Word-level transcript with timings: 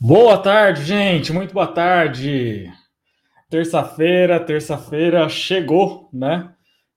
Boa 0.00 0.38
tarde, 0.38 0.84
gente. 0.84 1.32
Muito 1.32 1.52
boa 1.52 1.66
tarde. 1.66 2.70
Terça-feira, 3.48 4.40
terça-feira 4.40 5.28
chegou, 5.28 6.08
né? 6.12 6.50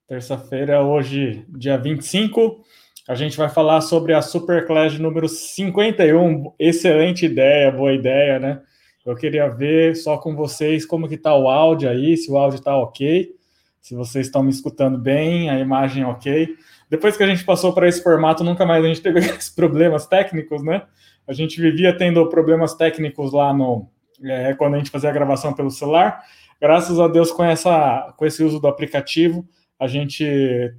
Terça-feira, 0.07 0.81
hoje, 0.81 1.45
dia 1.49 1.77
25. 1.77 2.63
A 3.07 3.15
gente 3.15 3.35
vai 3.35 3.49
falar 3.49 3.81
sobre 3.81 4.13
a 4.13 4.21
Superclass 4.21 4.97
número 4.97 5.27
51. 5.27 6.53
Excelente 6.57 7.25
ideia, 7.25 7.71
boa 7.71 7.91
ideia, 7.91 8.39
né? 8.39 8.61
Eu 9.05 9.15
queria 9.15 9.49
ver 9.49 9.95
só 9.95 10.17
com 10.17 10.35
vocês 10.35 10.85
como 10.85 11.09
que 11.09 11.17
tá 11.17 11.35
o 11.35 11.49
áudio 11.49 11.89
aí, 11.89 12.15
se 12.15 12.31
o 12.31 12.37
áudio 12.37 12.61
tá 12.61 12.77
ok, 12.77 13.35
se 13.81 13.95
vocês 13.95 14.27
estão 14.27 14.41
me 14.41 14.49
escutando 14.49 14.97
bem, 14.97 15.49
a 15.49 15.59
imagem 15.59 16.05
ok. 16.05 16.55
Depois 16.89 17.17
que 17.17 17.23
a 17.23 17.27
gente 17.27 17.43
passou 17.43 17.73
para 17.73 17.87
esse 17.87 18.01
formato, 18.01 18.43
nunca 18.43 18.65
mais 18.65 18.85
a 18.85 18.87
gente 18.87 19.01
teve 19.03 19.19
esses 19.19 19.49
problemas 19.49 20.07
técnicos, 20.07 20.63
né? 20.63 20.83
A 21.27 21.33
gente 21.33 21.61
vivia 21.61 21.97
tendo 21.97 22.27
problemas 22.29 22.73
técnicos 22.73 23.31
lá 23.31 23.53
no 23.53 23.87
é, 24.23 24.53
quando 24.53 24.75
a 24.75 24.77
gente 24.77 24.91
fazia 24.91 25.09
a 25.09 25.13
gravação 25.13 25.53
pelo 25.53 25.69
celular. 25.69 26.23
Graças 26.59 26.99
a 26.99 27.07
Deus, 27.07 27.31
com, 27.31 27.43
essa, 27.43 28.13
com 28.17 28.25
esse 28.25 28.43
uso 28.43 28.59
do 28.59 28.67
aplicativo, 28.67 29.45
a 29.79 29.87
gente 29.87 30.25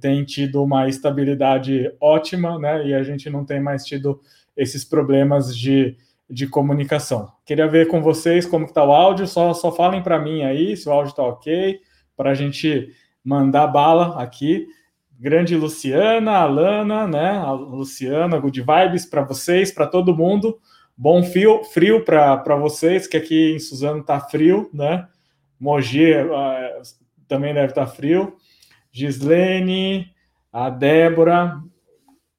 tem 0.01 0.23
tido 0.23 0.63
uma 0.63 0.87
estabilidade 0.87 1.91
ótima, 2.01 2.57
né? 2.57 2.87
E 2.87 2.93
a 2.93 3.03
gente 3.03 3.29
não 3.29 3.45
tem 3.45 3.59
mais 3.59 3.85
tido 3.85 4.19
esses 4.57 4.83
problemas 4.83 5.55
de, 5.55 5.95
de 6.29 6.47
comunicação. 6.47 7.31
Queria 7.45 7.67
ver 7.67 7.87
com 7.87 8.01
vocês 8.01 8.45
como 8.45 8.65
está 8.65 8.83
o 8.83 8.91
áudio. 8.91 9.27
Só, 9.27 9.53
só 9.53 9.71
falem 9.71 10.01
para 10.01 10.17
mim 10.17 10.43
aí 10.43 10.75
se 10.75 10.89
o 10.89 10.91
áudio 10.91 11.11
está 11.11 11.23
ok, 11.23 11.79
para 12.17 12.31
a 12.31 12.33
gente 12.33 12.89
mandar 13.23 13.67
bala 13.67 14.21
aqui. 14.21 14.65
Grande 15.17 15.55
Luciana, 15.55 16.39
Alana, 16.39 17.07
né? 17.07 17.29
A 17.37 17.51
Luciana, 17.51 18.37
good 18.37 18.59
vibes 18.61 19.05
para 19.05 19.21
vocês, 19.21 19.71
para 19.71 19.87
todo 19.87 20.15
mundo. 20.15 20.59
Bom 20.97 21.23
frio, 21.23 21.63
frio 21.63 22.03
para 22.03 22.55
vocês, 22.57 23.07
que 23.07 23.15
aqui 23.15 23.55
em 23.55 23.59
Suzano 23.59 24.03
tá 24.03 24.19
frio, 24.19 24.69
né? 24.73 25.07
Mogi 25.57 26.13
uh, 26.13 26.81
também 27.29 27.53
deve 27.53 27.67
estar 27.67 27.85
tá 27.85 27.91
frio. 27.91 28.35
Gislene, 28.91 30.11
a 30.51 30.69
Débora, 30.69 31.61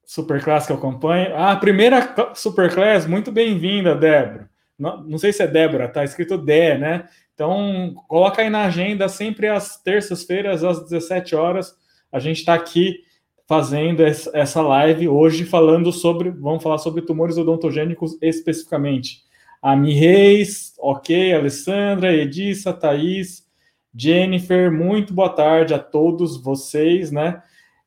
Superclass 0.04 0.66
que 0.66 0.72
eu 0.72 0.77
acompanho. 0.77 1.34
Ah, 1.34 1.56
primeira 1.56 2.14
Superclass, 2.34 3.06
muito 3.06 3.32
bem-vinda, 3.32 3.94
Débora. 3.94 4.50
Não, 4.78 5.02
não, 5.02 5.16
sei 5.16 5.32
se 5.32 5.42
é 5.42 5.47
Débora, 5.47 5.88
tá 5.88 6.04
escrito 6.04 6.36
Dé, 6.36 6.77
né? 6.77 7.08
Então, 7.32 7.94
coloca 8.06 8.42
aí 8.42 8.50
na 8.50 8.64
agenda, 8.64 9.08
sempre 9.08 9.48
às 9.48 9.82
terças-feiras, 9.82 10.62
às 10.62 10.82
17 10.84 11.34
horas 11.34 11.74
a 12.12 12.18
gente 12.18 12.38
está 12.38 12.54
aqui 12.54 13.00
fazendo 13.46 14.02
essa 14.02 14.60
live 14.60 15.08
hoje 15.08 15.44
falando 15.44 15.92
sobre, 15.92 16.30
vamos 16.30 16.62
falar 16.62 16.78
sobre 16.78 17.02
tumores 17.02 17.38
odontogênicos 17.38 18.16
especificamente. 18.20 19.24
A 19.62 19.76
Mi 19.76 19.94
Reis, 19.94 20.74
ok, 20.78 21.32
Alessandra, 21.32 22.12
Edissa, 22.12 22.72
Thaís, 22.72 23.46
Jennifer, 23.94 24.70
muito 24.70 25.14
boa 25.14 25.30
tarde 25.30 25.72
a 25.72 25.78
todos 25.78 26.36
vocês, 26.42 27.10
né? 27.10 27.42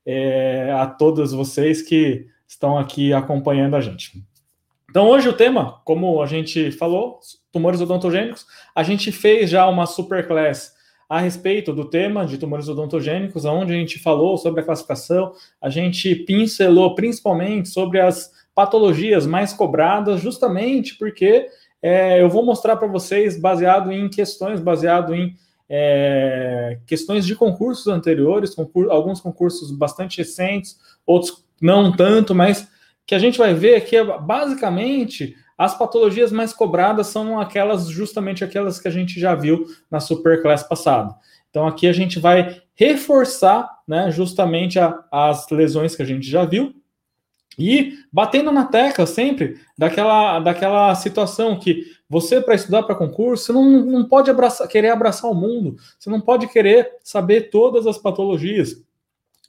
É, 0.06 0.72
a 0.72 0.88
todas 0.88 1.33
vocês 1.33 1.81
que 1.81 2.26
estão 2.48 2.78
aqui 2.78 3.14
acompanhando 3.14 3.76
a 3.76 3.81
gente. 3.81 4.23
Então, 4.89 5.08
hoje 5.08 5.30
o 5.30 5.33
tema, 5.33 5.80
como 5.86 6.22
a 6.22 6.26
gente 6.26 6.72
falou, 6.72 7.20
tumores 7.52 7.80
odontogênicos, 7.80 8.48
a 8.73 8.81
gente 8.81 9.11
fez 9.11 9.50
já 9.50 9.67
uma 9.67 9.86
superclass 9.86 10.73
a 11.10 11.20
respeito 11.20 11.74
do 11.74 11.86
tema 11.86 12.24
de 12.24 12.38
tumores 12.38 12.70
odontogênicos, 12.70 13.44
onde 13.44 13.74
a 13.74 13.76
gente 13.76 13.98
falou 13.98 14.38
sobre 14.38 14.62
a 14.62 14.64
classificação, 14.64 15.34
a 15.60 15.68
gente 15.68 16.14
pincelou 16.14 16.94
principalmente 16.94 17.70
sobre 17.70 18.00
as 18.00 18.32
patologias 18.54 19.26
mais 19.26 19.52
cobradas, 19.52 20.22
justamente 20.22 20.96
porque 20.98 21.48
é, 21.82 22.22
eu 22.22 22.30
vou 22.30 22.46
mostrar 22.46 22.76
para 22.76 22.88
vocês, 22.88 23.39
baseado 23.39 23.92
em 23.92 24.08
questões, 24.08 24.60
baseado 24.60 25.16
em 25.16 25.33
é, 25.67 26.78
questões 26.86 27.26
de 27.26 27.36
concursos 27.36 27.88
anteriores, 27.88 28.54
concur 28.54 28.92
alguns 28.92 29.20
concursos 29.20 29.72
bastante 29.72 30.20
recentes, 30.20 30.78
outros 31.08 31.44
não 31.60 31.92
tanto, 31.92 32.36
mas 32.36 32.67
que 33.06 33.16
a 33.16 33.20
gente 33.20 33.39
vai 33.39 33.54
ver 33.56 33.82
que 33.86 33.98
basicamente 34.04 35.36
as 35.59 35.77
patologias 35.77 36.31
mais 36.31 36.53
cobradas 36.53 37.08
são 37.08 37.37
aquelas, 37.37 37.89
justamente 37.89 38.45
aquelas 38.45 38.80
que 38.80 38.87
a 38.87 38.92
gente 38.92 39.20
já 39.20 39.36
viu 39.36 39.65
na 39.92 39.99
Superclass 39.99 40.64
passada. 40.64 41.14
Então 41.49 41.67
aqui 41.67 41.86
a 41.86 41.92
gente 41.92 42.17
vai 42.17 42.61
reforçar, 42.73 43.70
né, 43.86 44.09
justamente 44.09 44.80
a, 44.80 45.03
as 45.11 45.49
lesões 45.49 45.97
que 45.97 46.02
a 46.02 46.05
gente 46.05 46.25
já 46.30 46.45
viu 46.45 46.73
e 47.58 47.97
batendo 48.09 48.53
na 48.53 48.67
tecla 48.67 49.05
sempre 49.05 49.59
daquela, 49.77 50.39
daquela 50.39 50.95
situação 50.95 51.59
que 51.59 51.83
você, 52.08 52.39
para 52.39 52.55
estudar 52.55 52.83
para 52.83 52.95
concurso, 52.95 53.47
você 53.47 53.52
não, 53.52 53.65
não 53.86 54.08
pode 54.08 54.31
abraçar, 54.31 54.65
querer 54.65 54.91
abraçar 54.91 55.30
o 55.30 55.36
mundo, 55.36 55.76
você 55.99 56.09
não 56.09 56.21
pode 56.21 56.47
querer 56.47 56.89
saber 57.03 57.49
todas 57.49 57.86
as 57.86 57.97
patologias. 57.97 58.81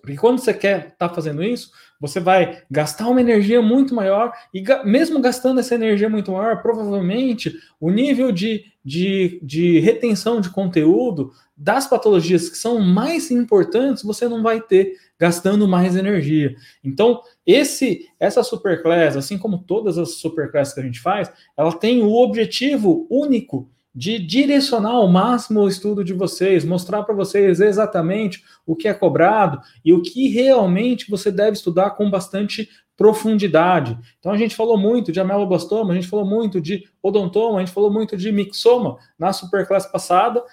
Porque 0.01 0.17
quando 0.17 0.41
você 0.41 0.53
quer 0.53 0.89
estar 0.89 1.09
tá 1.09 1.15
fazendo 1.15 1.41
isso, 1.41 1.71
você 2.01 2.19
vai 2.19 2.63
gastar 2.71 3.09
uma 3.09 3.21
energia 3.21 3.61
muito 3.61 3.95
maior, 3.95 4.33
e 4.55 4.65
mesmo 4.85 5.21
gastando 5.21 5.61
essa 5.61 5.75
energia 5.75 6.09
muito 6.09 6.33
maior, 6.33 6.63
provavelmente 6.63 7.55
o 7.79 7.91
nível 7.91 8.33
de, 8.33 8.65
de, 8.83 9.39
de 9.43 9.79
retenção 9.81 10.41
de 10.41 10.49
conteúdo 10.49 11.31
das 11.55 11.87
patologias 11.87 12.49
que 12.49 12.57
são 12.57 12.81
mais 12.81 13.31
importantes, 13.31 14.03
você 14.03 14.27
não 14.27 14.43
vai 14.43 14.63
ter 14.63 14.95
gastando 15.19 15.69
mais 15.69 15.95
energia. 15.95 16.57
Então, 16.83 17.21
esse 17.47 18.09
essa 18.19 18.43
superclass, 18.43 19.15
assim 19.15 19.37
como 19.37 19.59
todas 19.59 19.99
as 19.99 20.15
superclasses 20.15 20.73
que 20.73 20.81
a 20.81 20.85
gente 20.85 21.01
faz, 21.01 21.31
ela 21.55 21.73
tem 21.73 22.03
o 22.03 22.15
objetivo 22.15 23.07
único 23.11 23.69
de 23.95 24.19
direcionar 24.19 24.93
ao 24.93 25.09
máximo 25.09 25.61
o 25.61 25.69
estudo 25.69 26.05
de 26.05 26.13
vocês, 26.13 26.65
mostrar 26.65 27.03
para 27.03 27.15
vocês 27.15 27.61
exatamente 27.61 28.45
o 28.65 28.77
que 28.77 28.87
é 28.87 28.95
cobrado 28.95 29.61
e 29.85 29.93
o 29.93 30.01
que 30.01 30.29
realmente 30.29 31.11
você 31.11 31.31
deve 31.33 31.53
estudar 31.53 31.91
com 31.91 32.09
bastante 32.09 32.69
profundidade. 33.01 33.99
Então 34.19 34.31
a 34.31 34.37
gente 34.37 34.55
falou 34.55 34.77
muito 34.77 35.11
de 35.11 35.19
ameloblastoma, 35.19 35.91
a 35.91 35.95
gente 35.95 36.07
falou 36.07 36.27
muito 36.27 36.61
de 36.61 36.85
odontoma, 37.03 37.57
a 37.57 37.61
gente 37.61 37.73
falou 37.73 37.91
muito 37.91 38.15
de 38.15 38.31
mixoma 38.31 38.99
na 39.19 39.33
superclasse 39.33 39.91
passada. 39.91 40.45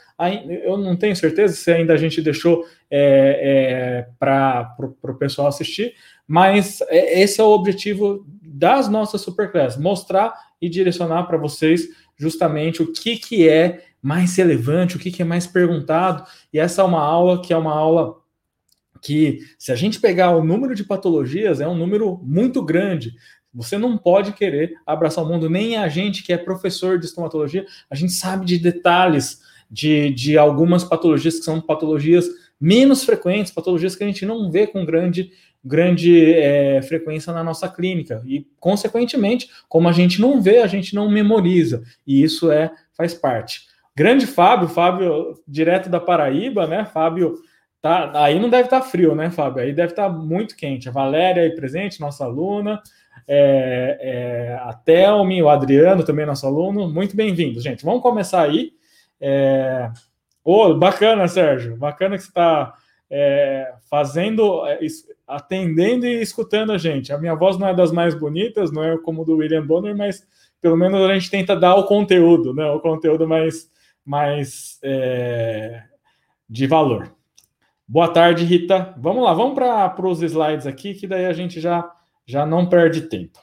Eu 0.64 0.78
não 0.78 0.96
tenho 0.96 1.14
certeza 1.14 1.56
se 1.56 1.70
ainda 1.70 1.94
a 1.94 1.98
gente 1.98 2.22
deixou 2.22 2.64
é, 2.90 4.06
é, 4.10 4.10
para 4.18 4.78
o 4.80 5.14
pessoal 5.16 5.50
assistir, 5.50 5.94
mas 6.26 6.80
é, 6.88 7.20
esse 7.20 7.42
é 7.42 7.44
o 7.44 7.50
objetivo 7.50 8.26
das 8.42 8.88
nossas 8.88 9.20
superclasses, 9.20 9.78
mostrar 9.78 10.34
e 10.62 10.70
direcionar 10.70 11.26
para 11.28 11.38
vocês 11.38 11.90
justamente 12.18 12.82
o 12.82 12.92
que, 12.92 13.18
que 13.18 13.48
é 13.48 13.86
mais 14.02 14.36
relevante, 14.36 14.96
o 14.96 15.00
que, 15.00 15.12
que 15.12 15.22
é 15.22 15.26
mais 15.26 15.46
perguntado. 15.46 16.26
E 16.52 16.60
essa 16.60 16.82
é 16.82 16.86
uma 16.86 17.02
aula 17.02 17.42
que 17.42 17.54
é 17.54 17.58
uma 17.58 17.74
aula 17.74 18.16
que, 19.02 19.40
se 19.60 19.72
a 19.72 19.76
gente 19.76 20.00
pegar 20.00 20.36
o 20.36 20.44
número 20.44 20.74
de 20.74 20.84
patologias, 20.84 21.62
é 21.62 21.68
um 21.68 21.78
número 21.78 22.20
muito 22.24 22.62
grande. 22.64 23.14
Você 23.54 23.78
não 23.78 23.98
pode 23.98 24.34
querer 24.34 24.74
abraçar 24.86 25.24
o 25.24 25.28
mundo, 25.28 25.50
nem 25.50 25.78
a 25.78 25.88
gente 25.88 26.24
que 26.24 26.34
é 26.34 26.38
professor 26.38 27.00
de 27.00 27.06
estomatologia, 27.06 27.66
a 27.90 27.96
gente 27.96 28.14
sabe 28.14 28.46
de 28.46 28.58
detalhes 28.58 29.42
de, 29.70 30.10
de 30.12 30.38
algumas 30.38 30.84
patologias 30.84 31.40
que 31.40 31.46
são 31.46 31.60
patologias 31.62 32.28
menos 32.60 33.04
frequentes, 33.04 33.52
patologias 33.52 33.96
que 33.96 34.04
a 34.04 34.08
gente 34.08 34.26
não 34.26 34.52
vê 34.52 34.66
com 34.66 34.86
grande 34.86 35.32
grande 35.68 36.34
é, 36.34 36.82
frequência 36.82 37.34
na 37.34 37.44
nossa 37.44 37.68
clínica. 37.68 38.24
E, 38.26 38.48
consequentemente, 38.60 39.50
como 39.68 39.90
a 39.90 39.92
gente 39.92 40.22
não 40.22 40.42
vê, 40.42 40.60
a 40.60 40.68
gente 40.68 40.96
não 40.96 41.10
memoriza. 41.10 41.84
E 42.06 42.24
isso 42.24 42.52
é 42.52 42.72
faz 42.96 43.14
parte. 43.14 43.68
Grande 43.96 44.26
Fábio, 44.26 44.68
Fábio, 44.68 45.40
direto 45.48 45.90
da 45.90 46.00
Paraíba, 46.00 46.66
né? 46.68 46.86
Fábio, 46.86 47.36
tá, 47.82 48.12
aí 48.24 48.40
não 48.40 48.50
deve 48.50 48.66
estar 48.66 48.82
tá 48.82 48.86
frio, 48.86 49.14
né, 49.14 49.30
Fábio? 49.30 49.64
Aí 49.64 49.74
deve 49.74 49.92
estar 49.92 50.08
tá 50.08 50.10
muito 50.10 50.56
quente. 50.56 50.88
A 50.88 50.92
Valéria 50.92 51.44
aí 51.44 51.56
presente, 51.56 52.00
nossa 52.00 52.24
aluna. 52.24 52.82
É, 53.28 53.98
é, 54.00 54.54
a 54.62 54.74
Thelmi, 54.74 55.42
o 55.44 55.50
Adriano, 55.50 56.04
também 56.04 56.26
nosso 56.26 56.46
aluno. 56.46 56.88
Muito 56.88 57.16
bem-vindos, 57.16 57.64
gente. 57.64 57.84
Vamos 57.84 58.02
começar 58.02 58.44
aí. 58.44 58.72
É... 59.20 59.90
Oh, 60.44 60.74
bacana, 60.76 61.28
Sérgio. 61.28 61.76
Bacana 61.76 62.16
que 62.16 62.24
você 62.24 62.30
está 62.30 62.74
é, 63.10 63.74
fazendo, 63.90 64.66
é, 64.66 64.80
atendendo 65.28 66.06
e 66.06 66.22
escutando 66.22 66.72
a 66.72 66.78
gente. 66.78 67.12
A 67.12 67.18
minha 67.18 67.36
voz 67.36 67.58
não 67.58 67.68
é 67.68 67.74
das 67.74 67.92
mais 67.92 68.16
bonitas, 68.16 68.72
não 68.72 68.84
é 68.84 68.98
como 68.98 69.26
do 69.26 69.38
William 69.38 69.66
Bonner, 69.66 69.96
mas 69.96 70.26
pelo 70.62 70.78
menos 70.78 71.02
a 71.02 71.14
gente 71.14 71.30
tenta 71.30 71.56
dar 71.56 71.76
o 71.76 71.86
conteúdo, 71.86 72.54
né? 72.54 72.66
O 72.72 72.80
conteúdo 72.80 73.28
mais, 73.28 73.70
mais 74.06 74.80
é, 74.84 75.84
de 76.50 76.66
valor. 76.66 77.14
Boa 77.88 78.08
tarde, 78.08 78.46
Rita. 78.46 78.96
Vamos 78.98 79.24
lá, 79.24 79.34
vamos 79.34 79.56
para 79.56 80.08
os 80.08 80.22
slides 80.22 80.66
aqui, 80.66 80.94
que 80.94 81.08
daí 81.08 81.26
a 81.26 81.34
gente 81.34 81.60
já, 81.60 81.90
já 82.26 82.46
não 82.46 82.68
perde 82.68 83.02
tempo. 83.02 83.40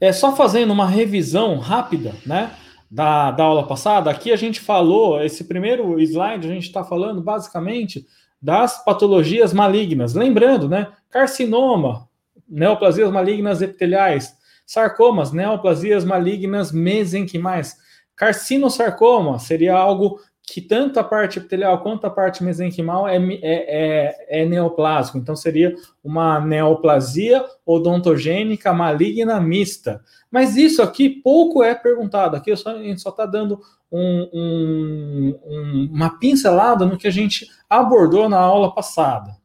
É 0.00 0.12
só 0.12 0.34
fazendo 0.36 0.72
uma 0.72 0.86
revisão 0.86 1.58
rápida, 1.58 2.14
né? 2.26 2.54
da, 2.94 3.32
da 3.32 3.42
aula 3.42 3.66
passada, 3.66 4.08
aqui 4.08 4.30
a 4.30 4.36
gente 4.36 4.60
falou, 4.60 5.20
esse 5.20 5.42
primeiro 5.44 5.98
slide, 5.98 6.46
a 6.46 6.54
gente 6.54 6.66
está 6.66 6.84
falando 6.84 7.20
basicamente 7.20 8.06
das 8.44 8.84
patologias 8.84 9.54
malignas. 9.54 10.12
Lembrando, 10.12 10.68
né? 10.68 10.88
Carcinoma, 11.08 12.06
neoplasias 12.46 13.10
malignas 13.10 13.62
epiteliais, 13.62 14.36
Sarcomas, 14.66 15.32
neoplasias 15.32 16.04
malignas 16.04 16.70
mesenquimais. 16.70 17.78
Carcinosarcoma 18.14 19.38
seria 19.38 19.74
algo 19.74 20.20
que 20.42 20.60
tanto 20.60 21.00
a 21.00 21.04
parte 21.04 21.38
epitelial 21.38 21.82
quanto 21.82 22.06
a 22.06 22.10
parte 22.10 22.44
mesenquimal 22.44 23.08
é, 23.08 23.16
é, 23.16 23.38
é, 23.42 24.42
é 24.42 24.44
neoplásico. 24.44 25.16
Então, 25.16 25.34
seria 25.34 25.74
uma 26.02 26.38
neoplasia 26.38 27.42
odontogênica 27.64 28.74
maligna 28.74 29.40
mista. 29.40 30.02
Mas 30.30 30.54
isso 30.54 30.82
aqui 30.82 31.08
pouco 31.08 31.62
é 31.62 31.74
perguntado. 31.74 32.36
Aqui 32.36 32.52
a 32.52 32.56
gente 32.56 33.00
só 33.00 33.08
está 33.08 33.24
dando 33.24 33.58
um, 33.96 34.28
um, 34.32 35.40
um, 35.46 35.90
uma 35.92 36.18
pincelada 36.18 36.84
no 36.84 36.98
que 36.98 37.06
a 37.06 37.12
gente 37.12 37.48
abordou 37.70 38.28
na 38.28 38.38
aula 38.38 38.74
passada. 38.74 39.36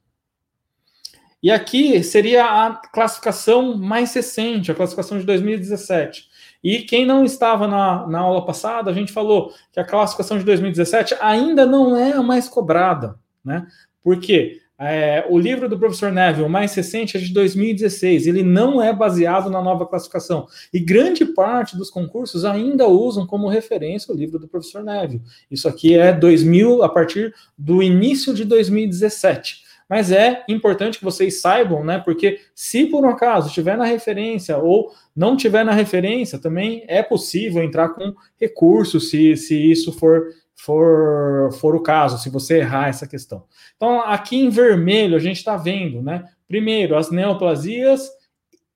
E 1.41 1.51
aqui 1.51 2.03
seria 2.03 2.43
a 2.43 2.73
classificação 2.73 3.77
mais 3.77 4.13
recente, 4.13 4.71
a 4.71 4.75
classificação 4.75 5.19
de 5.19 5.25
2017. 5.25 6.27
E 6.63 6.79
quem 6.79 7.05
não 7.05 7.23
estava 7.23 7.67
na, 7.67 8.07
na 8.07 8.19
aula 8.19 8.43
passada, 8.43 8.89
a 8.89 8.93
gente 8.93 9.13
falou 9.13 9.53
que 9.71 9.79
a 9.79 9.85
classificação 9.85 10.39
de 10.39 10.43
2017 10.43 11.15
ainda 11.21 11.65
não 11.65 11.95
é 11.95 12.13
a 12.13 12.23
mais 12.23 12.49
cobrada, 12.49 13.17
né? 13.45 13.67
Porque 14.03 14.59
é, 14.79 15.25
o 15.29 15.37
livro 15.37 15.67
do 15.67 15.77
professor 15.77 16.11
Neville, 16.11 16.47
mais 16.47 16.73
recente, 16.73 17.17
é 17.17 17.19
de 17.19 17.33
2016. 17.33 18.27
Ele 18.27 18.43
não 18.43 18.81
é 18.81 18.93
baseado 18.93 19.49
na 19.49 19.61
nova 19.61 19.85
classificação. 19.85 20.47
E 20.73 20.79
grande 20.79 21.25
parte 21.25 21.75
dos 21.75 21.89
concursos 21.89 22.45
ainda 22.45 22.87
usam 22.87 23.27
como 23.27 23.49
referência 23.49 24.13
o 24.13 24.17
livro 24.17 24.39
do 24.39 24.47
professor 24.47 24.81
Neville. 24.81 25.21
Isso 25.51 25.67
aqui 25.67 25.97
é 25.97 26.13
2000, 26.13 26.81
a 26.81 26.87
partir 26.87 27.33
do 27.57 27.83
início 27.83 28.33
de 28.33 28.45
2017 28.45 29.69
mas 29.89 30.11
é 30.11 30.43
importante 30.47 30.99
que 30.99 31.03
vocês 31.03 31.41
saibam, 31.41 31.83
né? 31.83 31.97
Porque 31.97 32.39
se 32.53 32.85
por 32.85 33.03
um 33.03 33.09
acaso 33.09 33.47
estiver 33.47 33.75
na 33.75 33.85
referência 33.85 34.55
ou 34.59 34.93
não 35.15 35.35
tiver 35.35 35.65
na 35.65 35.71
referência, 35.71 36.37
também 36.37 36.85
é 36.87 37.01
possível 37.01 37.63
entrar 37.63 37.89
com 37.89 38.13
recurso 38.39 38.99
se, 38.99 39.35
se 39.35 39.71
isso 39.71 39.91
for, 39.91 40.27
for, 40.59 41.51
for 41.53 41.73
o 41.73 41.81
caso, 41.81 42.17
se 42.17 42.29
você 42.29 42.57
errar 42.57 42.89
essa 42.89 43.07
questão. 43.07 43.45
Então, 43.77 44.01
aqui 44.01 44.37
em 44.37 44.49
vermelho, 44.49 45.15
a 45.15 45.19
gente 45.19 45.37
está 45.37 45.55
vendo, 45.55 46.01
né? 46.01 46.25
Primeiro, 46.47 46.97
as 46.97 47.09
neoplasias 47.09 48.09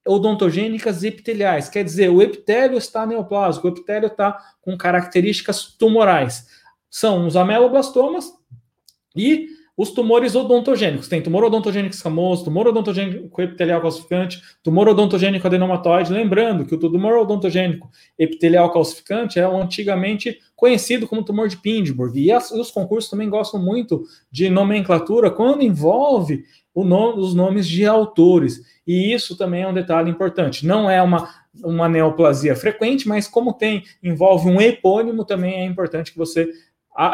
odontogênicas 0.06 1.04
epiteliais, 1.04 1.68
quer 1.68 1.84
dizer, 1.84 2.08
o 2.08 2.22
epitélio 2.22 2.78
está 2.78 3.04
neoplásico, 3.06 3.66
o 3.66 3.70
epitélio 3.70 4.06
está 4.06 4.38
com 4.62 4.76
características 4.78 5.76
tumorais. 5.78 6.46
São 6.90 7.26
os 7.26 7.36
ameloblastomas 7.36 8.32
e 9.14 9.48
os 9.76 9.90
tumores 9.90 10.34
odontogênicos. 10.34 11.08
Tem 11.08 11.20
tumor 11.20 11.44
odontogênico 11.44 11.94
escamoso, 11.94 12.44
tumor 12.44 12.68
odontogênico 12.68 13.42
epitelial 13.42 13.80
calcificante, 13.80 14.40
tumor 14.62 14.88
odontogênico 14.88 15.46
adenomatoide. 15.46 16.12
Lembrando 16.12 16.64
que 16.64 16.74
o 16.74 16.78
tumor 16.78 17.18
odontogênico 17.18 17.90
epitelial 18.18 18.72
calcificante 18.72 19.38
é 19.38 19.44
antigamente 19.44 20.38
conhecido 20.54 21.08
como 21.08 21.24
tumor 21.24 21.48
de 21.48 21.56
Pindborg. 21.56 22.18
E 22.18 22.30
as, 22.30 22.50
os 22.52 22.70
concursos 22.70 23.10
também 23.10 23.28
gostam 23.28 23.60
muito 23.60 24.04
de 24.30 24.48
nomenclatura 24.48 25.30
quando 25.30 25.62
envolve 25.62 26.44
nome, 26.74 27.20
os 27.20 27.34
nomes 27.34 27.66
de 27.66 27.84
autores. 27.84 28.60
E 28.86 29.12
isso 29.12 29.36
também 29.36 29.62
é 29.62 29.68
um 29.68 29.74
detalhe 29.74 30.08
importante. 30.08 30.66
Não 30.66 30.88
é 30.88 31.02
uma, 31.02 31.28
uma 31.64 31.88
neoplasia 31.88 32.54
frequente, 32.54 33.08
mas 33.08 33.26
como 33.26 33.52
tem 33.52 33.82
envolve 34.02 34.48
um 34.48 34.60
epônimo, 34.60 35.24
também 35.24 35.54
é 35.54 35.64
importante 35.64 36.12
que 36.12 36.18
você 36.18 36.48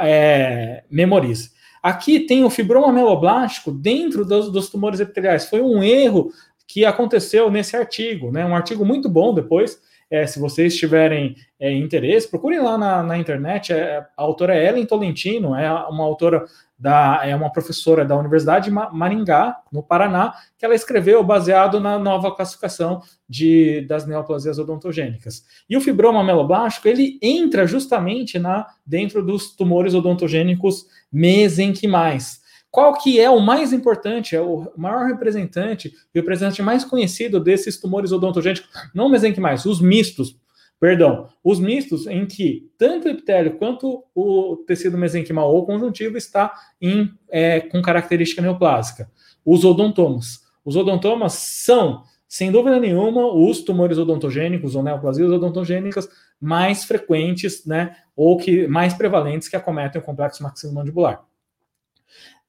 é, 0.03 0.85
memorize. 0.91 1.59
Aqui 1.83 2.21
tem 2.21 2.45
o 2.45 2.51
fibroma 2.51 2.89
ameloblástico 2.89 3.71
dentro 3.71 4.25
dos, 4.25 4.51
dos 4.51 4.69
tumores 4.69 5.01
epiteliais. 5.01 5.49
Foi 5.49 5.63
um 5.63 5.83
erro 5.83 6.31
que 6.67 6.85
aconteceu 6.85 7.51
nesse 7.51 7.77
artigo, 7.77 8.31
né? 8.31 8.45
Um 8.45 8.55
artigo 8.55 8.85
muito 8.85 9.09
bom 9.09 9.35
depois. 9.35 9.81
É, 10.11 10.27
se 10.27 10.41
vocês 10.41 10.77
tiverem 10.77 11.37
é, 11.59 11.73
interesse, 11.73 12.29
procurem 12.29 12.61
lá 12.61 12.77
na, 12.77 13.03
na 13.03 13.17
internet. 13.17 13.73
É, 13.73 13.99
a 13.99 14.23
autora 14.23 14.57
é 14.57 14.69
Ellen 14.69 14.85
Tolentino, 14.85 15.55
é 15.55 15.71
uma 15.89 16.05
autora 16.05 16.45
da, 16.81 17.21
é 17.23 17.37
uma 17.37 17.53
professora 17.53 18.07
da 18.07 18.17
Universidade 18.17 18.65
de 18.65 18.71
Maringá, 18.71 19.55
no 19.71 19.83
Paraná, 19.83 20.33
que 20.59 20.65
ela 20.65 20.75
escreveu 20.75 21.23
baseado 21.23 21.79
na 21.79 21.99
nova 21.99 22.35
classificação 22.35 23.03
de, 23.29 23.83
das 23.83 24.07
neoplasias 24.07 24.59
odontogênicas. 24.59 25.45
E 25.69 25.77
o 25.77 25.81
fibroma 25.81 26.21
ameloblástico, 26.21 26.89
ele 26.89 27.19
entra 27.21 27.67
justamente 27.67 28.39
na 28.39 28.67
dentro 28.87 29.23
dos 29.23 29.55
tumores 29.55 29.93
odontogênicos 29.93 30.87
mesenquimais. 31.13 32.41
Qual 32.71 32.95
que 32.95 33.21
é 33.21 33.29
o 33.29 33.41
mais 33.41 33.73
importante, 33.75 34.35
é 34.35 34.41
o 34.41 34.73
maior 34.77 35.07
representante, 35.07 35.89
o 35.89 35.93
representante 36.15 36.63
mais 36.63 36.85
conhecido 36.85 37.41
desses 37.41 37.79
tumores 37.79 38.11
odontogênicos, 38.11 38.69
não 38.95 39.11
mesenquimais, 39.11 39.67
os 39.67 39.83
mistos, 39.83 40.37
perdão, 40.81 41.29
os 41.45 41.61
mistos 41.61 42.07
em 42.07 42.25
que 42.25 42.71
tanto 42.79 43.07
o 43.07 43.11
epitélio 43.11 43.59
quanto 43.59 44.03
o 44.15 44.57
tecido 44.67 44.97
mesenquimal 44.97 45.55
ou 45.55 45.67
conjuntivo 45.67 46.17
está 46.17 46.53
em, 46.81 47.11
é, 47.29 47.61
com 47.61 47.83
característica 47.83 48.41
neoplásica. 48.41 49.11
Os 49.45 49.65
odontomas. 49.65 50.41
Os 50.65 50.77
odontomas 50.77 51.35
são, 51.35 52.03
sem 52.27 52.51
dúvida 52.51 52.81
nenhuma, 52.81 53.27
os 53.27 53.61
tumores 53.61 53.99
odontogênicos 53.99 54.75
ou 54.75 54.83
neoplasias 54.83 55.31
odontogênicas 55.31 56.09
mais 56.41 56.85
frequentes, 56.85 57.67
né, 57.67 57.95
ou 58.17 58.39
que 58.39 58.67
mais 58.67 58.95
prevalentes 58.95 59.49
que 59.49 59.57
acometem 59.57 60.01
o 60.01 60.05
complexo 60.05 60.43
maxilomandibular. 60.43 61.23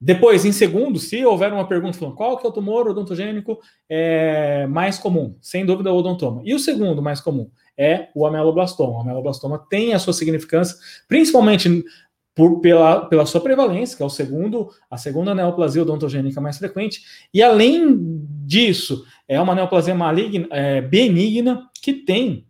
Depois, 0.03 0.43
em 0.45 0.51
segundo, 0.51 0.97
se 0.97 1.23
houver 1.23 1.53
uma 1.53 1.67
pergunta 1.67 1.95
falando 1.95 2.15
qual 2.15 2.35
que 2.35 2.45
é 2.45 2.49
o 2.49 2.51
tumor 2.51 2.87
odontogênico 2.87 3.59
é, 3.87 4.65
mais 4.65 4.97
comum, 4.97 5.35
sem 5.39 5.63
dúvida 5.63 5.93
o 5.93 5.97
odontoma. 5.97 6.41
E 6.43 6.55
o 6.55 6.59
segundo 6.59 7.03
mais 7.03 7.21
comum 7.21 7.51
é 7.77 8.09
o 8.15 8.25
ameloblastoma. 8.25 8.97
O 8.97 9.01
ameloblastoma 9.01 9.63
tem 9.69 9.93
a 9.93 9.99
sua 9.99 10.13
significância, 10.13 10.75
principalmente 11.07 11.83
por, 12.33 12.61
pela, 12.61 13.05
pela 13.05 13.25
sua 13.27 13.41
prevalência, 13.41 13.95
que 13.95 14.01
é 14.01 14.05
o 14.05 14.09
segundo, 14.09 14.69
a 14.89 14.97
segunda 14.97 15.35
neoplasia 15.35 15.83
odontogênica 15.83 16.41
mais 16.41 16.57
frequente, 16.57 17.03
e 17.31 17.43
além 17.43 17.95
disso, 18.45 19.05
é 19.27 19.39
uma 19.39 19.53
neoplasia 19.53 19.93
maligna, 19.93 20.47
é, 20.49 20.81
benigna, 20.81 21.69
que 21.81 21.93
tem 21.93 22.47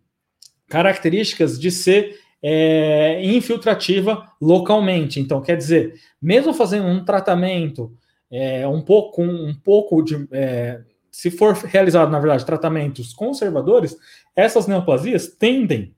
características 0.68 1.60
de 1.60 1.70
ser 1.70 2.18
é, 2.42 3.24
infiltrativa 3.24 4.26
localmente. 4.40 5.20
Então, 5.20 5.40
quer 5.40 5.56
dizer, 5.56 5.94
mesmo 6.20 6.52
fazendo 6.52 6.86
um 6.86 7.04
tratamento 7.04 7.92
é, 8.30 8.66
um 8.66 8.80
pouco, 8.80 9.22
um 9.22 9.54
pouco 9.54 10.02
de. 10.02 10.26
É, 10.32 10.80
se 11.10 11.30
for 11.30 11.54
realizado, 11.54 12.10
na 12.10 12.18
verdade, 12.18 12.46
tratamentos 12.46 13.12
conservadores, 13.12 13.96
essas 14.34 14.66
neoplasias 14.66 15.28
tendem 15.28 15.94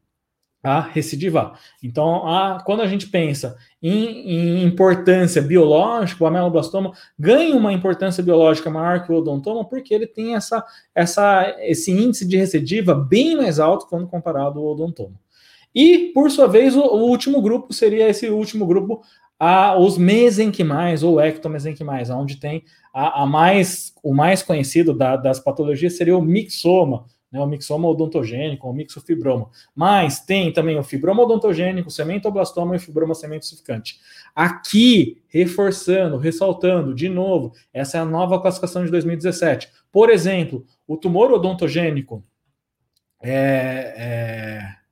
a 0.64 0.80
recidivar. 0.80 1.60
Então, 1.82 2.26
a, 2.26 2.60
quando 2.64 2.80
a 2.80 2.86
gente 2.86 3.06
pensa 3.08 3.56
em, 3.82 4.30
em, 4.30 4.64
importância 4.64 5.42
biológica, 5.42 6.24
o 6.24 6.26
ameloblastoma 6.26 6.92
ganha 7.18 7.54
uma 7.54 7.72
importância 7.72 8.22
biológica 8.24 8.70
maior 8.70 9.04
que 9.04 9.12
o 9.12 9.16
odontoma, 9.16 9.64
porque 9.64 9.94
ele 9.94 10.06
tem 10.06 10.34
essa, 10.34 10.64
essa, 10.94 11.54
esse 11.60 11.92
índice 11.92 12.26
de 12.26 12.38
recidiva 12.38 12.94
bem 12.94 13.36
mais 13.36 13.60
alto 13.60 13.86
quando 13.86 14.08
comparado 14.08 14.58
ao 14.58 14.72
odontoma. 14.72 15.23
E, 15.74 16.12
por 16.14 16.30
sua 16.30 16.46
vez, 16.46 16.76
o, 16.76 16.80
o 16.80 17.08
último 17.08 17.42
grupo 17.42 17.72
seria 17.72 18.08
esse 18.08 18.28
último 18.28 18.66
grupo, 18.66 19.02
a, 19.38 19.76
os 19.76 19.98
mesenquimais 19.98 21.02
ou 21.02 21.20
ectomesenquimais, 21.20 22.10
onde 22.10 22.36
tem 22.36 22.64
a, 22.92 23.22
a, 23.22 23.26
mais, 23.26 23.92
o 24.02 24.14
mais 24.14 24.42
conhecido 24.42 24.94
da, 24.94 25.16
das 25.16 25.40
patologias 25.40 25.96
seria 25.96 26.16
o 26.16 26.22
mixoma, 26.22 27.06
né, 27.34 27.40
o 27.40 27.46
mixoma 27.46 27.88
odontogênico, 27.88 28.68
o 28.68 28.72
mixofibroma. 28.72 29.50
Mas 29.74 30.20
tem 30.20 30.52
também 30.52 30.78
o 30.78 30.84
fibroma 30.84 31.24
odontogênico, 31.24 31.88
o 31.88 31.92
cementoblastoma 31.92 32.74
e 32.74 32.78
o 32.78 32.80
fibroma 32.80 33.14
cementosificante. 33.14 33.98
Aqui, 34.32 35.20
reforçando, 35.26 36.16
ressaltando, 36.16 36.94
de 36.94 37.08
novo, 37.08 37.52
essa 37.72 37.98
é 37.98 38.00
a 38.00 38.04
nova 38.04 38.40
classificação 38.40 38.84
de 38.84 38.90
2017. 38.92 39.68
Por 39.90 40.10
exemplo, 40.10 40.64
o 40.86 40.96
tumor 40.96 41.32
odontogênico 41.32 42.22
é, 43.20 43.94
é 43.96 44.83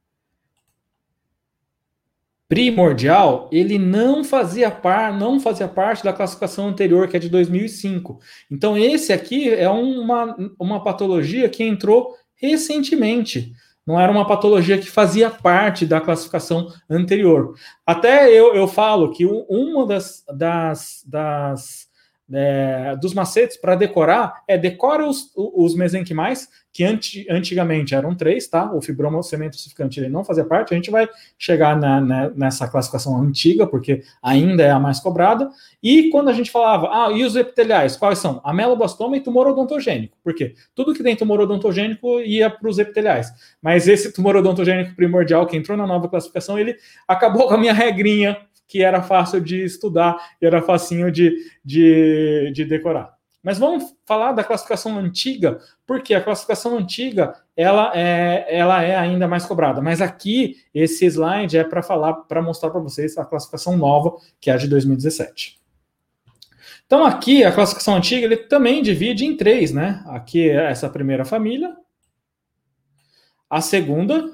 primordial, 2.52 3.48
ele 3.50 3.78
não 3.78 4.22
fazia 4.22 4.70
par, 4.70 5.18
não 5.18 5.40
fazia 5.40 5.66
parte 5.66 6.04
da 6.04 6.12
classificação 6.12 6.68
anterior, 6.68 7.08
que 7.08 7.16
é 7.16 7.18
de 7.18 7.30
2005. 7.30 8.20
Então 8.50 8.76
esse 8.76 9.10
aqui 9.10 9.48
é 9.48 9.70
uma, 9.70 10.36
uma 10.60 10.84
patologia 10.84 11.48
que 11.48 11.64
entrou 11.64 12.14
recentemente. 12.36 13.54
Não 13.86 13.98
era 13.98 14.12
uma 14.12 14.26
patologia 14.26 14.76
que 14.76 14.90
fazia 14.90 15.30
parte 15.30 15.86
da 15.86 15.98
classificação 15.98 16.68
anterior. 16.90 17.54
Até 17.86 18.30
eu, 18.30 18.54
eu 18.54 18.68
falo 18.68 19.12
que 19.12 19.24
uma 19.24 19.86
das, 19.86 20.22
das, 20.36 21.02
das 21.06 21.88
é, 22.32 22.96
dos 22.96 23.14
macetes 23.14 23.56
para 23.56 23.74
decorar 23.74 24.42
é 24.46 24.56
decora 24.56 25.06
os, 25.06 25.30
os 25.36 25.74
mesenquimais, 25.74 26.48
que 26.72 26.84
anti, 26.84 27.26
antigamente 27.28 27.94
eram 27.94 28.14
três, 28.14 28.48
tá? 28.48 28.72
O 28.72 28.80
fibroma 28.80 29.22
cemento 29.22 29.56
ossificante 29.56 30.00
ele 30.00 30.08
não 30.08 30.24
fazia 30.24 30.44
parte, 30.44 30.72
a 30.72 30.76
gente 30.76 30.90
vai 30.90 31.06
chegar 31.38 31.78
na, 31.78 32.00
na, 32.00 32.30
nessa 32.30 32.66
classificação 32.66 33.20
antiga, 33.20 33.66
porque 33.66 34.02
ainda 34.22 34.62
é 34.62 34.70
a 34.70 34.80
mais 34.80 34.98
cobrada. 34.98 35.50
E 35.82 36.08
quando 36.08 36.30
a 36.30 36.32
gente 36.32 36.50
falava, 36.50 36.88
ah, 36.90 37.12
e 37.12 37.24
os 37.24 37.36
epiteliais, 37.36 37.96
quais 37.96 38.18
são? 38.18 38.40
Ameloblastoma 38.42 39.16
e 39.16 39.20
tumor 39.20 39.46
odontogênico. 39.46 40.16
Por 40.24 40.34
quê? 40.34 40.54
Tudo 40.74 40.94
que 40.94 41.02
tem 41.02 41.14
tumor 41.14 41.40
odontogênico 41.40 42.20
ia 42.20 42.48
para 42.48 42.68
os 42.68 42.78
epiteliais. 42.78 43.30
Mas 43.60 43.86
esse 43.86 44.10
tumor 44.12 44.36
odontogênico 44.36 44.96
primordial 44.96 45.46
que 45.46 45.56
entrou 45.56 45.76
na 45.76 45.86
nova 45.86 46.08
classificação, 46.08 46.58
ele 46.58 46.74
acabou 47.06 47.48
com 47.48 47.54
a 47.54 47.58
minha 47.58 47.74
regrinha 47.74 48.38
que 48.66 48.82
era 48.82 49.02
fácil 49.02 49.40
de 49.40 49.62
estudar 49.62 50.16
e 50.40 50.46
era 50.46 50.62
facinho 50.62 51.10
de, 51.10 51.36
de, 51.64 52.50
de 52.54 52.64
decorar. 52.64 53.14
Mas 53.42 53.58
vamos 53.58 53.92
falar 54.06 54.32
da 54.32 54.44
classificação 54.44 54.96
antiga, 54.98 55.58
porque 55.84 56.14
a 56.14 56.22
classificação 56.22 56.78
antiga 56.78 57.34
ela 57.56 57.90
é, 57.94 58.46
ela 58.48 58.82
é 58.82 58.96
ainda 58.96 59.26
mais 59.26 59.44
cobrada. 59.44 59.82
Mas 59.82 60.00
aqui 60.00 60.56
esse 60.72 61.04
slide 61.06 61.58
é 61.58 61.64
para 61.64 61.82
falar, 61.82 62.14
para 62.14 62.40
mostrar 62.40 62.70
para 62.70 62.80
vocês 62.80 63.18
a 63.18 63.24
classificação 63.24 63.76
nova, 63.76 64.16
que 64.40 64.48
é 64.48 64.54
a 64.54 64.56
de 64.56 64.68
2017. 64.68 65.60
Então 66.86 67.04
aqui 67.04 67.42
a 67.42 67.50
classificação 67.50 67.96
antiga 67.96 68.26
ele 68.26 68.36
também 68.36 68.80
divide 68.80 69.24
em 69.24 69.36
três, 69.36 69.72
né? 69.72 70.04
Aqui 70.06 70.48
é 70.48 70.70
essa 70.70 70.88
primeira 70.88 71.24
família, 71.24 71.74
a 73.50 73.60
segunda, 73.60 74.30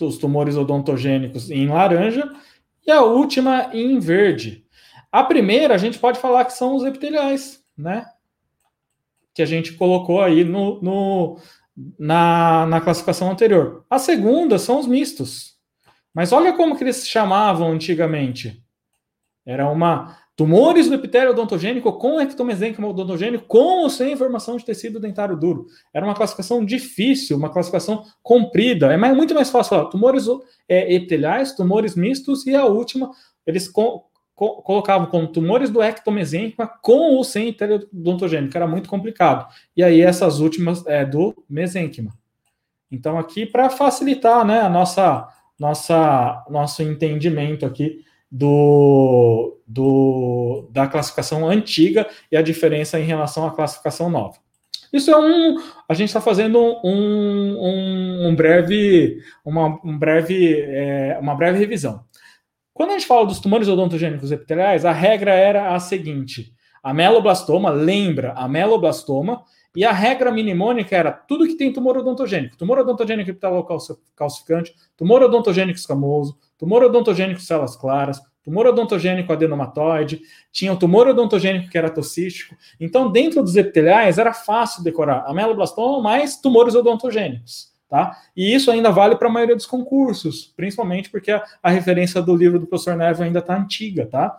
os 0.00 0.16
tumores 0.16 0.56
odontogênicos 0.56 1.50
em 1.50 1.68
laranja, 1.68 2.30
e 2.86 2.90
a 2.90 3.02
última 3.02 3.70
em 3.72 3.98
verde. 3.98 4.64
A 5.10 5.22
primeira, 5.22 5.74
a 5.74 5.78
gente 5.78 5.98
pode 5.98 6.18
falar 6.18 6.44
que 6.44 6.52
são 6.52 6.74
os 6.74 6.84
epiteliais, 6.84 7.62
né? 7.76 8.06
Que 9.34 9.42
a 9.42 9.46
gente 9.46 9.74
colocou 9.74 10.22
aí 10.22 10.44
no, 10.44 10.80
no 10.82 11.38
na, 11.98 12.66
na 12.66 12.80
classificação 12.80 13.30
anterior. 13.30 13.84
A 13.88 13.98
segunda 13.98 14.58
são 14.58 14.78
os 14.78 14.86
mistos. 14.86 15.56
Mas 16.14 16.32
olha 16.32 16.52
como 16.52 16.76
que 16.76 16.84
eles 16.84 16.96
se 16.96 17.08
chamavam 17.08 17.70
antigamente. 17.72 18.62
Era 19.46 19.68
uma 19.68 20.18
tumores 20.36 20.88
do 20.88 20.94
epitélio 20.94 21.30
odontogênico 21.30 21.92
com 21.92 22.20
ectomesênquima 22.20 22.88
odontogênico 22.88 23.44
com 23.46 23.82
ou 23.82 23.90
sem 23.90 24.16
formação 24.16 24.56
de 24.56 24.64
tecido 24.64 24.98
dentário 24.98 25.36
duro. 25.36 25.66
Era 25.92 26.04
uma 26.06 26.14
classificação 26.14 26.64
difícil, 26.64 27.36
uma 27.36 27.50
classificação 27.50 28.04
comprida. 28.22 28.92
É 28.92 28.96
mais, 28.96 29.16
muito 29.16 29.34
mais 29.34 29.50
fácil 29.50 29.70
falar 29.70 29.84
tumores 29.86 30.26
é, 30.68 30.94
epiteliais, 30.94 31.54
tumores 31.54 31.94
mistos 31.94 32.46
e 32.46 32.54
a 32.54 32.64
última 32.64 33.10
eles 33.46 33.68
co 33.68 34.04
co 34.34 34.62
colocavam 34.62 35.06
como 35.08 35.28
tumores 35.28 35.68
do 35.68 35.82
ectomesênquima 35.82 36.66
com 36.66 37.14
ou 37.14 37.22
sem 37.22 37.48
epitélio 37.48 37.88
odontogênico. 37.92 38.56
Era 38.56 38.66
muito 38.66 38.88
complicado. 38.88 39.46
E 39.76 39.82
aí 39.82 40.00
essas 40.00 40.40
últimas 40.40 40.84
é 40.86 41.04
do 41.04 41.34
mesênquima. 41.48 42.12
Então 42.90 43.18
aqui 43.18 43.44
para 43.44 43.68
facilitar, 43.68 44.44
né, 44.44 44.60
a 44.60 44.70
nossa 44.70 45.28
nossa 45.58 46.44
nosso 46.50 46.82
entendimento 46.82 47.66
aqui 47.66 48.02
do, 48.32 49.58
do, 49.66 50.66
da 50.70 50.86
classificação 50.86 51.46
antiga 51.46 52.08
e 52.30 52.36
a 52.36 52.40
diferença 52.40 52.98
em 52.98 53.04
relação 53.04 53.46
à 53.46 53.50
classificação 53.50 54.08
nova. 54.08 54.38
Isso 54.90 55.10
é 55.10 55.16
um. 55.16 55.56
A 55.86 55.92
gente 55.92 56.08
está 56.08 56.20
fazendo 56.20 56.58
um, 56.58 57.58
um, 57.62 58.28
um, 58.28 58.34
breve, 58.34 59.18
uma, 59.44 59.78
um 59.84 59.98
breve, 59.98 60.60
é, 60.60 61.18
uma 61.20 61.34
breve 61.34 61.58
revisão. 61.58 62.04
Quando 62.72 62.90
a 62.90 62.92
gente 62.94 63.06
fala 63.06 63.26
dos 63.26 63.38
tumores 63.38 63.68
odontogênicos 63.68 64.32
epiteliais, 64.32 64.86
a 64.86 64.92
regra 64.92 65.32
era 65.32 65.74
a 65.74 65.80
seguinte: 65.80 66.54
a 66.82 66.92
meloblastoma, 66.92 67.70
lembra, 67.70 68.32
a 68.32 68.48
meloblastoma, 68.48 69.44
e 69.74 69.84
a 69.84 69.92
regra 69.92 70.30
minimônica 70.30 70.94
era 70.94 71.10
tudo 71.10 71.46
que 71.46 71.56
tem 71.56 71.72
tumor 71.72 71.96
odontogênico, 71.96 72.56
tumor 72.56 72.78
odontogênico 72.78 73.30
epitelial 73.30 73.66
calcificante, 74.14 74.74
tumor 74.96 75.22
odontogênico 75.22 75.78
escamoso, 75.78 76.36
tumor 76.62 76.84
odontogênico 76.84 77.40
células 77.40 77.74
claras, 77.74 78.22
tumor 78.44 78.68
odontogênico 78.68 79.32
adenomatoide, 79.32 80.22
tinha 80.52 80.72
o 80.72 80.76
tumor 80.76 81.08
odontogênico 81.08 81.68
que 81.68 81.76
era 81.76 81.90
toxístico. 81.90 82.54
Então, 82.78 83.10
dentro 83.10 83.42
dos 83.42 83.56
epiteliais, 83.56 84.16
era 84.16 84.32
fácil 84.32 84.84
decorar 84.84 85.24
ameloblastoma 85.26 86.00
mais 86.00 86.36
tumores 86.36 86.76
odontogênicos. 86.76 87.72
Tá? 87.88 88.16
E 88.36 88.54
isso 88.54 88.70
ainda 88.70 88.92
vale 88.92 89.16
para 89.16 89.26
a 89.26 89.30
maioria 89.30 89.56
dos 89.56 89.66
concursos, 89.66 90.52
principalmente 90.56 91.10
porque 91.10 91.32
a, 91.32 91.42
a 91.60 91.68
referência 91.68 92.22
do 92.22 92.36
livro 92.36 92.60
do 92.60 92.66
professor 92.66 92.96
Neves 92.96 93.20
ainda 93.20 93.40
está 93.40 93.58
antiga. 93.58 94.06
Tá? 94.06 94.38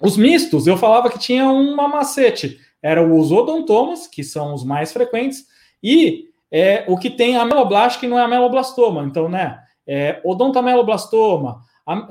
Os 0.00 0.16
mistos, 0.16 0.66
eu 0.66 0.76
falava 0.76 1.08
que 1.08 1.20
tinha 1.20 1.48
uma 1.48 1.86
macete. 1.86 2.58
Era 2.82 3.00
os 3.00 3.30
odontomas, 3.30 4.08
que 4.08 4.24
são 4.24 4.54
os 4.54 4.64
mais 4.64 4.92
frequentes, 4.92 5.46
e 5.80 6.30
é, 6.50 6.84
o 6.88 6.98
que 6.98 7.10
tem 7.10 7.36
ameloblástica 7.36 8.06
e 8.06 8.08
não 8.08 8.18
é 8.18 8.24
ameloblastoma. 8.24 9.04
Então, 9.04 9.28
né, 9.28 9.62
é, 9.86 10.20
odontameloblastoma, 10.24 11.62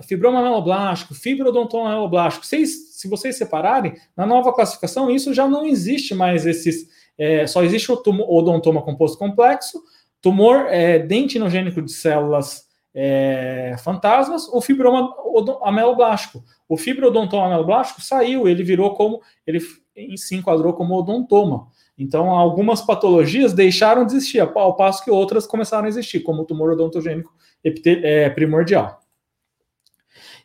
fibroma 0.03 0.39
ameloblástico, 0.39 1.13
fibrodontoma 1.13 1.91
ameloblástico. 1.91 2.45
Vocês, 2.45 2.97
se 2.97 3.07
vocês 3.07 3.37
separarem, 3.37 3.93
na 4.15 4.25
nova 4.25 4.53
classificação, 4.53 5.09
isso 5.09 5.33
já 5.33 5.47
não 5.47 5.65
existe 5.65 6.13
mais 6.13 6.45
esses. 6.45 6.89
É, 7.17 7.47
só 7.47 7.63
existe 7.63 7.91
o 7.91 7.97
tumor, 7.97 8.29
odontoma 8.29 8.81
composto 8.81 9.17
complexo, 9.17 9.81
tumor 10.21 10.65
é, 10.67 10.99
dentinogênico 10.99 11.81
de 11.81 11.91
células 11.91 12.65
é, 12.93 13.75
fantasmas, 13.83 14.47
o 14.49 14.59
fibroma 14.59 15.13
ameloblástico. 15.63 16.43
O 16.67 16.77
fibrodontoma 16.77 17.45
ameloblástico 17.45 18.01
saiu, 18.01 18.47
ele 18.47 18.63
virou 18.63 18.93
como. 18.93 19.21
ele 19.45 19.61
se 20.17 20.35
enquadrou 20.35 20.73
como 20.73 20.97
odontoma. 20.97 21.67
Então, 21.97 22.31
algumas 22.31 22.81
patologias 22.81 23.53
deixaram 23.53 24.05
de 24.05 24.15
existir, 24.15 24.39
ao 24.39 24.75
passo 24.75 25.03
que 25.03 25.11
outras 25.11 25.45
começaram 25.45 25.85
a 25.85 25.89
existir, 25.89 26.21
como 26.21 26.41
o 26.41 26.45
tumor 26.45 26.71
odontogênico 26.71 27.31
é, 27.63 28.29
primordial. 28.29 29.01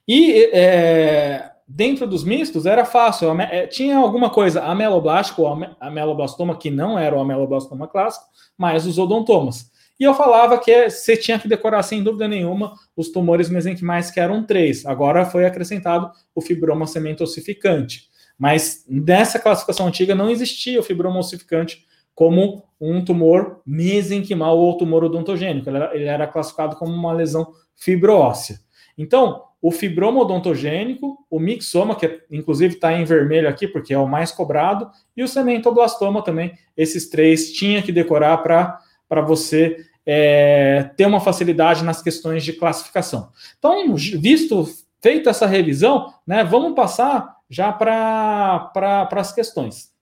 E 0.06 0.50
é, 0.52 1.50
dentro 1.66 2.06
dos 2.06 2.22
mistos 2.22 2.64
era 2.64 2.84
fácil, 2.84 3.38
é, 3.40 3.66
tinha 3.66 3.96
alguma 3.96 4.30
coisa 4.30 4.62
ameloblástico 4.62 5.42
ou 5.42 5.76
ameloblastoma, 5.80 6.56
que 6.56 6.70
não 6.70 6.98
era 6.98 7.16
o 7.16 7.20
ameloblastoma 7.20 7.88
clássico, 7.88 8.24
mas 8.56 8.86
os 8.86 8.98
odontomas. 8.98 9.70
E 9.98 10.04
eu 10.04 10.14
falava 10.14 10.58
que 10.58 10.90
você 10.90 11.16
tinha 11.16 11.38
que 11.38 11.48
decorar, 11.48 11.82
sem 11.82 12.02
dúvida 12.02 12.28
nenhuma, 12.28 12.74
os 12.94 13.08
tumores 13.08 13.48
mesenquimais, 13.48 14.10
que 14.10 14.20
eram 14.20 14.44
três. 14.44 14.84
Agora 14.84 15.24
foi 15.24 15.46
acrescentado 15.46 16.10
o 16.34 16.42
fibroma 16.42 16.86
semento 16.86 17.24
ossificante. 17.24 18.08
Mas 18.38 18.84
nessa 18.86 19.38
classificação 19.38 19.86
antiga 19.86 20.14
não 20.14 20.28
existia 20.28 20.78
o 20.78 20.82
fibroma 20.82 21.18
ossificante 21.18 21.85
como 22.16 22.64
um 22.80 23.04
tumor 23.04 23.60
mesenquimal 23.64 24.58
ou 24.58 24.76
tumor 24.76 25.04
odontogênico. 25.04 25.68
Ele 25.68 25.76
era, 25.76 25.94
ele 25.94 26.04
era 26.04 26.26
classificado 26.26 26.74
como 26.76 26.92
uma 26.92 27.12
lesão 27.12 27.52
fibroóssea. 27.76 28.58
Então, 28.96 29.42
o 29.60 29.70
fibroma 29.70 30.22
odontogênico, 30.22 31.18
o 31.30 31.38
mixoma, 31.38 31.94
que 31.94 32.22
inclusive 32.30 32.74
está 32.74 32.92
em 32.92 33.04
vermelho 33.04 33.48
aqui 33.48 33.68
porque 33.68 33.92
é 33.92 33.98
o 33.98 34.08
mais 34.08 34.32
cobrado, 34.32 34.90
e 35.14 35.22
o 35.22 35.28
cementoblastoma 35.28 36.22
também. 36.22 36.52
Esses 36.74 37.08
três 37.10 37.52
tinha 37.52 37.82
que 37.82 37.92
decorar 37.92 38.38
para 38.38 39.20
você 39.20 39.84
é, 40.06 40.90
ter 40.96 41.06
uma 41.06 41.20
facilidade 41.20 41.84
nas 41.84 42.00
questões 42.00 42.42
de 42.44 42.54
classificação. 42.54 43.30
Então, 43.58 43.94
visto 43.94 44.66
feita 45.02 45.30
essa 45.30 45.46
revisão, 45.46 46.14
né, 46.26 46.42
vamos 46.44 46.74
passar 46.74 47.36
já 47.50 47.72
para 47.72 49.08
as 49.12 49.32
questões. 49.32 49.95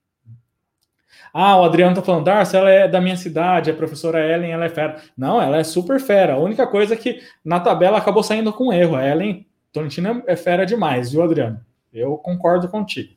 Ah, 1.37 1.59
o 1.59 1.65
Adriano 1.65 1.91
está 1.91 2.01
falando, 2.01 2.23
Darcy, 2.23 2.55
ela 2.55 2.69
é 2.69 2.87
da 2.87 3.01
minha 3.01 3.17
cidade, 3.17 3.69
a 3.69 3.73
professora 3.73 4.25
Ellen, 4.25 4.53
ela 4.53 4.63
é 4.63 4.69
fera. 4.69 5.01
Não, 5.17 5.41
ela 5.41 5.57
é 5.57 5.65
super 5.65 5.99
fera. 5.99 6.35
A 6.35 6.37
única 6.37 6.65
coisa 6.65 6.93
é 6.93 6.97
que 6.97 7.19
na 7.43 7.59
tabela 7.59 7.97
acabou 7.97 8.23
saindo 8.23 8.53
com 8.53 8.71
erro. 8.71 8.95
A 8.95 9.05
Ellen 9.05 9.45
Tolentino 9.69 10.23
é 10.27 10.37
fera 10.37 10.65
demais, 10.65 11.11
viu, 11.11 11.21
Adriano? 11.21 11.59
Eu 11.91 12.17
concordo 12.17 12.69
contigo. 12.69 13.15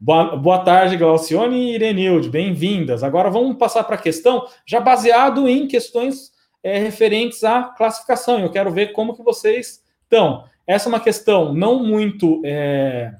Boa, 0.00 0.36
boa 0.36 0.58
tarde, 0.60 0.96
Glaucione 0.96 1.72
e 1.72 1.74
Irenilde, 1.74 2.30
bem-vindas. 2.30 3.02
Agora 3.02 3.28
vamos 3.28 3.58
passar 3.58 3.84
para 3.84 3.96
a 3.96 4.00
questão, 4.00 4.46
já 4.64 4.80
baseado 4.80 5.46
em 5.46 5.68
questões 5.68 6.32
é, 6.62 6.78
referentes 6.78 7.44
à 7.44 7.64
classificação. 7.64 8.40
Eu 8.40 8.50
quero 8.50 8.72
ver 8.72 8.92
como 8.92 9.14
que 9.14 9.22
vocês 9.22 9.82
estão. 10.02 10.46
Essa 10.66 10.88
é 10.88 10.92
uma 10.92 11.00
questão 11.00 11.52
não 11.52 11.84
muito 11.84 12.40
é, 12.42 13.12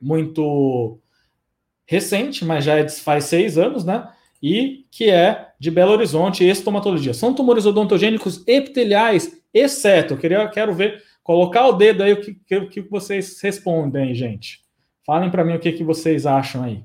muito 0.00 1.01
recente, 1.92 2.42
mas 2.42 2.64
já 2.64 2.78
é 2.78 2.88
faz 2.88 3.26
seis 3.26 3.58
anos, 3.58 3.84
né? 3.84 4.08
E 4.42 4.86
que 4.90 5.10
é 5.10 5.50
de 5.60 5.70
Belo 5.70 5.92
Horizonte, 5.92 6.42
estomatologia. 6.42 7.12
São 7.12 7.34
tumores 7.34 7.66
odontogênicos 7.66 8.42
epiteliais, 8.48 9.42
exceto, 9.52 10.14
eu 10.14 10.18
queria, 10.18 10.48
quero 10.48 10.72
ver, 10.72 11.02
colocar 11.22 11.66
o 11.66 11.72
dedo 11.72 12.02
aí, 12.02 12.14
o 12.14 12.20
que, 12.22 12.34
que, 12.34 12.66
que 12.66 12.80
vocês 12.80 13.38
respondem, 13.42 14.14
gente. 14.14 14.62
Falem 15.04 15.30
para 15.30 15.44
mim 15.44 15.54
o 15.54 15.60
que, 15.60 15.70
que 15.70 15.84
vocês 15.84 16.24
acham 16.24 16.64
aí. 16.64 16.82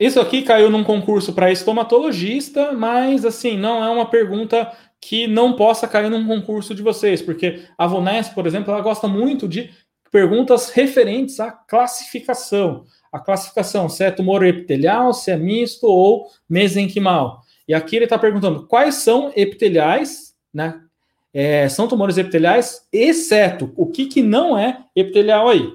Isso 0.00 0.18
aqui 0.20 0.42
caiu 0.42 0.70
num 0.70 0.84
concurso 0.84 1.34
para 1.34 1.52
estomatologista, 1.52 2.72
mas 2.72 3.24
assim, 3.24 3.58
não 3.58 3.84
é 3.84 3.90
uma 3.90 4.06
pergunta 4.06 4.70
que 5.00 5.26
não 5.26 5.54
possa 5.54 5.86
cair 5.86 6.10
num 6.10 6.26
concurso 6.26 6.74
de 6.74 6.82
vocês, 6.82 7.22
porque 7.22 7.64
a 7.76 7.86
Vunesp, 7.86 8.34
por 8.34 8.46
exemplo, 8.46 8.72
ela 8.72 8.82
gosta 8.82 9.06
muito 9.06 9.46
de 9.46 9.70
perguntas 10.10 10.70
referentes 10.70 11.38
à 11.40 11.50
classificação. 11.50 12.84
A 13.12 13.18
classificação, 13.20 13.88
se 13.88 14.04
é 14.04 14.10
tumor 14.10 14.44
epitelial, 14.44 15.12
se 15.12 15.30
é 15.30 15.36
misto 15.36 15.86
ou 15.86 16.30
mesenquimal. 16.48 17.42
E 17.68 17.74
aqui 17.74 17.96
ele 17.96 18.04
está 18.04 18.18
perguntando 18.18 18.66
quais 18.66 18.96
são 18.96 19.32
epiteliais, 19.34 20.34
né? 20.52 20.80
É, 21.32 21.68
são 21.68 21.86
tumores 21.86 22.16
epiteliais, 22.16 22.88
exceto 22.90 23.72
o 23.76 23.86
que, 23.86 24.06
que 24.06 24.22
não 24.22 24.56
é 24.56 24.84
epitelial 24.94 25.48
aí. 25.48 25.70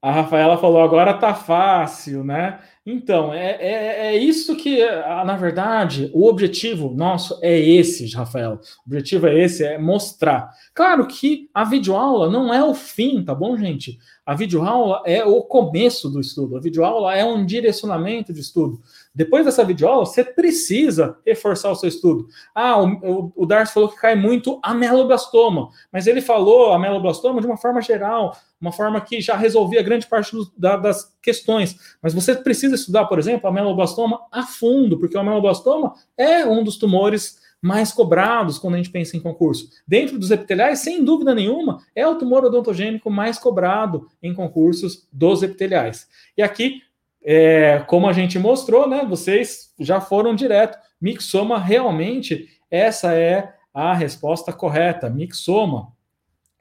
A 0.00 0.12
Rafaela 0.12 0.58
falou, 0.58 0.80
agora 0.80 1.14
tá 1.14 1.34
fácil, 1.34 2.22
né? 2.24 2.60
Então, 2.90 3.34
é, 3.34 3.50
é, 3.60 4.06
é, 4.06 4.16
isso 4.16 4.56
que, 4.56 4.82
na 4.82 5.36
verdade, 5.36 6.10
o 6.14 6.26
objetivo 6.26 6.94
nosso 6.94 7.38
é 7.42 7.54
esse, 7.54 8.10
Rafael. 8.16 8.54
O 8.54 8.86
objetivo 8.86 9.26
é 9.26 9.44
esse, 9.44 9.62
é 9.62 9.76
mostrar. 9.76 10.50
Claro 10.72 11.06
que 11.06 11.50
a 11.52 11.64
videoaula 11.64 12.30
não 12.30 12.52
é 12.52 12.64
o 12.64 12.72
fim, 12.72 13.22
tá 13.22 13.34
bom, 13.34 13.58
gente? 13.58 13.98
A 14.24 14.34
videoaula 14.34 15.02
é 15.04 15.22
o 15.22 15.42
começo 15.42 16.08
do 16.08 16.18
estudo. 16.18 16.56
A 16.56 16.60
videoaula 16.60 17.14
é 17.14 17.22
um 17.22 17.44
direcionamento 17.44 18.32
de 18.32 18.40
estudo. 18.40 18.80
Depois 19.14 19.44
dessa 19.44 19.64
videoaula, 19.64 20.06
você 20.06 20.24
precisa 20.24 21.18
reforçar 21.26 21.70
o 21.70 21.74
seu 21.74 21.90
estudo. 21.90 22.26
Ah, 22.54 22.82
o, 22.82 23.32
o 23.36 23.44
Darcy 23.44 23.74
falou 23.74 23.90
que 23.90 24.00
cai 24.00 24.14
muito 24.14 24.58
ameloblastoma, 24.62 25.68
mas 25.92 26.06
ele 26.06 26.22
falou 26.22 26.72
ameloblastoma 26.72 27.40
de 27.40 27.46
uma 27.46 27.58
forma 27.58 27.82
geral, 27.82 28.34
uma 28.60 28.72
forma 28.72 29.00
que 29.00 29.20
já 29.20 29.36
resolvia 29.36 29.82
grande 29.82 30.06
parte 30.06 30.32
do, 30.32 30.50
da, 30.56 30.76
das 30.76 31.12
questões. 31.28 31.76
Mas 32.00 32.14
você 32.14 32.34
precisa 32.34 32.74
estudar, 32.74 33.04
por 33.04 33.18
exemplo, 33.18 33.46
ameloblastoma 33.48 34.20
a 34.32 34.44
fundo, 34.44 34.98
porque 34.98 35.16
o 35.16 35.20
ameloblastoma 35.20 35.92
é 36.16 36.46
um 36.46 36.64
dos 36.64 36.78
tumores 36.78 37.38
mais 37.60 37.92
cobrados 37.92 38.58
quando 38.58 38.74
a 38.74 38.76
gente 38.78 38.90
pensa 38.90 39.14
em 39.16 39.20
concurso. 39.20 39.68
Dentro 39.86 40.18
dos 40.18 40.30
epiteliais, 40.30 40.78
sem 40.78 41.04
dúvida 41.04 41.34
nenhuma, 41.34 41.82
é 41.94 42.06
o 42.06 42.14
tumor 42.14 42.44
odontogênico 42.44 43.10
mais 43.10 43.38
cobrado 43.38 44.08
em 44.22 44.32
concursos 44.32 45.06
dos 45.12 45.42
epiteliais. 45.42 46.08
E 46.34 46.42
aqui 46.42 46.80
é, 47.22 47.80
como 47.86 48.08
a 48.08 48.12
gente 48.14 48.38
mostrou, 48.38 48.88
né? 48.88 49.04
Vocês 49.06 49.74
já 49.78 50.00
foram 50.00 50.34
direto. 50.34 50.78
Mixoma, 50.98 51.58
realmente, 51.58 52.48
essa 52.70 53.12
é 53.12 53.52
a 53.74 53.92
resposta 53.92 54.50
correta. 54.50 55.10
Mixoma. 55.10 55.92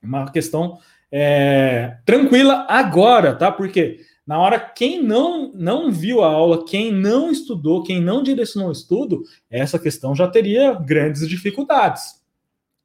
Uma 0.03 0.29
questão 0.29 0.77
é, 1.11 1.97
tranquila 2.05 2.65
agora, 2.67 3.33
tá? 3.35 3.51
Porque 3.51 3.99
na 4.27 4.37
hora 4.37 4.59
quem 4.59 5.01
não 5.01 5.53
não 5.53 5.89
viu 5.89 6.21
a 6.21 6.27
aula, 6.27 6.65
quem 6.65 6.91
não 6.91 7.31
estudou, 7.31 7.81
quem 7.81 8.01
não 8.01 8.21
direcionou 8.21 8.69
o 8.69 8.73
estudo, 8.73 9.23
essa 9.49 9.79
questão 9.79 10.13
já 10.13 10.27
teria 10.27 10.73
grandes 10.73 11.27
dificuldades. 11.27 12.21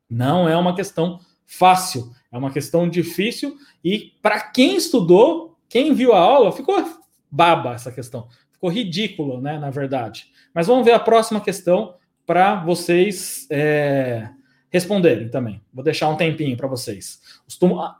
Não 0.09 0.49
é 0.49 0.57
uma 0.57 0.77
questão 0.77 1.19
fácil, 1.45 2.13
é 2.31 2.39
uma 2.39 2.53
questão 2.53 2.89
difícil 2.89 3.57
e 3.85 4.13
para 4.23 4.41
quem 4.41 4.77
estudou, 4.77 5.59
quem 5.69 5.93
viu 5.93 6.13
a 6.13 6.21
aula, 6.21 6.53
ficou 6.53 6.77
baba 7.29 7.75
essa 7.75 7.91
questão. 7.91 8.29
Ficou 8.53 8.71
ridículo, 8.71 9.41
né, 9.41 9.59
na 9.59 9.71
verdade. 9.71 10.27
Mas 10.55 10.67
vamos 10.69 10.85
ver 10.85 10.93
a 10.93 11.01
próxima 11.01 11.41
questão 11.41 11.95
para 12.25 12.55
vocês 12.63 13.49
é, 13.51 14.29
responderem 14.73 15.29
também. 15.29 15.61
Vou 15.73 15.85
deixar 15.85 16.09
um 16.09 16.17
tempinho 16.17 16.57
para 16.57 16.67
vocês. 16.67 17.21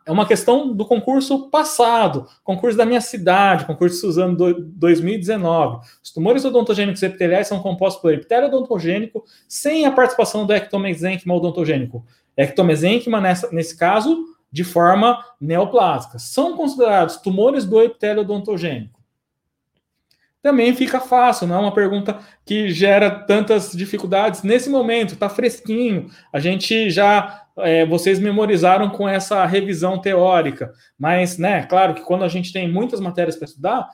É 0.07 0.11
uma 0.11 0.27
questão 0.27 0.75
do 0.75 0.87
concurso 0.87 1.51
passado, 1.51 2.27
concurso 2.43 2.79
da 2.79 2.87
minha 2.87 3.01
cidade, 3.01 3.67
concurso 3.67 3.97
de 3.97 4.01
Suzano 4.01 4.35
2019. 4.35 5.87
Os 6.03 6.11
tumores 6.11 6.47
odontogênicos 6.47 7.03
epiteliais 7.03 7.47
são 7.47 7.61
compostos 7.61 8.01
por 8.01 8.15
epitélio 8.15 8.49
odontogênico 8.49 9.23
sem 9.47 9.85
a 9.85 9.93
participação 9.93 10.47
do 10.47 10.55
ectomesênquima 10.55 11.35
odontogênico. 11.35 12.07
Ectomesênquima, 12.35 13.21
nessa, 13.21 13.53
nesse 13.53 13.77
caso, 13.77 14.25
de 14.51 14.65
forma 14.65 15.23
neoplásica. 15.39 16.19
São 16.19 16.57
considerados 16.57 17.19
tumores 17.19 17.67
do 17.67 17.83
epitélio 17.83 18.23
odontogênico 18.23 19.02
também 20.43 20.75
fica 20.75 21.01
fácil, 21.01 21.47
não 21.47 21.57
é 21.57 21.59
uma 21.61 21.75
pergunta 21.75 22.19
que 22.45 22.71
gera 22.71 23.09
tantas 23.11 23.71
dificuldades 23.73 24.43
nesse 24.43 24.69
momento, 24.69 25.15
está 25.15 25.29
fresquinho. 25.29 26.11
A 26.33 26.41
gente 26.41 26.91
já, 26.91 27.45
é, 27.59 27.87
vocês 27.87 28.19
memorizaram 28.19 28.91
com 28.91 29.09
essa 29.09 29.47
revisão 29.47 30.01
teórica, 30.01 30.73
mas, 30.99 31.39
né, 31.39 31.65
claro 31.67 31.95
que 31.95 32.03
quando 32.03 32.25
a 32.25 32.29
gente 32.29 32.53
tem 32.53 32.71
muitas 32.71 32.99
matérias 32.99 33.37
para 33.37 33.47
estudar, 33.47 33.89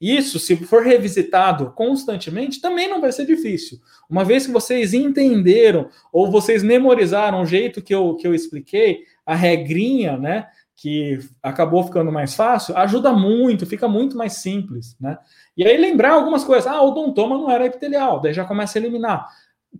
isso, 0.00 0.38
se 0.38 0.56
for 0.56 0.82
revisitado 0.82 1.70
constantemente, 1.70 2.60
também 2.60 2.88
não 2.88 3.00
vai 3.00 3.12
ser 3.12 3.24
difícil. 3.24 3.78
Uma 4.10 4.24
vez 4.24 4.44
que 4.44 4.52
vocês 4.52 4.92
entenderam 4.92 5.88
ou 6.12 6.30
vocês 6.30 6.62
memorizaram 6.62 7.40
o 7.40 7.46
jeito 7.46 7.80
que 7.80 7.94
eu, 7.94 8.14
que 8.16 8.26
eu 8.26 8.34
expliquei, 8.34 9.04
a 9.24 9.34
regrinha, 9.34 10.18
né, 10.18 10.48
que 10.76 11.18
acabou 11.42 11.82
ficando 11.82 12.12
mais 12.12 12.34
fácil, 12.34 12.76
ajuda 12.76 13.10
muito, 13.12 13.64
fica 13.64 13.88
muito 13.88 14.16
mais 14.16 14.34
simples, 14.34 14.94
né? 15.00 15.16
E 15.56 15.66
aí 15.66 15.76
lembrar 15.76 16.12
algumas 16.12 16.44
coisas. 16.44 16.66
Ah, 16.66 16.82
o 16.82 16.90
odontoma 16.90 17.38
não 17.38 17.50
era 17.50 17.66
epitelial, 17.66 18.20
daí 18.20 18.32
já 18.32 18.44
começa 18.44 18.78
a 18.78 18.80
eliminar. 18.80 19.26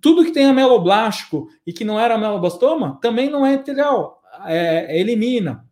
Tudo 0.01 0.25
que 0.25 0.33
tem 0.33 0.47
ameloblástico 0.47 1.49
e 1.67 1.73
que 1.73 1.85
não 1.85 1.99
era 1.99 2.15
ameloblastoma 2.15 2.99
também 3.01 3.31
não 3.31 3.45
é 3.45 3.55
epitelial, 3.55 4.21
é, 4.47 4.99
elimina. 4.99 5.65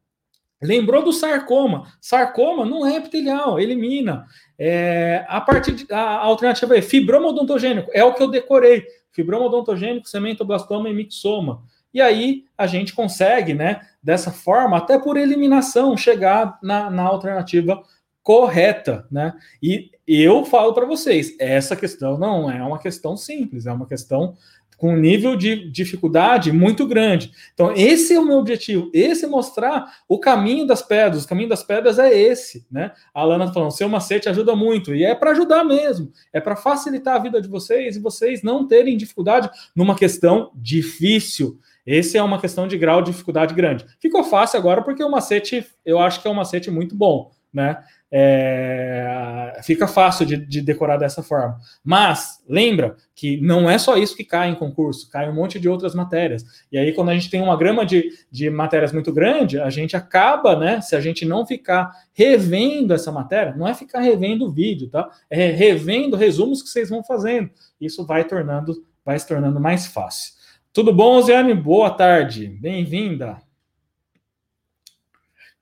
Lembrou 0.63 1.03
do 1.03 1.13
sarcoma? 1.13 1.93
Sarcoma 2.01 2.65
não 2.65 2.87
é 2.87 2.97
epitelial, 2.97 3.61
elimina. 3.61 4.27
É, 4.59 5.25
a 5.29 5.41
parte 5.41 5.73
de, 5.73 5.93
a 5.93 6.19
alternativa 6.19 6.77
é 6.77 6.81
fibroma 6.81 7.29
odontogênico, 7.29 7.91
é 7.93 8.03
o 8.03 8.15
que 8.15 8.23
eu 8.23 8.31
decorei. 8.31 8.85
Fibroma 9.13 9.47
odontogênico, 9.47 10.09
cementoblastoma 10.09 10.89
e 10.89 10.95
mixoma. 10.95 11.63
E 11.93 12.01
aí 12.01 12.45
a 12.59 12.67
gente 12.67 12.95
consegue, 12.95 13.55
né, 13.55 13.81
dessa 14.03 14.33
forma, 14.33 14.79
até 14.79 14.99
por 14.99 15.17
eliminação, 15.17 15.97
chegar 15.97 16.59
na, 16.63 16.91
na 16.91 17.03
alternativa 17.03 17.83
correta, 18.25 19.07
né? 19.13 19.35
E 19.63 19.91
eu 20.09 20.45
falo 20.47 20.73
para 20.73 20.87
vocês, 20.87 21.37
essa 21.39 21.77
questão 21.77 22.19
não 22.19 22.51
é 22.51 22.61
uma 22.63 22.79
questão 22.79 23.17
simples, 23.17 23.67
é 23.67 23.73
uma 23.73 23.87
questão 23.87 24.35
com 24.77 24.95
um 24.95 24.97
nível 24.97 25.37
de 25.37 25.71
dificuldade 25.71 26.51
muito 26.51 26.87
grande. 26.87 27.31
Então, 27.53 27.73
esse 27.77 28.13
é 28.13 28.19
o 28.19 28.25
meu 28.25 28.39
objetivo, 28.39 28.91
esse 28.93 29.25
é 29.25 29.29
mostrar 29.29 29.99
o 30.09 30.19
caminho 30.19 30.67
das 30.67 30.83
pedras. 30.83 31.25
O 31.25 31.29
caminho 31.29 31.49
das 31.49 31.63
pedras 31.63 31.99
é 31.99 32.13
esse, 32.13 32.67
né? 32.71 32.93
A 33.15 33.21
Alana 33.21 33.47
tá 33.47 33.53
falando, 33.53 33.71
seu 33.71 33.89
macete 33.89 34.29
ajuda 34.29 34.57
muito, 34.57 34.95
e 34.95 35.05
é 35.05 35.15
para 35.15 35.31
ajudar 35.31 35.63
mesmo, 35.63 36.11
é 36.33 36.41
para 36.41 36.57
facilitar 36.57 37.17
a 37.17 37.19
vida 37.21 37.41
de 37.41 37.49
vocês 37.49 37.95
e 37.95 38.01
vocês 38.01 38.43
não 38.43 38.67
terem 38.67 38.97
dificuldade 38.97 39.49
numa 39.77 39.95
questão 39.95 40.51
difícil. 40.55 41.59
Esse 41.87 42.17
é 42.17 42.23
uma 42.23 42.41
questão 42.41 42.67
de 42.67 42.79
grau 42.79 43.03
de 43.03 43.11
dificuldade 43.11 43.55
grande. 43.55 43.85
Ficou 44.01 44.25
fácil 44.25 44.59
agora 44.59 44.83
porque 44.83 45.05
o 45.05 45.11
macete, 45.11 45.65
eu 45.85 45.99
acho 45.99 46.21
que 46.21 46.27
é 46.27 46.31
um 46.31 46.35
macete 46.35 46.71
muito 46.71 46.97
bom, 46.97 47.31
né? 47.55 47.79
É, 48.17 49.61
fica 49.63 49.87
fácil 49.89 50.27
de, 50.27 50.37
de, 50.37 50.61
decorar 50.61 50.97
dessa 50.97 51.23
forma. 51.23 51.59
Mas 51.83 52.43
lembra 52.49 52.97
que 53.15 53.41
não 53.41 53.69
é 53.71 53.79
só 53.79 53.97
isso 53.97 54.17
que 54.17 54.25
cai 54.25 54.51
em 54.51 54.55
concurso, 54.55 55.09
cai 55.11 55.29
um 55.29 55.35
monte 55.35 55.59
de 55.59 55.69
outras 55.69 55.95
matérias. 55.95 56.45
E 56.71 56.79
aí, 56.79 56.93
quando 56.93 57.11
a 57.11 57.15
gente 57.15 57.31
tem 57.31 57.41
uma 57.41 57.57
grama 57.57 57.87
de, 57.87 58.11
de 58.31 58.51
matérias 58.51 58.93
muito 58.93 59.13
grande, 59.13 59.59
a 59.59 59.71
gente 59.71 59.97
acaba, 59.97 60.57
né? 60.57 60.81
Se 60.81 60.95
a 60.95 61.01
gente 61.01 61.25
não 61.25 61.47
ficar 61.47 61.91
revendo 62.13 62.93
essa 62.93 63.11
matéria, 63.11 63.55
não 63.57 63.67
é 63.67 63.75
ficar 63.75 64.01
revendo 64.01 64.47
o 64.47 64.53
vídeo, 64.53 64.89
tá? 64.89 65.09
É 65.31 65.51
revendo 65.51 66.17
resumos 66.17 66.63
que 66.63 66.69
vocês 66.69 66.91
vão 66.91 67.03
fazendo. 67.03 67.51
Isso 67.81 68.05
vai 68.05 68.25
tornando, 68.25 68.85
vai 69.05 69.19
se 69.19 69.27
tornando 69.27 69.61
mais 69.61 69.87
fácil. 69.87 70.35
Tudo 70.73 70.93
bom, 70.93 71.21
Ziane? 71.23 71.55
Boa 71.55 71.91
tarde, 71.91 72.49
bem-vinda. 72.49 73.44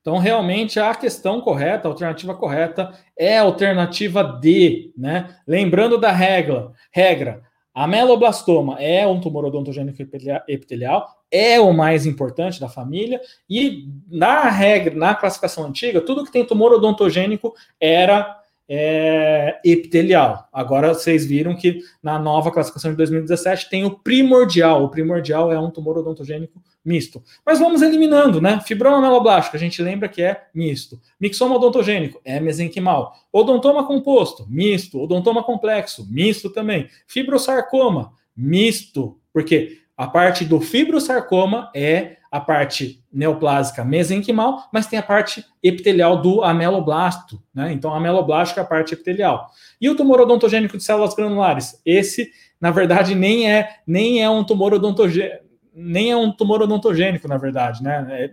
Então, 0.02 0.18
realmente, 0.18 0.80
a 0.80 0.92
questão 0.96 1.40
correta, 1.40 1.86
a 1.86 1.90
alternativa 1.90 2.34
correta 2.34 2.92
é 3.16 3.38
a 3.38 3.42
alternativa 3.42 4.22
D, 4.24 4.92
né? 4.98 5.36
Lembrando 5.46 5.96
da 5.96 6.10
regra, 6.10 6.72
regra, 6.90 7.40
ameloblastoma 7.72 8.82
é 8.82 9.06
um 9.06 9.20
tumor 9.20 9.44
odontogênico 9.44 10.02
epitelial, 10.48 11.08
é 11.30 11.60
o 11.60 11.72
mais 11.72 12.04
importante 12.04 12.60
da 12.60 12.68
família, 12.68 13.20
e 13.48 13.88
na 14.10 14.50
regra, 14.50 14.92
na 14.94 15.14
classificação 15.14 15.64
antiga, 15.64 16.00
tudo 16.00 16.24
que 16.24 16.32
tem 16.32 16.44
tumor 16.44 16.72
odontogênico 16.72 17.54
era 17.80 18.41
é, 18.68 19.60
epitelial. 19.64 20.48
Agora 20.52 20.94
vocês 20.94 21.24
viram 21.24 21.56
que 21.56 21.80
na 22.02 22.18
nova 22.18 22.50
classificação 22.50 22.90
de 22.90 22.96
2017 22.96 23.68
tem 23.68 23.84
o 23.84 23.98
primordial. 23.98 24.84
O 24.84 24.88
primordial 24.88 25.52
é 25.52 25.58
um 25.58 25.70
tumor 25.70 25.98
odontogênico 25.98 26.62
misto. 26.84 27.22
Mas 27.44 27.58
vamos 27.58 27.82
eliminando, 27.82 28.40
né? 28.40 28.60
Fibroma 28.60 29.00
meloblástico, 29.00 29.56
a 29.56 29.60
gente 29.60 29.80
lembra 29.82 30.08
que 30.08 30.22
é 30.22 30.44
misto. 30.54 31.00
Mixoma 31.20 31.56
odontogênico, 31.56 32.20
é 32.24 32.40
mesenquimal. 32.40 33.14
Odontoma 33.32 33.86
composto, 33.86 34.46
misto. 34.48 35.00
Odontoma 35.00 35.42
complexo, 35.42 36.06
misto 36.10 36.50
também. 36.50 36.88
Fibrosarcoma, 37.06 38.12
misto. 38.36 39.18
Porque 39.32 39.78
a 39.96 40.06
parte 40.06 40.44
do 40.44 40.60
fibrosarcoma 40.60 41.70
é 41.74 42.16
a 42.32 42.40
parte 42.40 43.04
neoplásica 43.12 43.84
mesenquimal, 43.84 44.66
mas 44.72 44.86
tem 44.86 44.98
a 44.98 45.02
parte 45.02 45.44
epitelial 45.62 46.22
do 46.22 46.42
ameloblasto, 46.42 47.42
né? 47.54 47.70
Então, 47.74 47.94
ameloblástico 47.94 48.58
é 48.58 48.62
a 48.62 48.66
parte 48.66 48.94
epitelial. 48.94 49.50
E 49.78 49.90
o 49.90 49.94
tumor 49.94 50.18
odontogênico 50.18 50.78
de 50.78 50.82
células 50.82 51.14
granulares? 51.14 51.78
Esse, 51.84 52.30
na 52.58 52.70
verdade, 52.70 53.14
nem 53.14 53.52
é, 53.52 53.76
nem 53.86 54.22
é 54.22 54.30
um 54.30 54.42
tumor 54.42 54.72
odontogênico, 54.72 55.44
nem 55.74 56.10
é 56.10 56.16
um 56.16 56.32
tumor 56.32 56.62
odontogênico, 56.62 57.28
na 57.28 57.36
verdade, 57.36 57.82
né? 57.82 58.06
É, 58.10 58.32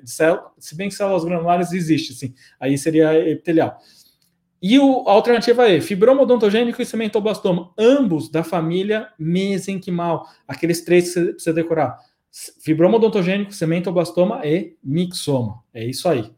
se 0.58 0.76
bem 0.78 0.88
que 0.88 0.96
células 0.96 1.26
granulares 1.26 1.74
existe, 1.74 2.14
sim. 2.14 2.34
Aí 2.58 2.78
seria 2.78 3.14
epitelial. 3.30 3.80
E 4.62 4.80
o, 4.80 5.04
a 5.10 5.12
alternativa 5.12 5.70
é 5.70 5.82
fibroma 5.82 6.22
odontogênico 6.22 6.82
e 6.82 6.86
cementoblastoma, 6.86 7.72
ambos 7.78 8.30
da 8.30 8.46
família 8.46 9.10
mesenquimal. 9.20 10.26
Aqueles 10.48 10.82
três 10.82 11.06
que 11.06 11.12
você 11.12 11.26
precisa 11.34 11.54
decorar 11.54 11.98
fibroma 12.62 12.98
odontogênico, 12.98 13.54
cementoblastoma 13.54 14.46
e 14.46 14.76
mixoma. 14.84 15.64
É 15.74 15.86
isso 15.86 16.08
aí. 16.08 16.32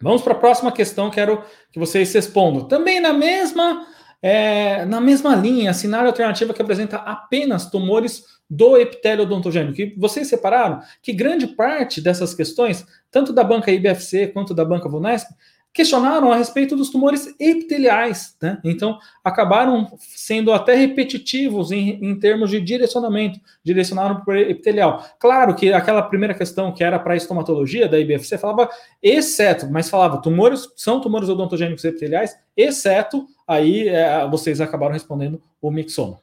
Vamos 0.00 0.22
para 0.22 0.32
a 0.32 0.38
próxima 0.38 0.70
questão, 0.70 1.10
quero 1.10 1.42
que 1.72 1.78
vocês 1.78 2.12
respondam. 2.12 2.68
Também 2.68 3.00
na 3.00 3.12
mesma, 3.12 3.86
é, 4.22 4.84
na 4.84 5.00
mesma 5.00 5.34
linha, 5.34 5.74
cenário 5.74 6.06
alternativa 6.06 6.54
que 6.54 6.62
apresenta 6.62 6.96
apenas 6.98 7.68
tumores 7.68 8.24
do 8.48 8.76
epitélio 8.76 9.24
odontogênico. 9.24 9.80
E 9.80 9.94
vocês 9.98 10.28
separaram 10.28 10.80
que 11.02 11.12
grande 11.12 11.48
parte 11.48 12.00
dessas 12.00 12.32
questões, 12.32 12.86
tanto 13.10 13.32
da 13.32 13.42
banca 13.42 13.72
IBFC 13.72 14.28
quanto 14.28 14.54
da 14.54 14.64
banca 14.64 14.88
VUNESP, 14.88 15.34
questionaram 15.72 16.32
a 16.32 16.36
respeito 16.36 16.74
dos 16.74 16.90
tumores 16.90 17.34
epiteliais, 17.38 18.36
né? 18.42 18.58
Então, 18.64 18.98
acabaram 19.22 19.88
sendo 19.98 20.52
até 20.52 20.74
repetitivos 20.74 21.70
em, 21.70 22.04
em 22.04 22.18
termos 22.18 22.50
de 22.50 22.60
direcionamento, 22.60 23.38
direcionaram 23.62 24.20
para 24.24 24.40
epitelial. 24.40 25.04
Claro 25.18 25.54
que 25.54 25.72
aquela 25.72 26.02
primeira 26.02 26.34
questão 26.34 26.72
que 26.72 26.82
era 26.82 26.98
para 26.98 27.16
estomatologia 27.16 27.88
da 27.88 27.98
IBFC 27.98 28.38
falava 28.38 28.68
exceto, 29.02 29.70
mas 29.70 29.88
falava 29.88 30.20
tumores, 30.20 30.68
são 30.76 31.00
tumores 31.00 31.28
odontogênicos 31.28 31.84
epiteliais, 31.84 32.36
exceto, 32.56 33.26
aí 33.46 33.88
é, 33.88 34.26
vocês 34.28 34.60
acabaram 34.60 34.92
respondendo 34.92 35.40
o 35.60 35.70
mixoma. 35.70 36.18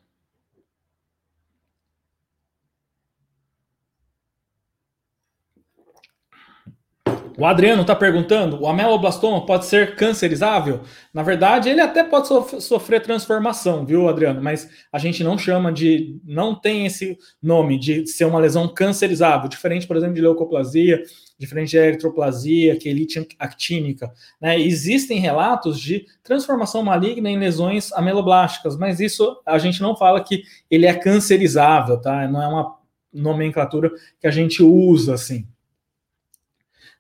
O 7.37 7.45
Adriano 7.45 7.81
está 7.81 7.95
perguntando: 7.95 8.61
o 8.61 8.67
ameloblastoma 8.67 9.45
pode 9.45 9.65
ser 9.65 9.95
cancerizável? 9.95 10.81
Na 11.13 11.21
verdade, 11.21 11.69
ele 11.69 11.81
até 11.81 12.03
pode 12.03 12.27
sofrer 12.61 13.01
transformação, 13.01 13.85
viu, 13.85 14.07
Adriano? 14.07 14.41
Mas 14.41 14.69
a 14.91 14.97
gente 14.97 15.23
não 15.23 15.37
chama 15.37 15.71
de. 15.71 16.17
não 16.23 16.55
tem 16.55 16.85
esse 16.85 17.17
nome 17.41 17.77
de 17.77 18.07
ser 18.07 18.25
uma 18.25 18.39
lesão 18.39 18.67
cancerizável, 18.67 19.49
diferente, 19.49 19.85
por 19.85 19.97
exemplo, 19.97 20.15
de 20.15 20.21
leucoplasia, 20.21 21.03
diferente 21.37 21.71
de 21.71 21.77
eritroplasia, 21.77 22.77
quelite 22.77 23.27
actínica. 23.37 24.11
Né? 24.41 24.59
Existem 24.59 25.19
relatos 25.19 25.79
de 25.79 26.05
transformação 26.23 26.83
maligna 26.83 27.29
em 27.29 27.37
lesões 27.37 27.91
ameloblásticas, 27.93 28.77
mas 28.77 28.99
isso 28.99 29.41
a 29.45 29.57
gente 29.57 29.81
não 29.81 29.95
fala 29.95 30.23
que 30.23 30.43
ele 30.71 30.85
é 30.85 30.93
cancerizável, 30.93 31.99
tá? 31.99 32.27
Não 32.27 32.41
é 32.41 32.47
uma 32.47 32.75
nomenclatura 33.13 33.91
que 34.19 34.27
a 34.27 34.31
gente 34.31 34.61
usa 34.63 35.13
assim. 35.13 35.47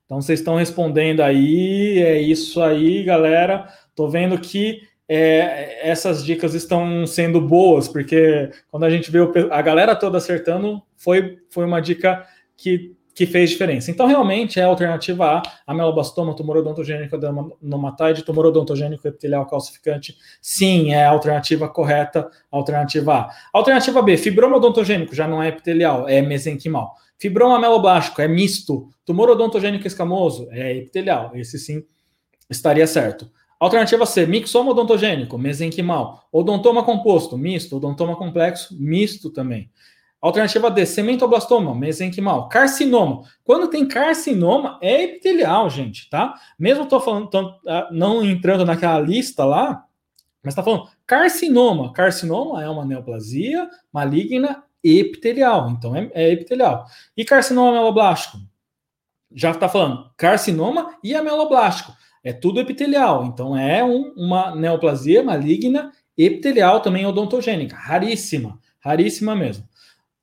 Então 0.05 0.21
vocês 0.21 0.39
estão 0.39 0.55
respondendo 0.55 1.21
aí, 1.21 1.99
é 1.99 2.21
isso 2.21 2.61
aí, 2.61 3.03
galera. 3.03 3.67
Tô 3.95 4.07
vendo 4.07 4.37
que 4.39 4.81
é, 5.07 5.87
essas 5.89 6.23
dicas 6.23 6.53
estão 6.53 7.05
sendo 7.05 7.39
boas, 7.41 7.87
porque 7.87 8.49
quando 8.69 8.83
a 8.83 8.89
gente 8.89 9.11
vê 9.11 9.19
a 9.51 9.61
galera 9.61 9.95
toda 9.95 10.17
acertando, 10.17 10.81
foi, 10.95 11.39
foi 11.49 11.65
uma 11.65 11.79
dica 11.79 12.25
que, 12.57 12.94
que 13.15 13.25
fez 13.25 13.51
diferença. 13.51 13.89
Então, 13.89 14.05
realmente, 14.05 14.59
é 14.59 14.63
a 14.63 14.67
alternativa 14.67 15.37
A, 15.37 15.43
amelobastoma, 15.65 16.35
tumor 16.35 16.57
odontogênico 16.57 17.15
adenomatoide, 17.15 18.23
tumor 18.23 18.45
odontogênico 18.47 19.07
epitelial 19.07 19.47
calcificante. 19.47 20.17
Sim, 20.41 20.91
é 20.91 21.05
a 21.05 21.11
alternativa 21.11 21.69
correta, 21.69 22.29
alternativa 22.51 23.13
A. 23.13 23.29
Alternativa 23.53 24.01
B, 24.01 24.17
fibroma 24.17 24.57
odontogênico, 24.57 25.15
já 25.15 25.25
não 25.29 25.41
é 25.41 25.47
epitelial, 25.47 26.09
é 26.09 26.21
mesenquimal. 26.21 26.93
Fibroma 27.17 27.55
ameloblástico 27.55 28.21
é 28.21 28.27
misto. 28.27 28.89
Tumor 29.05 29.29
odontogênico 29.29 29.87
escamoso 29.87 30.49
é 30.51 30.75
epitelial. 30.75 31.31
Esse 31.35 31.57
sim 31.57 31.85
estaria 32.49 32.85
certo. 32.85 33.31
Alternativa 33.57 34.05
C, 34.05 34.25
mixoma 34.25 34.71
odontogênico, 34.71 35.37
mesenquimal. 35.37 36.27
Odontoma 36.33 36.83
composto, 36.83 37.37
misto. 37.37 37.77
Odontoma 37.77 38.17
complexo, 38.17 38.75
misto 38.77 39.29
também. 39.29 39.71
Alternativa 40.21 40.71
D, 40.71 40.85
cementoblastoma, 40.85 41.75
mesenquimal. 41.75 42.49
Carcinoma. 42.49 43.23
Quando 43.43 43.67
tem 43.67 43.87
carcinoma, 43.87 44.79
é 44.81 45.03
epitelial, 45.03 45.69
gente, 45.69 46.09
tá? 46.09 46.33
Mesmo 46.57 46.87
tô 46.87 46.99
falando, 46.99 47.29
tô, 47.29 47.53
ah, 47.67 47.89
não 47.91 48.23
entrando 48.23 48.65
naquela 48.65 48.99
lista 48.99 49.45
lá, 49.45 49.85
mas 50.43 50.55
tá 50.55 50.63
falando 50.63 50.87
carcinoma. 51.05 51.91
Carcinoma 51.93 52.63
é 52.63 52.69
uma 52.69 52.85
neoplasia 52.85 53.69
maligna 53.91 54.63
epitelial, 54.83 55.69
então 55.71 55.95
é, 55.95 56.09
é 56.13 56.31
epitelial. 56.31 56.85
E 57.17 57.25
carcinoma 57.25 57.71
ameloblástico? 57.71 58.37
Já 59.31 59.51
está 59.51 59.67
falando 59.67 60.11
carcinoma 60.15 60.97
e 61.03 61.15
ameloblástico. 61.15 61.91
É 62.23 62.31
tudo 62.31 62.59
epitelial, 62.59 63.25
então 63.25 63.55
é 63.57 63.83
um, 63.83 64.13
uma 64.15 64.55
neoplasia 64.55 65.21
maligna 65.23 65.91
epitelial 66.17 66.79
também 66.79 67.05
odontogênica, 67.05 67.75
raríssima, 67.75 68.59
raríssima 68.79 69.35
mesmo. 69.35 69.67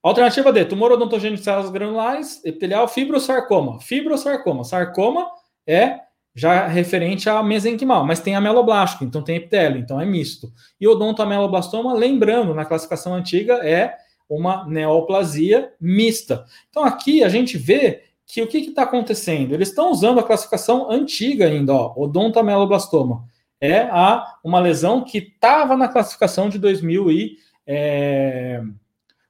Alternativa 0.02 0.52
D, 0.52 0.64
tumor 0.64 0.90
odontogênico 0.90 1.38
de 1.38 1.44
células 1.44 1.70
granulares, 1.70 2.44
epitelial, 2.44 2.88
fibrosarcoma. 2.88 3.80
Fibrosarcoma, 3.80 4.64
sarcoma 4.64 5.28
é 5.66 6.00
já 6.34 6.66
referente 6.66 7.28
a 7.28 7.42
mesenquimal, 7.42 8.04
mas 8.06 8.20
tem 8.20 8.34
ameloblástico, 8.34 9.04
então 9.04 9.22
tem 9.22 9.36
epitélio, 9.36 9.78
então 9.78 10.00
é 10.00 10.06
misto. 10.06 10.50
E 10.80 10.88
odontoameloblastoma, 10.88 11.92
lembrando, 11.92 12.54
na 12.54 12.64
classificação 12.64 13.14
antiga 13.14 13.54
é 13.56 13.94
uma 14.28 14.66
neoplasia 14.66 15.72
mista. 15.78 16.46
Então 16.70 16.84
aqui 16.84 17.22
a 17.22 17.28
gente 17.28 17.58
vê 17.58 18.02
que 18.26 18.40
o 18.40 18.46
que 18.46 18.58
está 18.58 18.84
acontecendo? 18.84 19.52
Eles 19.52 19.68
estão 19.68 19.90
usando 19.90 20.20
a 20.20 20.22
classificação 20.22 20.90
antiga 20.90 21.46
ainda, 21.46 21.74
ó, 21.74 21.92
odontoameloblastoma. 21.94 23.24
É 23.60 23.82
a, 23.82 24.38
uma 24.42 24.58
lesão 24.58 25.04
que 25.04 25.18
estava 25.18 25.76
na 25.76 25.86
classificação 25.86 26.48
de 26.48 26.58
2000 26.58 27.12
e, 27.12 27.36
é, 27.66 28.62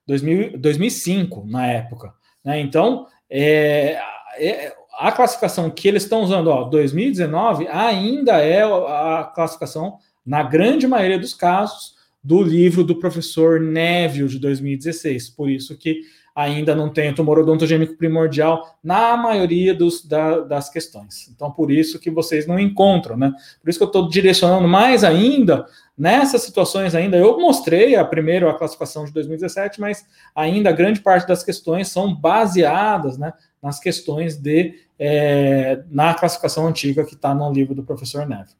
2000, 0.06 0.58
2005, 0.58 1.46
na 1.46 1.66
época. 1.66 2.12
Né? 2.44 2.60
Então, 2.60 3.06
é, 3.30 3.98
é, 4.36 4.74
a 4.98 5.10
classificação 5.12 5.70
que 5.70 5.88
eles 5.88 6.02
estão 6.02 6.22
usando, 6.22 6.48
ó, 6.48 6.64
2019, 6.64 7.66
ainda 7.68 8.38
é 8.38 8.62
a 8.62 9.30
classificação, 9.34 9.98
na 10.24 10.42
grande 10.42 10.86
maioria 10.86 11.18
dos 11.18 11.34
casos, 11.34 11.94
do 12.22 12.40
livro 12.42 12.84
do 12.84 13.00
professor 13.00 13.60
Neville 13.60 14.28
de 14.28 14.38
2016. 14.38 15.30
Por 15.30 15.50
isso 15.50 15.76
que 15.76 16.02
ainda 16.34 16.74
não 16.74 16.88
tem 16.88 17.14
tumor 17.14 17.38
odontogênico 17.38 17.96
primordial 17.96 18.76
na 18.82 19.16
maioria 19.16 19.74
dos, 19.74 20.04
da, 20.04 20.40
das 20.40 20.70
questões. 20.70 21.28
Então, 21.34 21.50
por 21.50 21.70
isso 21.70 21.98
que 21.98 22.10
vocês 22.10 22.46
não 22.46 22.58
encontram, 22.58 23.16
né? 23.16 23.32
Por 23.60 23.68
isso 23.68 23.78
que 23.78 23.84
eu 23.84 23.88
estou 23.88 24.08
direcionando 24.08 24.66
mais 24.66 25.04
ainda 25.04 25.66
nessas 25.96 26.42
situações 26.42 26.94
ainda. 26.94 27.16
Eu 27.16 27.38
mostrei 27.38 27.96
a 27.96 28.04
primeiro 28.04 28.48
a 28.48 28.54
classificação 28.54 29.04
de 29.04 29.12
2017, 29.12 29.80
mas 29.80 30.06
ainda 30.34 30.72
grande 30.72 31.00
parte 31.00 31.28
das 31.28 31.42
questões 31.42 31.88
são 31.88 32.14
baseadas, 32.14 33.18
né, 33.18 33.32
nas 33.62 33.78
questões 33.78 34.36
de 34.36 34.74
é, 34.98 35.82
na 35.90 36.14
classificação 36.14 36.66
antiga 36.66 37.04
que 37.04 37.14
está 37.14 37.34
no 37.34 37.52
livro 37.52 37.74
do 37.74 37.82
professor 37.82 38.26
Neville. 38.26 38.56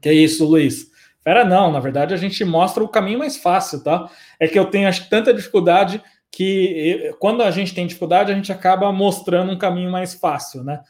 Que 0.00 0.10
é 0.10 0.12
isso, 0.12 0.44
Luiz? 0.44 0.92
Pera, 1.24 1.44
não, 1.44 1.72
na 1.72 1.80
verdade 1.80 2.12
a 2.12 2.16
gente 2.18 2.44
mostra 2.44 2.84
o 2.84 2.88
caminho 2.88 3.20
mais 3.20 3.38
fácil, 3.38 3.82
tá? 3.82 4.10
É 4.38 4.46
que 4.46 4.58
eu 4.58 4.66
tenho 4.66 4.86
acho, 4.86 5.08
tanta 5.08 5.32
dificuldade 5.32 6.02
que 6.34 7.14
quando 7.20 7.42
a 7.42 7.50
gente 7.50 7.74
tem 7.74 7.86
dificuldade, 7.86 8.32
a 8.32 8.34
gente 8.34 8.52
acaba 8.52 8.90
mostrando 8.90 9.52
um 9.52 9.58
caminho 9.58 9.90
mais 9.90 10.14
fácil, 10.14 10.64
né? 10.64 10.80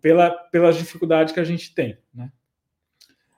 Pela, 0.00 0.30
pela 0.30 0.72
dificuldade 0.72 1.34
que 1.34 1.40
a 1.40 1.44
gente 1.44 1.74
tem, 1.74 1.98
né? 2.14 2.30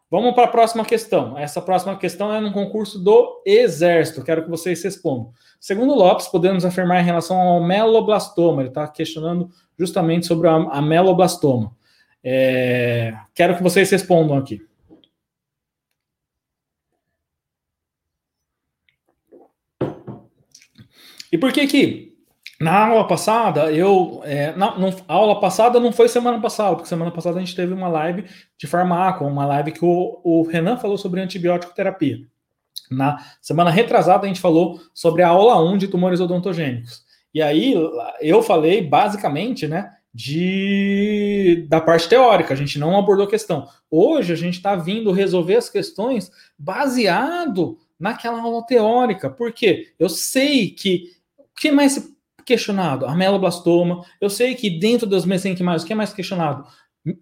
Vamos 0.08 0.34
para 0.34 0.44
a 0.44 0.48
próxima 0.48 0.84
questão. 0.84 1.36
Essa 1.36 1.60
próxima 1.60 1.96
questão 1.96 2.32
é 2.32 2.40
no 2.40 2.52
concurso 2.52 2.98
do 2.98 3.42
Exército. 3.44 4.22
Quero 4.22 4.44
que 4.44 4.50
vocês 4.50 4.82
respondam. 4.84 5.32
Segundo 5.58 5.94
Lopes, 5.94 6.28
podemos 6.28 6.64
afirmar 6.64 7.00
em 7.00 7.04
relação 7.04 7.40
ao 7.40 7.60
meloblastoma. 7.60 8.62
Ele 8.62 8.68
está 8.68 8.86
questionando 8.86 9.50
justamente 9.76 10.26
sobre 10.26 10.46
a, 10.46 10.54
a 10.54 10.80
meloblastoma. 10.80 11.74
É, 12.22 13.14
quero 13.34 13.56
que 13.56 13.62
vocês 13.62 13.90
respondam 13.90 14.38
aqui. 14.38 14.60
E 21.30 21.38
por 21.38 21.52
que 21.52 21.66
que 21.66 22.16
na 22.60 22.86
aula 22.86 23.06
passada, 23.06 23.70
eu. 23.70 24.22
É, 24.24 24.56
não, 24.56 24.88
a 25.06 25.14
aula 25.14 25.38
passada 25.38 25.78
não 25.78 25.92
foi 25.92 26.08
semana 26.08 26.40
passada, 26.40 26.74
porque 26.74 26.88
semana 26.88 27.10
passada 27.10 27.36
a 27.36 27.40
gente 27.40 27.54
teve 27.54 27.74
uma 27.74 27.88
live 27.88 28.24
de 28.56 28.66
farmaco, 28.66 29.26
uma 29.26 29.44
live 29.44 29.72
que 29.72 29.84
o, 29.84 30.20
o 30.24 30.42
Renan 30.44 30.78
falou 30.78 30.96
sobre 30.96 31.20
antibiótico 31.20 31.74
terapia. 31.74 32.18
Na 32.90 33.18
semana 33.42 33.70
retrasada, 33.70 34.24
a 34.24 34.28
gente 34.28 34.40
falou 34.40 34.80
sobre 34.94 35.22
a 35.22 35.28
aula 35.28 35.62
1 35.70 35.76
de 35.76 35.88
tumores 35.88 36.20
odontogênicos. 36.20 37.04
E 37.34 37.42
aí 37.42 37.74
eu 38.20 38.42
falei 38.42 38.80
basicamente, 38.80 39.68
né, 39.68 39.90
de 40.14 41.66
da 41.68 41.78
parte 41.78 42.08
teórica, 42.08 42.54
a 42.54 42.56
gente 42.56 42.78
não 42.78 42.96
abordou 42.96 43.26
questão. 43.26 43.68
Hoje 43.90 44.32
a 44.32 44.36
gente 44.36 44.54
está 44.54 44.74
vindo 44.74 45.12
resolver 45.12 45.56
as 45.56 45.68
questões 45.68 46.30
baseado 46.58 47.76
naquela 48.00 48.40
aula 48.40 48.64
teórica. 48.64 49.28
Por 49.28 49.52
quê? 49.52 49.92
Eu 49.98 50.08
sei 50.08 50.70
que 50.70 51.15
o 51.56 51.60
que 51.60 51.68
é 51.68 51.72
mais 51.72 52.14
questionado? 52.44 53.06
Ameloblastoma. 53.06 54.04
Eu 54.20 54.28
sei 54.28 54.54
que 54.54 54.68
dentro 54.68 55.06
das 55.06 55.24
mesenquimais, 55.24 55.82
o 55.82 55.86
que 55.86 55.92
é 55.92 55.96
mais 55.96 56.12
questionado? 56.12 56.66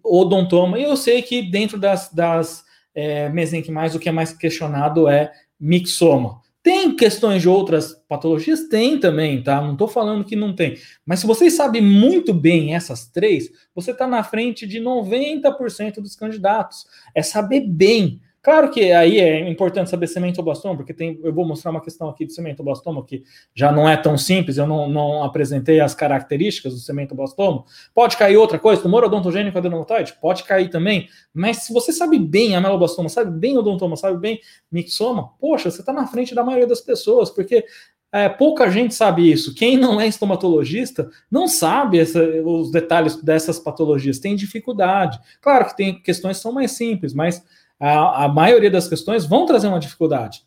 Odontoma. 0.03 0.77
E 0.77 0.83
eu 0.83 0.97
sei 0.97 1.21
que 1.21 1.41
dentro 1.41 1.79
das, 1.79 2.11
das 2.11 2.65
é, 2.93 3.29
mesenquimais, 3.29 3.95
o 3.95 3.99
que 3.99 4.09
é 4.09 4.11
mais 4.11 4.33
questionado 4.33 5.07
é 5.07 5.31
mixoma. 5.59 6.41
Tem 6.61 6.95
questões 6.95 7.43
de 7.43 7.47
outras 7.47 7.93
patologias? 8.09 8.67
Tem 8.67 8.99
também, 8.99 9.41
tá? 9.41 9.61
Não 9.61 9.73
estou 9.73 9.87
falando 9.87 10.25
que 10.25 10.35
não 10.35 10.53
tem. 10.53 10.75
Mas 11.05 11.19
se 11.19 11.27
vocês 11.27 11.53
sabem 11.53 11.81
muito 11.81 12.33
bem 12.33 12.73
essas 12.75 13.05
três, 13.05 13.49
você 13.73 13.91
está 13.91 14.07
na 14.07 14.23
frente 14.23 14.65
de 14.65 14.79
90% 14.81 16.01
dos 16.01 16.15
candidatos. 16.15 16.85
É 17.13 17.21
saber 17.21 17.61
bem. 17.61 18.19
Claro 18.45 18.69
que 18.69 18.91
aí 18.91 19.19
é 19.19 19.49
importante 19.49 19.89
saber 19.89 20.05
sementoblastoma, 20.05 20.75
porque 20.77 20.93
tem, 20.93 21.19
eu 21.23 21.33
vou 21.33 21.47
mostrar 21.47 21.71
uma 21.71 21.81
questão 21.81 22.07
aqui 22.07 22.27
de 22.27 22.31
sementoblastoma 22.31 23.03
que 23.03 23.23
já 23.55 23.71
não 23.71 23.89
é 23.89 23.97
tão 23.97 24.15
simples, 24.19 24.57
eu 24.57 24.67
não, 24.67 24.87
não 24.87 25.23
apresentei 25.23 25.79
as 25.79 25.95
características 25.95 26.71
do 26.75 26.79
sementoblastoma. 26.79 27.65
Pode 27.91 28.15
cair 28.15 28.37
outra 28.37 28.59
coisa, 28.59 28.83
tumor 28.83 29.03
odontogênico 29.03 29.57
adenomatoide? 29.57 30.13
Pode 30.21 30.43
cair 30.43 30.69
também, 30.69 31.09
mas 31.33 31.63
se 31.63 31.73
você 31.73 31.91
sabe 31.91 32.19
bem 32.19 32.55
ameloblastoma, 32.55 33.09
sabe 33.09 33.31
bem 33.31 33.57
odontoma, 33.57 33.97
sabe 33.97 34.19
bem 34.19 34.39
mixoma, 34.71 35.31
poxa, 35.39 35.71
você 35.71 35.79
está 35.79 35.91
na 35.91 36.05
frente 36.05 36.35
da 36.35 36.43
maioria 36.43 36.67
das 36.67 36.81
pessoas, 36.81 37.31
porque 37.31 37.65
é, 38.11 38.29
pouca 38.29 38.69
gente 38.69 38.93
sabe 38.93 39.27
isso. 39.27 39.55
Quem 39.55 39.75
não 39.75 39.99
é 39.99 40.05
estomatologista 40.05 41.09
não 41.31 41.47
sabe 41.47 41.97
essa, 41.97 42.23
os 42.45 42.69
detalhes 42.69 43.15
dessas 43.15 43.57
patologias, 43.57 44.19
tem 44.19 44.35
dificuldade. 44.35 45.19
Claro 45.41 45.65
que 45.65 45.75
tem 45.75 45.99
questões 45.99 46.37
que 46.37 46.43
são 46.43 46.51
mais 46.51 46.73
simples, 46.73 47.11
mas 47.11 47.43
a, 47.79 48.25
a 48.25 48.27
maioria 48.27 48.71
das 48.71 48.87
questões 48.87 49.25
vão 49.25 49.45
trazer 49.45 49.67
uma 49.67 49.79
dificuldade. 49.79 50.43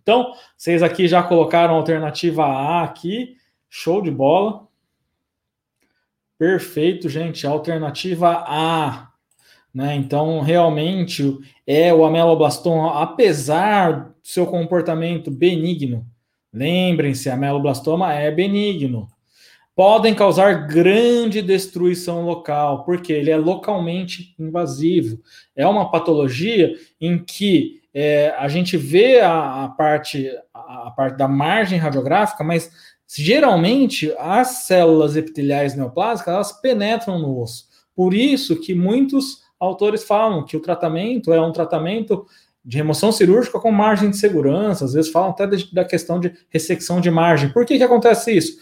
Então, 0.00 0.32
vocês 0.56 0.82
aqui 0.82 1.06
já 1.06 1.22
colocaram 1.22 1.74
a 1.74 1.76
alternativa 1.76 2.44
A 2.44 2.82
aqui, 2.82 3.36
show 3.68 4.00
de 4.00 4.10
bola. 4.10 4.66
Perfeito, 6.38 7.08
gente. 7.08 7.46
Alternativa 7.46 8.44
A. 8.46 9.08
Né? 9.74 9.96
Então, 9.96 10.40
realmente, 10.40 11.38
é 11.66 11.92
o 11.92 12.04
ameloblastoma, 12.04 13.02
apesar 13.02 13.92
do 13.92 14.14
seu 14.22 14.46
comportamento 14.46 15.30
benigno. 15.30 16.06
Lembrem-se, 16.52 17.28
ameloblastoma 17.28 18.14
é 18.14 18.30
benigno 18.30 19.08
podem 19.78 20.12
causar 20.12 20.66
grande 20.66 21.40
destruição 21.40 22.24
local, 22.24 22.82
porque 22.82 23.12
ele 23.12 23.30
é 23.30 23.36
localmente 23.36 24.34
invasivo. 24.36 25.22
É 25.54 25.64
uma 25.64 25.88
patologia 25.88 26.74
em 27.00 27.16
que 27.16 27.80
é, 27.94 28.34
a 28.36 28.48
gente 28.48 28.76
vê 28.76 29.20
a, 29.20 29.66
a, 29.66 29.68
parte, 29.68 30.28
a 30.52 30.90
parte 30.96 31.16
da 31.16 31.28
margem 31.28 31.78
radiográfica, 31.78 32.42
mas 32.42 32.72
geralmente 33.16 34.12
as 34.18 34.64
células 34.64 35.14
epiteliais 35.14 35.76
neoplásicas 35.76 36.34
elas 36.34 36.60
penetram 36.60 37.16
no 37.20 37.40
osso. 37.40 37.68
Por 37.94 38.12
isso 38.12 38.60
que 38.60 38.74
muitos 38.74 39.44
autores 39.60 40.02
falam 40.02 40.44
que 40.44 40.56
o 40.56 40.60
tratamento 40.60 41.32
é 41.32 41.40
um 41.40 41.52
tratamento 41.52 42.26
de 42.64 42.76
remoção 42.76 43.12
cirúrgica 43.12 43.58
com 43.58 43.70
margem 43.70 44.10
de 44.10 44.18
segurança, 44.18 44.84
às 44.84 44.92
vezes 44.92 45.10
falam 45.10 45.30
até 45.30 45.46
da 45.72 45.84
questão 45.84 46.20
de 46.20 46.34
ressecção 46.50 47.00
de 47.00 47.10
margem. 47.10 47.50
Por 47.50 47.64
que, 47.64 47.78
que 47.78 47.82
acontece 47.84 48.36
isso? 48.36 48.58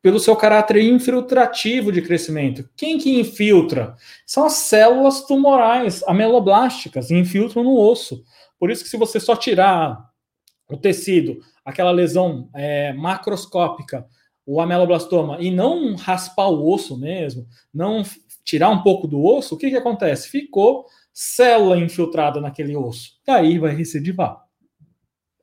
Pelo 0.00 0.20
seu 0.20 0.36
caráter 0.36 0.82
infiltrativo 0.82 1.90
de 1.90 2.02
crescimento. 2.02 2.68
Quem 2.76 2.98
que 2.98 3.18
infiltra? 3.18 3.96
São 4.24 4.44
as 4.44 4.54
células 4.54 5.22
tumorais 5.22 6.02
ameloblásticas, 6.06 7.10
infiltram 7.10 7.64
no 7.64 7.76
osso. 7.76 8.22
Por 8.58 8.70
isso 8.70 8.84
que 8.84 8.90
se 8.90 8.96
você 8.96 9.18
só 9.18 9.34
tirar 9.34 10.08
o 10.70 10.76
tecido, 10.76 11.38
aquela 11.64 11.90
lesão 11.90 12.48
é, 12.54 12.92
macroscópica, 12.92 14.06
o 14.46 14.60
ameloblastoma, 14.60 15.38
e 15.40 15.50
não 15.50 15.94
raspar 15.94 16.48
o 16.48 16.72
osso 16.72 16.96
mesmo, 16.98 17.46
não 17.72 18.02
tirar 18.44 18.70
um 18.70 18.82
pouco 18.82 19.06
do 19.06 19.22
osso, 19.22 19.54
o 19.54 19.58
que, 19.58 19.68
que 19.68 19.76
acontece? 19.76 20.30
Ficou 20.30 20.86
célula 21.12 21.76
infiltrada 21.76 22.40
naquele 22.40 22.76
osso. 22.76 23.12
E 23.26 23.30
aí 23.30 23.58
vai 23.58 23.74
recidivar. 23.74 24.42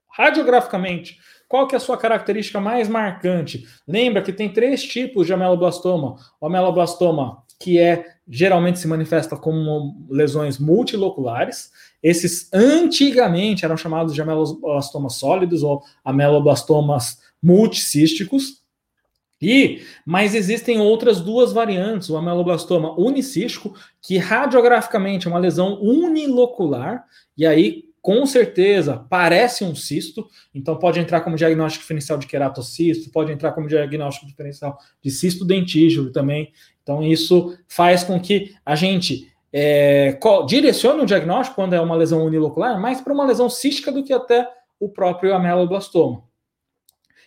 Radiograficamente, 0.09 1.19
qual 1.47 1.67
que 1.67 1.75
é 1.75 1.77
a 1.77 1.81
sua 1.81 1.97
característica 1.97 2.59
mais 2.59 2.87
marcante? 2.87 3.67
Lembra 3.87 4.21
que 4.21 4.33
tem 4.33 4.51
três 4.51 4.83
tipos 4.83 5.27
de 5.27 5.33
ameloblastoma. 5.33 6.15
O 6.39 6.45
ameloblastoma, 6.47 7.43
que 7.59 7.79
é 7.79 8.15
geralmente 8.27 8.79
se 8.79 8.87
manifesta 8.87 9.37
como 9.37 10.07
lesões 10.09 10.57
multiloculares. 10.57 11.71
Esses 12.01 12.51
antigamente 12.51 13.63
eram 13.63 13.77
chamados 13.77 14.13
de 14.13 14.21
ameloblastomas 14.21 15.15
sólidos 15.15 15.63
ou 15.63 15.83
ameloblastomas 16.03 17.19
multicísticos. 17.41 18.63
E, 19.41 19.83
mas 20.05 20.33
existem 20.33 20.79
outras 20.79 21.21
duas 21.21 21.51
variantes, 21.51 22.09
o 22.09 22.17
ameloblastoma 22.17 22.97
unicístico, 22.99 23.75
que 24.01 24.17
radiograficamente 24.17 25.27
é 25.27 25.29
uma 25.29 25.39
lesão 25.39 25.79
unilocular, 25.81 27.05
e 27.37 27.45
aí 27.45 27.83
com 28.05 28.23
certeza 28.27 29.03
parece 29.09 29.63
um 29.63 29.73
cisto, 29.73 30.29
então 30.53 30.77
pode 30.77 30.99
entrar 30.99 31.21
como 31.21 31.35
diagnóstico 31.35 31.81
diferencial 31.81 32.19
de 32.19 32.27
queratocisto, 32.27 33.09
pode 33.09 33.31
entrar 33.31 33.51
como 33.53 33.67
diagnóstico 33.67 34.27
diferencial 34.27 34.77
de 35.01 35.09
cisto 35.09 35.43
dentígeno 35.43 36.11
também. 36.11 36.53
Então 36.83 37.01
isso 37.01 37.57
faz 37.67 38.03
com 38.03 38.19
que 38.19 38.53
a 38.63 38.75
gente 38.75 39.33
é, 39.51 40.19
direcione 40.45 41.01
o 41.01 41.05
diagnóstico 41.07 41.55
quando 41.55 41.73
é 41.73 41.81
uma 41.81 41.95
lesão 41.95 42.23
unilocular, 42.23 42.79
mais 42.79 43.01
para 43.01 43.11
uma 43.11 43.25
lesão 43.25 43.49
cística 43.49 43.91
do 43.91 44.03
que 44.03 44.13
até 44.13 44.47
o 44.79 44.87
próprio 44.87 45.33
ameloblastoma. 45.33 46.21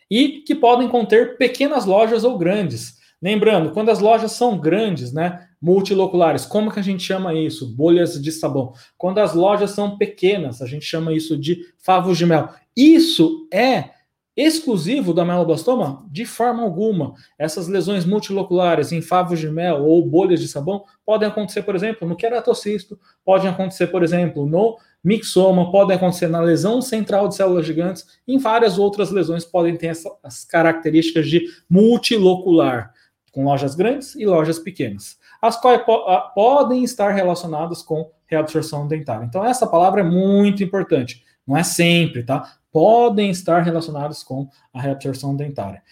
E 0.08 0.42
que 0.46 0.54
podem 0.54 0.86
conter 0.86 1.36
pequenas 1.36 1.86
lojas 1.86 2.22
ou 2.22 2.38
grandes. 2.38 2.97
Lembrando, 3.20 3.72
quando 3.72 3.90
as 3.90 3.98
lojas 3.98 4.32
são 4.32 4.58
grandes, 4.58 5.12
né, 5.12 5.48
multiloculares, 5.60 6.46
como 6.46 6.70
que 6.70 6.78
a 6.78 6.82
gente 6.82 7.02
chama 7.02 7.34
isso? 7.34 7.74
Bolhas 7.74 8.20
de 8.20 8.30
sabão. 8.30 8.72
Quando 8.96 9.18
as 9.18 9.34
lojas 9.34 9.72
são 9.72 9.98
pequenas, 9.98 10.62
a 10.62 10.66
gente 10.66 10.84
chama 10.84 11.12
isso 11.12 11.36
de 11.36 11.64
favos 11.78 12.16
de 12.16 12.24
mel. 12.24 12.48
Isso 12.76 13.48
é 13.52 13.90
exclusivo 14.36 15.12
do 15.12 15.20
ameloblastoma? 15.20 16.06
De 16.08 16.24
forma 16.24 16.62
alguma. 16.62 17.14
Essas 17.36 17.66
lesões 17.66 18.04
multiloculares 18.04 18.92
em 18.92 19.02
favos 19.02 19.40
de 19.40 19.50
mel 19.50 19.84
ou 19.84 20.06
bolhas 20.06 20.38
de 20.38 20.46
sabão 20.46 20.84
podem 21.04 21.26
acontecer, 21.28 21.62
por 21.62 21.74
exemplo, 21.74 22.06
no 22.06 22.14
queratocisto, 22.14 22.96
podem 23.24 23.50
acontecer, 23.50 23.88
por 23.88 24.04
exemplo, 24.04 24.46
no 24.46 24.78
mixoma, 25.02 25.72
podem 25.72 25.96
acontecer 25.96 26.28
na 26.28 26.40
lesão 26.40 26.80
central 26.80 27.26
de 27.26 27.34
células 27.34 27.66
gigantes, 27.66 28.06
em 28.28 28.38
várias 28.38 28.78
outras 28.78 29.10
lesões 29.10 29.44
podem 29.44 29.76
ter 29.76 29.88
essas 29.88 30.44
características 30.44 31.28
de 31.28 31.46
multilocular 31.68 32.92
com 33.32 33.44
lojas 33.44 33.74
grandes 33.74 34.14
e 34.14 34.26
lojas 34.26 34.58
pequenas, 34.58 35.18
as 35.40 35.60
quais 35.60 35.82
po 35.82 36.04
podem 36.34 36.84
estar 36.84 37.10
relacionadas 37.10 37.82
com 37.82 38.10
reabsorção 38.26 38.86
dentária. 38.86 39.24
Então, 39.24 39.44
essa 39.44 39.66
palavra 39.66 40.00
é 40.00 40.04
muito 40.04 40.62
importante. 40.62 41.24
Não 41.46 41.56
é 41.56 41.62
sempre, 41.62 42.22
tá? 42.22 42.56
Podem 42.70 43.30
estar 43.30 43.60
relacionadas 43.60 44.22
com 44.22 44.48
a 44.72 44.80
reabsorção 44.80 45.34
dentária. 45.34 45.82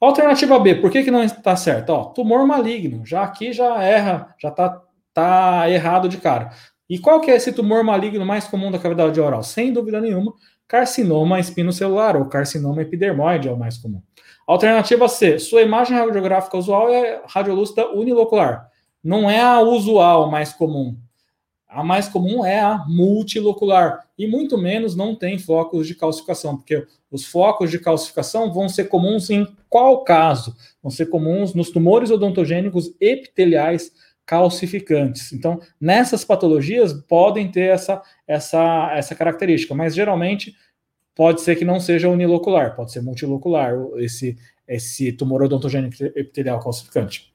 Alternativa 0.00 0.58
B, 0.58 0.76
por 0.76 0.90
que, 0.90 1.02
que 1.02 1.10
não 1.10 1.22
está 1.22 1.54
certo? 1.56 1.90
Ó, 1.90 2.04
tumor 2.04 2.46
maligno, 2.46 3.04
já 3.04 3.22
aqui 3.22 3.52
já 3.52 3.82
erra, 3.82 4.34
já 4.38 4.48
está 4.48 4.82
tá 5.12 5.68
errado 5.68 6.08
de 6.08 6.16
cara. 6.16 6.52
E 6.88 6.98
qual 6.98 7.20
que 7.20 7.30
é 7.30 7.36
esse 7.36 7.52
tumor 7.52 7.84
maligno 7.84 8.24
mais 8.24 8.46
comum 8.46 8.70
da 8.70 8.78
cavidade 8.78 9.20
oral? 9.20 9.42
Sem 9.42 9.72
dúvida 9.72 10.00
nenhuma, 10.00 10.32
carcinoma 10.70 11.40
espinocelular 11.40 12.16
ou 12.16 12.26
carcinoma 12.26 12.80
epidermoide 12.80 13.48
é 13.48 13.52
o 13.52 13.58
mais 13.58 13.76
comum. 13.76 14.00
Alternativa 14.46 15.08
C, 15.08 15.36
sua 15.40 15.62
imagem 15.62 15.96
radiográfica 15.96 16.56
usual 16.56 16.88
é 16.88 17.22
radiolúcida 17.26 17.90
unilocular. 17.90 18.70
Não 19.02 19.28
é 19.28 19.40
a 19.40 19.60
usual 19.60 20.30
mais 20.30 20.52
comum. 20.52 20.96
A 21.68 21.82
mais 21.82 22.08
comum 22.08 22.44
é 22.44 22.60
a 22.60 22.84
multilocular. 22.86 24.06
E 24.16 24.28
muito 24.28 24.56
menos 24.56 24.94
não 24.94 25.16
tem 25.16 25.40
focos 25.40 25.88
de 25.88 25.96
calcificação, 25.96 26.56
porque 26.56 26.86
os 27.10 27.24
focos 27.24 27.68
de 27.68 27.80
calcificação 27.80 28.52
vão 28.52 28.68
ser 28.68 28.84
comuns 28.84 29.28
em 29.28 29.44
qual 29.68 30.04
caso? 30.04 30.54
Vão 30.80 30.90
ser 30.90 31.06
comuns 31.06 31.52
nos 31.52 31.70
tumores 31.70 32.12
odontogênicos 32.12 32.94
epiteliais 33.00 33.90
calcificantes. 34.30 35.32
Então, 35.32 35.60
nessas 35.80 36.24
patologias 36.24 36.92
podem 36.92 37.50
ter 37.50 37.68
essa, 37.68 38.00
essa, 38.28 38.92
essa 38.94 39.12
característica, 39.12 39.74
mas 39.74 39.92
geralmente 39.92 40.54
pode 41.16 41.40
ser 41.40 41.56
que 41.56 41.64
não 41.64 41.80
seja 41.80 42.08
unilocular, 42.08 42.76
pode 42.76 42.92
ser 42.92 43.02
multilocular, 43.02 43.74
esse, 43.96 44.38
esse 44.68 45.10
tumor 45.10 45.42
odontogênico 45.42 45.96
epitelial 46.14 46.60
calcificante. 46.60 47.34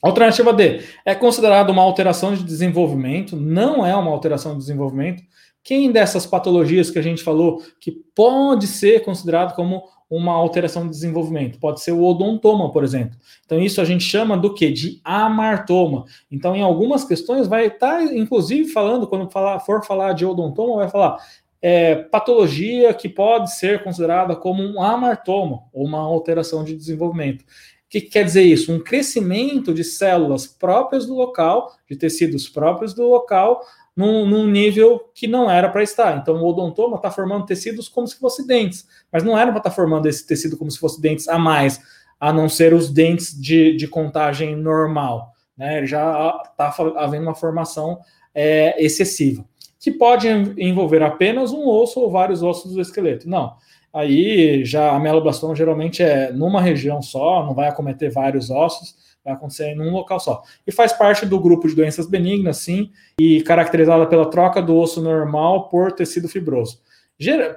Alternativa 0.00 0.54
D 0.54 0.80
é 1.04 1.14
considerado 1.14 1.68
uma 1.68 1.82
alteração 1.82 2.34
de 2.34 2.42
desenvolvimento, 2.42 3.36
não 3.36 3.84
é 3.84 3.94
uma 3.94 4.10
alteração 4.10 4.52
de 4.52 4.60
desenvolvimento. 4.60 5.22
Quem 5.62 5.92
dessas 5.92 6.24
patologias 6.24 6.90
que 6.90 6.98
a 6.98 7.02
gente 7.02 7.22
falou 7.22 7.62
que 7.78 7.92
pode 7.92 8.66
ser 8.66 9.04
considerado 9.04 9.54
como 9.54 9.84
uma 10.16 10.34
alteração 10.34 10.84
de 10.84 10.90
desenvolvimento. 10.90 11.58
Pode 11.58 11.80
ser 11.80 11.92
o 11.92 12.04
odontoma, 12.04 12.70
por 12.70 12.84
exemplo. 12.84 13.16
Então, 13.46 13.58
isso 13.58 13.80
a 13.80 13.84
gente 13.84 14.04
chama 14.04 14.36
do 14.36 14.52
que? 14.52 14.70
De 14.70 15.00
amartoma. 15.02 16.04
Então, 16.30 16.54
em 16.54 16.60
algumas 16.60 17.02
questões, 17.02 17.46
vai 17.46 17.68
estar, 17.68 17.98
tá, 17.98 18.04
inclusive, 18.04 18.68
falando, 18.68 19.06
quando 19.06 19.30
falar, 19.30 19.58
for 19.60 19.82
falar 19.82 20.12
de 20.12 20.26
odontoma, 20.26 20.76
vai 20.76 20.90
falar 20.90 21.18
é, 21.62 21.94
patologia 21.94 22.92
que 22.92 23.08
pode 23.08 23.56
ser 23.56 23.82
considerada 23.82 24.36
como 24.36 24.62
um 24.62 24.82
amartoma, 24.82 25.62
ou 25.72 25.86
uma 25.86 26.00
alteração 26.00 26.62
de 26.62 26.76
desenvolvimento. 26.76 27.42
O 27.42 27.46
que, 27.88 28.02
que 28.02 28.10
quer 28.10 28.24
dizer 28.24 28.42
isso? 28.42 28.70
Um 28.70 28.80
crescimento 28.80 29.72
de 29.72 29.84
células 29.84 30.46
próprias 30.46 31.06
do 31.06 31.14
local, 31.14 31.72
de 31.88 31.96
tecidos 31.96 32.48
próprios 32.48 32.92
do 32.92 33.08
local, 33.08 33.62
num, 33.96 34.26
num 34.26 34.46
nível 34.46 35.10
que 35.14 35.26
não 35.26 35.50
era 35.50 35.68
para 35.68 35.82
estar. 35.82 36.16
Então, 36.16 36.36
o 36.36 36.46
odontoma 36.46 36.96
está 36.96 37.10
formando 37.10 37.46
tecidos 37.46 37.88
como 37.88 38.06
se 38.06 38.18
fossem 38.18 38.46
dentes, 38.46 38.86
mas 39.12 39.22
não 39.22 39.38
era 39.38 39.50
para 39.50 39.58
estar 39.58 39.70
tá 39.70 39.76
formando 39.76 40.06
esse 40.06 40.26
tecido 40.26 40.56
como 40.56 40.70
se 40.70 40.78
fosse 40.78 41.00
dentes 41.00 41.28
a 41.28 41.38
mais, 41.38 41.80
a 42.18 42.32
não 42.32 42.48
ser 42.48 42.72
os 42.72 42.90
dentes 42.90 43.38
de, 43.38 43.76
de 43.76 43.86
contagem 43.86 44.56
normal. 44.56 45.32
Né? 45.56 45.84
Já 45.86 46.40
está 46.50 46.74
havendo 46.96 47.24
uma 47.24 47.34
formação 47.34 47.98
é, 48.34 48.82
excessiva, 48.82 49.44
que 49.78 49.90
pode 49.90 50.28
envolver 50.28 51.02
apenas 51.02 51.52
um 51.52 51.68
osso 51.68 52.00
ou 52.00 52.10
vários 52.10 52.42
ossos 52.42 52.72
do 52.72 52.80
esqueleto. 52.80 53.28
Não. 53.28 53.54
Aí 53.92 54.64
já 54.64 54.90
a 54.92 54.98
meloblastoma 54.98 55.54
geralmente 55.54 56.02
é 56.02 56.32
numa 56.32 56.62
região 56.62 57.02
só, 57.02 57.44
não 57.44 57.54
vai 57.54 57.68
acometer 57.68 58.10
vários 58.10 58.48
ossos 58.48 58.94
vai 59.24 59.34
acontecer 59.34 59.66
em 59.66 59.80
um 59.80 59.90
local 59.90 60.18
só. 60.18 60.42
E 60.66 60.72
faz 60.72 60.92
parte 60.92 61.24
do 61.24 61.38
grupo 61.38 61.68
de 61.68 61.74
doenças 61.74 62.06
benignas, 62.06 62.58
sim, 62.58 62.90
e 63.20 63.42
caracterizada 63.42 64.06
pela 64.06 64.30
troca 64.30 64.60
do 64.60 64.76
osso 64.76 65.00
normal 65.00 65.68
por 65.68 65.92
tecido 65.92 66.28
fibroso. 66.28 66.80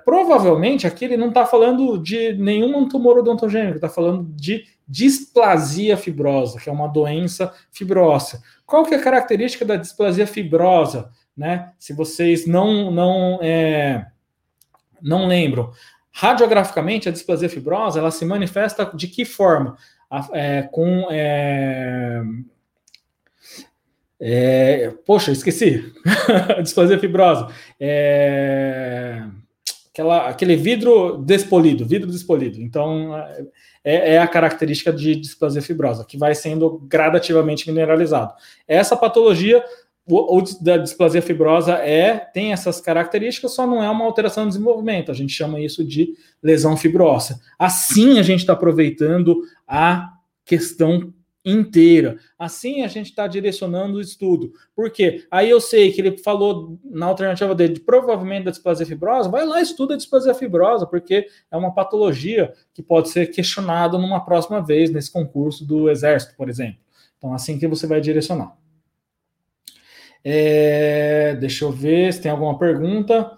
Provavelmente 0.03 0.85
aqui 0.85 1.05
ele 1.05 1.17
não 1.17 1.29
está 1.29 1.45
falando 1.45 1.97
de 1.97 2.33
nenhum 2.33 2.87
tumor 2.87 3.17
odontogênico, 3.17 3.75
está 3.75 3.89
falando 3.89 4.23
de 4.35 4.65
displasia 4.87 5.97
fibrosa, 5.97 6.59
que 6.59 6.69
é 6.69 6.71
uma 6.71 6.87
doença 6.87 7.51
fibrósea. 7.71 8.39
Qual 8.65 8.85
que 8.85 8.93
é 8.93 8.97
a 8.97 9.03
característica 9.03 9.65
da 9.65 9.75
displasia 9.75 10.27
fibrosa? 10.27 11.09
Né? 11.35 11.71
Se 11.79 11.93
vocês 11.93 12.45
não, 12.45 12.91
não, 12.91 13.39
é, 13.41 14.05
não 15.01 15.27
lembram, 15.27 15.71
radiograficamente 16.11 17.09
a 17.09 17.11
displasia 17.11 17.49
fibrosa 17.49 17.99
ela 17.99 18.11
se 18.11 18.23
manifesta 18.23 18.91
de 18.93 19.07
que 19.07 19.25
forma? 19.25 19.77
É, 20.33 20.63
com. 20.63 21.07
É, 21.11 22.21
é, 24.19 24.93
poxa, 25.05 25.31
esqueci. 25.31 25.93
Displasia 26.63 26.99
fibrosa. 26.99 27.47
É, 27.79 29.23
aquela, 29.89 30.27
aquele 30.27 30.55
vidro 30.55 31.17
despolido, 31.17 31.85
vidro 31.85 32.11
despolido. 32.11 32.61
Então, 32.61 33.15
é, 33.83 34.13
é, 34.15 34.19
a 34.19 34.27
característica 34.27 34.91
de 34.91 35.15
displasia 35.15 35.61
fibrosa, 35.61 36.03
que 36.03 36.17
vai 36.17 36.33
sendo 36.33 36.79
gradativamente 36.87 37.69
mineralizado. 37.69 38.33
Essa 38.67 38.97
patologia 38.97 39.63
o, 40.07 40.41
da 40.61 40.77
displasia 40.77 41.21
fibrosa 41.21 41.73
é 41.73 42.17
tem 42.17 42.53
essas 42.53 42.79
características, 42.79 43.53
só 43.53 43.65
não 43.65 43.83
é 43.83 43.89
uma 43.89 44.05
alteração 44.05 44.43
de 44.43 44.53
desenvolvimento. 44.53 45.11
A 45.11 45.15
gente 45.15 45.33
chama 45.33 45.59
isso 45.59 45.83
de 45.83 46.13
lesão 46.41 46.77
fibróssea. 46.77 47.39
Assim, 47.57 48.19
a 48.19 48.23
gente 48.23 48.41
está 48.41 48.53
aproveitando 48.53 49.41
a 49.67 50.13
questão 50.45 51.11
inteira. 51.45 52.17
Assim 52.37 52.81
a 52.81 52.87
gente 52.87 53.07
está 53.07 53.27
direcionando 53.27 53.97
o 53.97 54.01
estudo. 54.01 54.51
Por 54.75 54.89
quê? 54.91 55.25
Aí 55.29 55.49
eu 55.49 55.61
sei 55.61 55.91
que 55.91 56.01
ele 56.01 56.17
falou 56.17 56.79
na 56.83 57.05
alternativa 57.05 57.53
dele, 57.53 57.73
de, 57.73 57.79
provavelmente 57.79 58.45
da 58.45 58.51
displasia 58.51 58.85
fibrosa, 58.85 59.29
vai 59.29 59.45
lá 59.45 59.59
e 59.59 59.63
estuda 59.63 59.93
a 59.93 59.97
displasia 59.97 60.33
fibrosa, 60.33 60.87
porque 60.87 61.27
é 61.51 61.57
uma 61.57 61.73
patologia 61.73 62.51
que 62.73 62.81
pode 62.81 63.09
ser 63.09 63.27
questionada 63.27 63.97
numa 63.97 64.25
próxima 64.25 64.59
vez 64.59 64.89
nesse 64.89 65.11
concurso 65.11 65.63
do 65.63 65.89
Exército, 65.89 66.35
por 66.35 66.49
exemplo. 66.49 66.79
Então, 67.17 67.33
assim 67.33 67.59
que 67.59 67.67
você 67.67 67.85
vai 67.85 68.01
direcionar. 68.01 68.57
É, 70.27 71.35
deixa 71.35 71.65
eu 71.65 71.71
ver 71.71 72.11
se 72.11 72.19
tem 72.19 72.31
alguma 72.31 72.57
pergunta. 72.57 73.31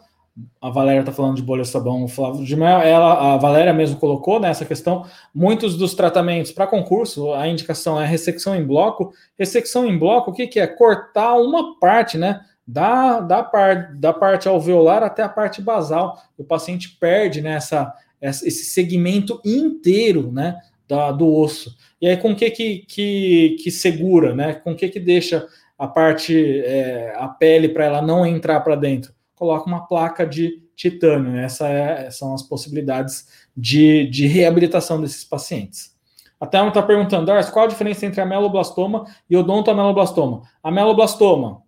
A 0.61 0.69
Valéria 0.69 1.01
está 1.01 1.11
falando 1.11 1.35
de 1.35 1.41
bolha 1.41 1.65
sabão, 1.65 2.07
Flávio 2.07 2.45
de 2.45 2.55
Mel, 2.55 2.79
ela, 2.79 3.33
a 3.33 3.37
Valéria 3.37 3.73
mesmo 3.73 3.99
colocou 3.99 4.39
nessa 4.39 4.63
né, 4.63 4.67
questão. 4.67 5.05
Muitos 5.33 5.75
dos 5.75 5.93
tratamentos 5.95 6.51
para 6.51 6.67
concurso, 6.67 7.33
a 7.33 7.47
indicação 7.47 7.99
é 7.99 8.05
ressecção 8.05 8.55
em 8.55 8.65
bloco. 8.65 9.11
Ressecção 9.37 9.85
em 9.85 9.97
bloco, 9.97 10.31
o 10.31 10.33
que, 10.33 10.47
que 10.47 10.59
é? 10.59 10.67
Cortar 10.67 11.35
uma 11.35 11.77
parte, 11.77 12.17
né? 12.17 12.39
Da, 12.65 13.19
da, 13.19 13.43
par, 13.43 13.95
da 13.95 14.13
parte 14.13 14.47
alveolar 14.47 15.03
até 15.03 15.23
a 15.23 15.29
parte 15.29 15.61
basal. 15.61 16.21
O 16.37 16.43
paciente 16.43 16.97
perde 16.99 17.41
nessa 17.41 17.93
né, 18.21 18.29
esse 18.29 18.65
segmento 18.65 19.41
inteiro, 19.43 20.31
né? 20.31 20.57
Da, 20.87 21.11
do 21.11 21.33
osso. 21.33 21.75
E 21.99 22.07
aí, 22.07 22.15
com 22.15 22.33
que, 22.35 22.49
que, 22.51 22.85
que, 22.87 23.57
que 23.61 23.71
segura, 23.71 24.33
né? 24.35 24.53
Com 24.53 24.71
o 24.71 24.75
que, 24.75 24.87
que 24.87 24.99
deixa 24.99 25.45
a 25.77 25.87
parte, 25.87 26.61
é, 26.61 27.13
a 27.17 27.27
pele 27.27 27.69
para 27.69 27.85
ela 27.85 28.01
não 28.01 28.25
entrar 28.25 28.59
para 28.61 28.75
dentro? 28.75 29.13
Coloca 29.35 29.67
uma 29.67 29.87
placa 29.87 30.25
de 30.25 30.63
titânio. 30.75 31.37
Essas 31.37 31.69
é, 31.69 32.11
são 32.11 32.33
as 32.33 32.41
possibilidades 32.41 33.27
de, 33.55 34.07
de 34.07 34.27
reabilitação 34.27 34.99
desses 35.01 35.23
pacientes. 35.23 35.95
Até 36.39 36.61
um 36.61 36.67
está 36.67 36.81
perguntando, 36.83 37.31
Ars, 37.31 37.49
qual 37.49 37.65
a 37.65 37.69
diferença 37.69 38.05
entre 38.05 38.21
ameloblastoma 38.21 39.05
e 39.29 39.35
odontoameloblastoma? 39.35 40.43
Ameloblastoma, 40.61 41.63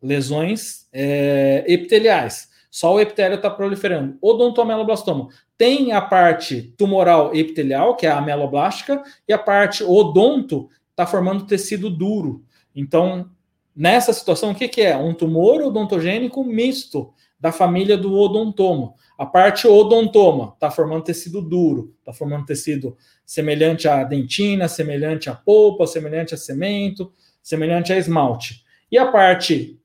lesões 0.00 0.86
é, 0.92 1.64
epiteliais. 1.66 2.48
Só 2.70 2.94
o 2.94 3.00
epitélio 3.00 3.36
está 3.36 3.50
proliferando. 3.50 4.16
Odontoameloblastoma 4.22 5.28
tem 5.58 5.92
a 5.92 6.00
parte 6.00 6.74
tumoral 6.78 7.34
epitelial, 7.34 7.96
que 7.96 8.06
é 8.06 8.10
a 8.10 8.18
ameloblástica, 8.18 9.02
e 9.28 9.32
a 9.32 9.38
parte 9.38 9.84
odonto 9.84 10.70
está 10.90 11.06
formando 11.06 11.46
tecido 11.46 11.90
duro. 11.90 12.44
Então, 12.74 13.28
Nessa 13.74 14.12
situação, 14.12 14.50
o 14.50 14.54
que, 14.54 14.68
que 14.68 14.82
é? 14.82 14.96
Um 14.96 15.14
tumor 15.14 15.62
odontogênico 15.62 16.44
misto 16.44 17.12
da 17.40 17.50
família 17.50 17.96
do 17.96 18.14
odontoma. 18.16 18.94
A 19.18 19.26
parte 19.26 19.66
odontoma 19.66 20.52
está 20.54 20.70
formando 20.70 21.04
tecido 21.04 21.42
duro, 21.42 21.94
está 21.98 22.12
formando 22.12 22.46
tecido 22.46 22.96
semelhante 23.24 23.88
à 23.88 24.04
dentina, 24.04 24.68
semelhante 24.68 25.28
à 25.28 25.34
polpa, 25.34 25.86
semelhante 25.86 26.34
a 26.34 26.36
cemento, 26.36 27.12
semelhante 27.42 27.92
a 27.92 27.96
esmalte. 27.96 28.62
E 28.90 28.98
a 28.98 29.10
parte 29.10 29.80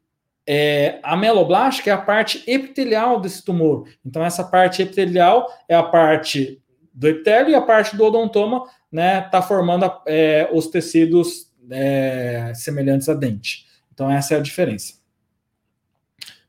é, 0.45 0.99
ameloblástica 1.03 1.91
é 1.91 1.93
a 1.93 1.97
parte 1.97 2.43
epitelial 2.47 3.19
desse 3.19 3.43
tumor. 3.43 3.87
Então, 4.05 4.23
essa 4.23 4.43
parte 4.43 4.81
epitelial 4.81 5.47
é 5.67 5.75
a 5.75 5.83
parte 5.83 6.61
do 6.93 7.07
epitélio 7.07 7.51
e 7.51 7.55
a 7.55 7.61
parte 7.61 7.95
do 7.95 8.05
odontoma 8.05 8.63
está 8.65 8.75
né, 8.91 9.21
tá 9.21 9.41
formando 9.41 9.91
é, 10.07 10.49
os 10.51 10.67
tecidos 10.67 11.51
é, 11.69 12.53
semelhantes 12.55 13.09
a 13.09 13.13
dente. 13.13 13.66
Então, 13.97 14.11
essa 14.11 14.35
é 14.35 14.37
a 14.37 14.41
diferença. 14.41 14.93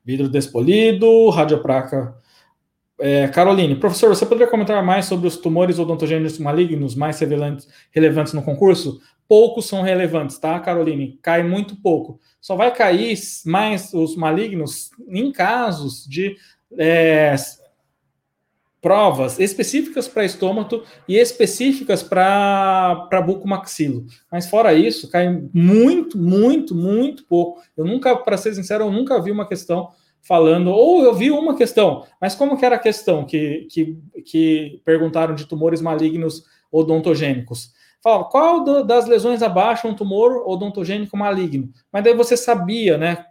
Vidro 0.04 0.28
despolido, 0.28 1.30
radiopraca. 1.30 2.14
É, 3.00 3.26
Caroline, 3.28 3.74
professor, 3.74 4.14
você 4.14 4.26
poderia 4.26 4.50
comentar 4.50 4.84
mais 4.84 5.06
sobre 5.06 5.26
os 5.26 5.38
tumores 5.38 5.78
odontogênicos 5.78 6.38
malignos 6.38 6.94
mais 6.94 7.18
relevantes, 7.18 7.66
relevantes 7.90 8.34
no 8.34 8.42
concurso? 8.42 9.00
Poucos 9.26 9.64
são 9.64 9.80
relevantes, 9.80 10.38
tá, 10.38 10.61
Caroline? 10.61 11.18
Cai 11.22 11.42
muito 11.42 11.74
pouco. 11.76 12.20
Só 12.38 12.54
vai 12.54 12.70
cair 12.70 13.18
mais 13.46 13.94
os 13.94 14.14
malignos 14.14 14.90
em 15.08 15.32
casos 15.32 16.04
de 16.06 16.37
é, 16.76 17.34
provas 18.80 19.38
específicas 19.38 20.06
para 20.06 20.24
estômago 20.24 20.82
e 21.06 21.16
específicas 21.16 22.02
para 22.02 23.22
bucomaxilo. 23.24 24.06
Mas 24.30 24.48
fora 24.48 24.72
isso, 24.72 25.10
cai 25.10 25.28
muito, 25.52 26.16
muito, 26.16 26.74
muito 26.74 27.24
pouco. 27.24 27.60
Eu 27.76 27.84
nunca, 27.84 28.16
para 28.16 28.36
ser 28.36 28.54
sincero, 28.54 28.84
eu 28.84 28.92
nunca 28.92 29.20
vi 29.20 29.30
uma 29.30 29.46
questão 29.46 29.90
falando, 30.20 30.70
ou 30.70 31.02
eu 31.02 31.14
vi 31.14 31.30
uma 31.30 31.56
questão, 31.56 32.04
mas 32.20 32.34
como 32.34 32.56
que 32.56 32.64
era 32.64 32.76
a 32.76 32.80
questão 32.80 33.24
que, 33.24 33.66
que, 33.70 33.98
que 34.24 34.80
perguntaram 34.84 35.34
de 35.34 35.46
tumores 35.46 35.80
malignos 35.80 36.44
odontogênicos? 36.70 37.72
Falava, 38.02 38.24
qual 38.24 38.62
do, 38.62 38.84
das 38.84 39.06
lesões 39.06 39.42
abaixo 39.42 39.88
um 39.88 39.94
tumor 39.94 40.44
odontogênico 40.46 41.16
maligno? 41.16 41.70
Mas 41.92 42.04
daí 42.04 42.14
você 42.14 42.36
sabia, 42.36 42.96
né? 42.96 43.26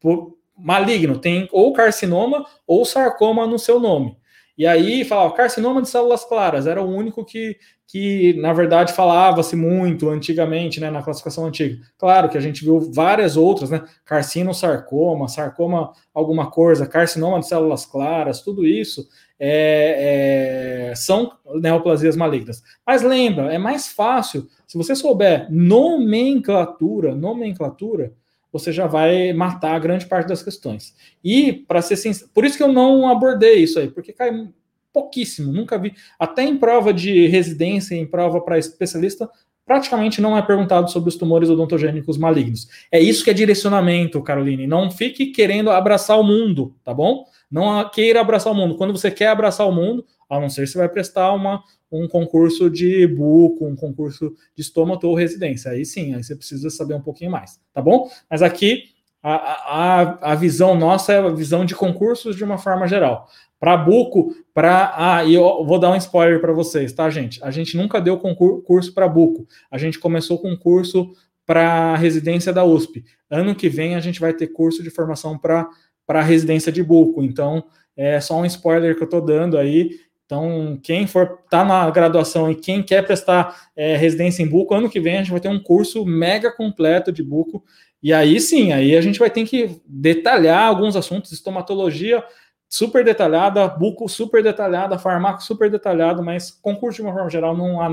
Por, 0.00 0.36
maligno, 0.56 1.18
tem 1.18 1.48
ou 1.50 1.72
carcinoma 1.72 2.44
ou 2.66 2.84
sarcoma 2.84 3.46
no 3.46 3.58
seu 3.58 3.80
nome. 3.80 4.19
E 4.56 4.66
aí 4.66 5.04
falava 5.04 5.34
carcinoma 5.34 5.82
de 5.82 5.88
células 5.88 6.24
claras, 6.24 6.66
era 6.66 6.82
o 6.82 6.88
único 6.88 7.24
que, 7.24 7.56
que 7.86 8.34
na 8.34 8.52
verdade, 8.52 8.92
falava-se 8.92 9.56
muito 9.56 10.08
antigamente, 10.08 10.80
né, 10.80 10.90
na 10.90 11.02
classificação 11.02 11.46
antiga. 11.46 11.78
Claro 11.98 12.28
que 12.28 12.38
a 12.38 12.40
gente 12.40 12.64
viu 12.64 12.92
várias 12.92 13.36
outras, 13.36 13.70
né, 13.70 13.82
carcinosarcoma, 14.04 15.28
sarcoma 15.28 15.92
alguma 16.14 16.50
coisa, 16.50 16.86
carcinoma 16.86 17.40
de 17.40 17.48
células 17.48 17.86
claras, 17.86 18.42
tudo 18.42 18.66
isso 18.66 19.08
é, 19.40 20.90
é, 20.90 20.94
são 20.94 21.32
neoplasias 21.54 22.14
malignas. 22.14 22.62
Mas 22.86 23.02
lembra, 23.02 23.52
é 23.52 23.58
mais 23.58 23.88
fácil, 23.88 24.46
se 24.66 24.76
você 24.76 24.94
souber 24.94 25.46
nomenclatura, 25.50 27.14
nomenclatura, 27.14 28.12
você 28.52 28.72
já 28.72 28.86
vai 28.86 29.32
matar 29.32 29.78
grande 29.78 30.06
parte 30.06 30.28
das 30.28 30.42
questões. 30.42 30.94
E, 31.22 31.52
para 31.52 31.82
ser 31.82 31.96
sincero, 31.96 32.30
por 32.34 32.44
isso 32.44 32.56
que 32.56 32.62
eu 32.62 32.72
não 32.72 33.08
abordei 33.08 33.62
isso 33.62 33.78
aí, 33.78 33.88
porque 33.88 34.12
cai 34.12 34.48
pouquíssimo, 34.92 35.52
nunca 35.52 35.78
vi. 35.78 35.94
Até 36.18 36.42
em 36.42 36.56
prova 36.56 36.92
de 36.92 37.26
residência, 37.28 37.94
em 37.94 38.06
prova 38.06 38.40
para 38.40 38.58
especialista, 38.58 39.30
praticamente 39.64 40.20
não 40.20 40.36
é 40.36 40.42
perguntado 40.42 40.90
sobre 40.90 41.08
os 41.08 41.16
tumores 41.16 41.48
odontogênicos 41.48 42.18
malignos. 42.18 42.68
É 42.90 43.00
isso 43.00 43.22
que 43.22 43.30
é 43.30 43.34
direcionamento, 43.34 44.20
Caroline. 44.22 44.66
Não 44.66 44.90
fique 44.90 45.26
querendo 45.26 45.70
abraçar 45.70 46.18
o 46.18 46.24
mundo, 46.24 46.74
tá 46.84 46.92
bom? 46.92 47.24
Não 47.50 47.88
queira 47.88 48.20
abraçar 48.20 48.52
o 48.52 48.56
mundo. 48.56 48.76
Quando 48.76 48.92
você 48.92 49.10
quer 49.10 49.28
abraçar 49.28 49.68
o 49.68 49.72
mundo, 49.72 50.04
a 50.30 50.40
não 50.40 50.48
ser 50.48 50.66
se 50.68 50.78
vai 50.78 50.88
prestar 50.88 51.32
uma, 51.32 51.62
um 51.90 52.06
concurso 52.06 52.70
de 52.70 53.06
buco, 53.06 53.66
um 53.66 53.74
concurso 53.74 54.32
de 54.54 54.62
estômago 54.62 55.06
ou 55.06 55.14
residência. 55.14 55.72
Aí 55.72 55.84
sim, 55.84 56.14
aí 56.14 56.22
você 56.22 56.36
precisa 56.36 56.70
saber 56.70 56.94
um 56.94 57.02
pouquinho 57.02 57.32
mais, 57.32 57.60
tá 57.74 57.82
bom? 57.82 58.08
Mas 58.30 58.40
aqui 58.40 58.84
a, 59.22 59.34
a, 59.34 60.32
a 60.32 60.34
visão 60.34 60.74
nossa 60.76 61.12
é 61.12 61.18
a 61.18 61.28
visão 61.28 61.64
de 61.64 61.74
concursos 61.74 62.36
de 62.36 62.44
uma 62.44 62.56
forma 62.56 62.86
geral. 62.86 63.28
Para 63.58 63.76
Buco, 63.76 64.34
para. 64.54 64.94
Ah, 64.96 65.24
e 65.24 65.34
eu 65.34 65.64
vou 65.66 65.78
dar 65.78 65.90
um 65.90 65.96
spoiler 65.96 66.40
para 66.40 66.52
vocês, 66.52 66.92
tá, 66.94 67.10
gente? 67.10 67.44
A 67.44 67.50
gente 67.50 67.76
nunca 67.76 68.00
deu 68.00 68.16
concurso 68.16 68.94
para 68.94 69.06
Buco. 69.06 69.46
A 69.70 69.76
gente 69.76 69.98
começou 69.98 70.38
com 70.38 70.56
curso 70.56 71.12
para 71.44 71.94
residência 71.96 72.52
da 72.52 72.64
USP. 72.64 73.04
Ano 73.28 73.54
que 73.54 73.68
vem 73.68 73.96
a 73.96 74.00
gente 74.00 74.20
vai 74.20 74.32
ter 74.32 74.46
curso 74.46 74.82
de 74.82 74.88
formação 74.88 75.36
para 75.36 76.22
residência 76.22 76.72
de 76.72 76.82
Buco. 76.82 77.22
Então, 77.22 77.64
é 77.94 78.18
só 78.18 78.38
um 78.38 78.46
spoiler 78.46 78.96
que 78.96 79.02
eu 79.02 79.06
estou 79.06 79.20
dando 79.20 79.58
aí. 79.58 79.90
Então, 80.30 80.78
quem 80.80 81.08
for 81.08 81.40
tá 81.50 81.64
na 81.64 81.90
graduação 81.90 82.48
e 82.48 82.54
quem 82.54 82.84
quer 82.84 83.04
prestar 83.04 83.68
é, 83.74 83.96
residência 83.96 84.44
em 84.44 84.46
Buco, 84.46 84.72
ano 84.72 84.88
que 84.88 85.00
vem 85.00 85.16
a 85.16 85.18
gente 85.18 85.32
vai 85.32 85.40
ter 85.40 85.48
um 85.48 85.60
curso 85.60 86.06
mega 86.06 86.52
completo 86.52 87.10
de 87.10 87.20
Buco. 87.20 87.64
E 88.00 88.12
aí 88.12 88.38
sim, 88.38 88.70
aí 88.72 88.96
a 88.96 89.00
gente 89.00 89.18
vai 89.18 89.28
ter 89.28 89.44
que 89.44 89.82
detalhar 89.84 90.68
alguns 90.68 90.94
assuntos, 90.94 91.32
estomatologia 91.32 92.22
super 92.68 93.04
detalhada, 93.04 93.66
buco 93.66 94.08
super 94.08 94.40
detalhada, 94.40 95.00
farmaco 95.00 95.42
super 95.42 95.68
detalhado, 95.68 96.22
mas 96.22 96.52
concurso 96.52 96.98
de 96.98 97.02
uma 97.02 97.12
forma 97.12 97.28
geral 97.28 97.56
não 97.56 97.80
há 97.80 97.90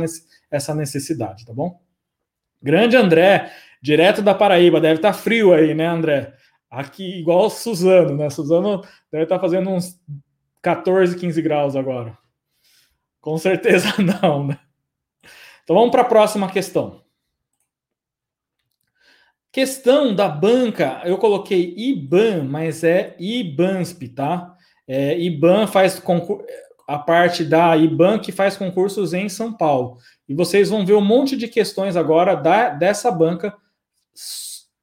essa 0.52 0.76
necessidade, 0.76 1.44
tá 1.44 1.52
bom? 1.52 1.82
Grande 2.62 2.96
André, 2.96 3.52
direto 3.82 4.22
da 4.22 4.36
Paraíba, 4.36 4.80
deve 4.80 4.98
estar 4.98 5.12
tá 5.12 5.18
frio 5.18 5.56
aí, 5.56 5.74
né, 5.74 5.88
André? 5.88 6.36
Aqui, 6.70 7.20
igual 7.20 7.50
Suzano, 7.50 8.16
né? 8.16 8.30
Suzano 8.30 8.84
deve 9.12 9.24
estar 9.24 9.38
tá 9.38 9.42
fazendo 9.42 9.72
uns 9.72 10.00
14, 10.62 11.18
15 11.18 11.42
graus 11.42 11.76
agora. 11.76 12.16
Com 13.28 13.38
certeza 13.38 13.90
não, 14.00 14.48
né? 14.48 14.58
Então 15.62 15.76
vamos 15.76 15.92
para 15.92 16.04
a 16.04 16.06
próxima 16.06 16.50
questão. 16.50 17.02
Questão 19.52 20.16
da 20.16 20.30
banca, 20.30 21.02
eu 21.04 21.18
coloquei 21.18 21.74
IBAN, 21.76 22.46
mas 22.46 22.86
é 22.86 23.18
IBANSP, 23.20 24.08
tá? 24.16 24.56
É, 24.88 25.20
IBAN 25.20 25.68
faz 25.68 26.02
a 26.88 27.00
parte 27.00 27.44
da 27.44 27.76
IBAN 27.76 28.18
que 28.18 28.32
faz 28.32 28.56
concursos 28.56 29.14
em 29.14 29.28
São 29.28 29.52
Paulo. 29.52 29.98
E 30.30 30.34
vocês 30.34 30.70
vão 30.70 30.86
ver 30.86 30.94
um 30.94 31.04
monte 31.04 31.36
de 31.36 31.50
questões 31.50 31.98
agora 31.98 32.34
da, 32.34 32.70
dessa 32.70 33.12
banca 33.12 33.54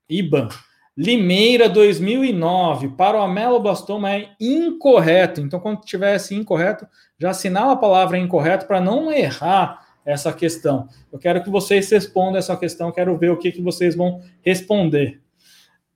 IBAN. 0.07 0.51
Limeira 0.97 1.68
2009 1.68 2.90
para 2.90 3.18
o 3.18 3.22
ameloblastoma 3.22 4.12
é 4.12 4.30
incorreto. 4.40 5.40
Então, 5.40 5.59
quando 5.59 5.80
tivesse 5.80 6.34
incorreto, 6.36 6.86
já 7.18 7.30
assinala 7.30 7.72
a 7.72 7.76
palavra 7.76 8.16
incorreto 8.16 8.66
para 8.66 8.80
não 8.80 9.11
errar 9.11 9.84
essa 10.05 10.32
questão. 10.32 10.88
Eu 11.12 11.18
quero 11.18 11.42
que 11.42 11.51
vocês 11.51 11.90
respondam 11.90 12.36
essa 12.36 12.57
questão, 12.57 12.92
quero 12.92 13.16
ver 13.16 13.30
o 13.30 13.36
que, 13.36 13.51
que 13.51 13.62
vocês 13.62 13.97
vão 13.97 14.20
responder. 14.40 15.20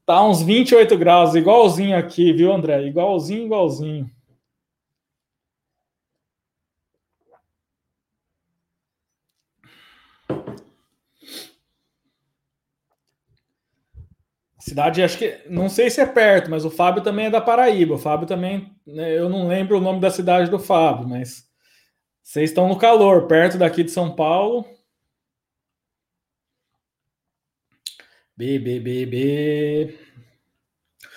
Tá 0.04 0.26
uns 0.26 0.42
28 0.42 0.96
graus, 0.96 1.34
igualzinho 1.34 1.96
aqui, 1.96 2.32
viu, 2.32 2.52
André? 2.52 2.82
Igualzinho, 2.86 3.44
igualzinho. 3.44 4.10
Cidade, 14.68 15.02
acho 15.02 15.18
que 15.18 15.40
não 15.48 15.68
sei 15.68 15.88
se 15.90 16.00
é 16.00 16.06
perto, 16.06 16.50
mas 16.50 16.64
o 16.64 16.70
Fábio 16.70 17.02
também 17.02 17.26
é 17.26 17.30
da 17.30 17.40
Paraíba. 17.40 17.94
O 17.94 17.98
Fábio 17.98 18.26
também, 18.26 18.72
né, 18.86 19.16
eu 19.16 19.28
não 19.28 19.48
lembro 19.48 19.78
o 19.78 19.80
nome 19.80 20.00
da 20.00 20.10
cidade 20.10 20.50
do 20.50 20.58
Fábio, 20.58 21.08
mas 21.08 21.44
vocês 22.22 22.50
estão 22.50 22.68
no 22.68 22.76
calor, 22.76 23.26
perto 23.26 23.56
daqui 23.56 23.82
de 23.82 23.90
São 23.90 24.14
Paulo. 24.14 24.66
B, 28.36 28.58
B, 28.58 28.78
B, 28.78 29.06
B. 29.06 29.98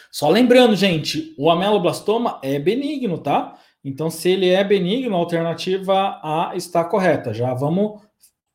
Só 0.10 0.30
lembrando, 0.30 0.76
gente, 0.76 1.36
o 1.38 1.52
ameloblastoma 1.52 2.40
é 2.44 2.58
benigno, 2.58 3.18
tá? 3.18 3.60
Então, 3.84 4.10
se 4.10 4.30
ele 4.30 4.50
é 4.50 4.64
benigno, 4.64 5.16
a 5.16 5.20
alternativa 5.20 6.20
A 6.24 6.54
está 6.56 6.84
correta. 6.84 7.34
Já 7.34 7.54
vamos 7.54 8.02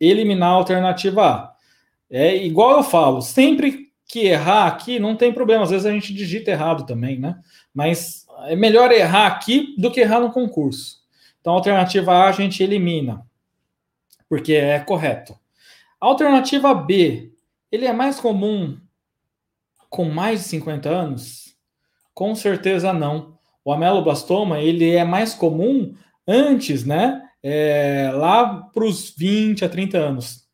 eliminar 0.01 0.51
a 0.51 0.55
alternativa 0.55 1.27
A. 1.27 1.57
É 2.09 2.37
igual 2.37 2.77
eu 2.79 2.83
falo, 2.83 3.21
sempre 3.21 3.86
que 4.07 4.27
errar 4.27 4.67
aqui, 4.67 4.99
não 4.99 5.17
tem 5.17 5.33
problema. 5.33 5.65
Às 5.65 5.71
vezes 5.71 5.87
a 5.87 5.93
gente 5.93 6.15
digita 6.15 6.51
errado 6.51 6.87
também, 6.87 7.19
né? 7.19 7.39
Mas 7.75 8.27
é 8.45 8.55
melhor 8.55 8.93
errar 8.93 9.27
aqui 9.27 9.75
do 9.79 9.91
que 9.91 10.01
errar 10.01 10.21
no 10.21 10.33
concurso. 10.33 11.05
Então, 11.41 11.53
a 11.53 11.57
alternativa 11.57 12.13
A 12.13 12.29
a 12.29 12.33
gente 12.33 12.63
elimina, 12.63 13.25
porque 14.29 14.55
é 14.55 14.79
correto. 14.81 15.37
A 16.01 16.07
alternativa 16.07 16.75
B, 16.75 17.33
ele 17.71 17.87
é 17.87 17.93
mais 17.93 18.21
comum 18.21 18.79
com 19.89 20.05
mais 20.05 20.41
de 20.43 20.49
50 20.49 20.89
anos? 20.89 21.57
Com 22.13 22.35
certeza 22.35 22.93
não. 22.93 23.39
O 23.65 23.73
ameloblastoma 23.73 24.61
ele 24.61 24.91
é 24.91 25.05
mais 25.05 25.35
comum 25.35 25.95
antes, 26.27 26.85
né? 26.85 27.23
É, 27.43 28.11
lá 28.13 28.63
para 28.73 28.85
os 28.85 29.15
20 29.17 29.65
a 29.65 29.69
30 29.69 29.99
anos, 29.99 30.49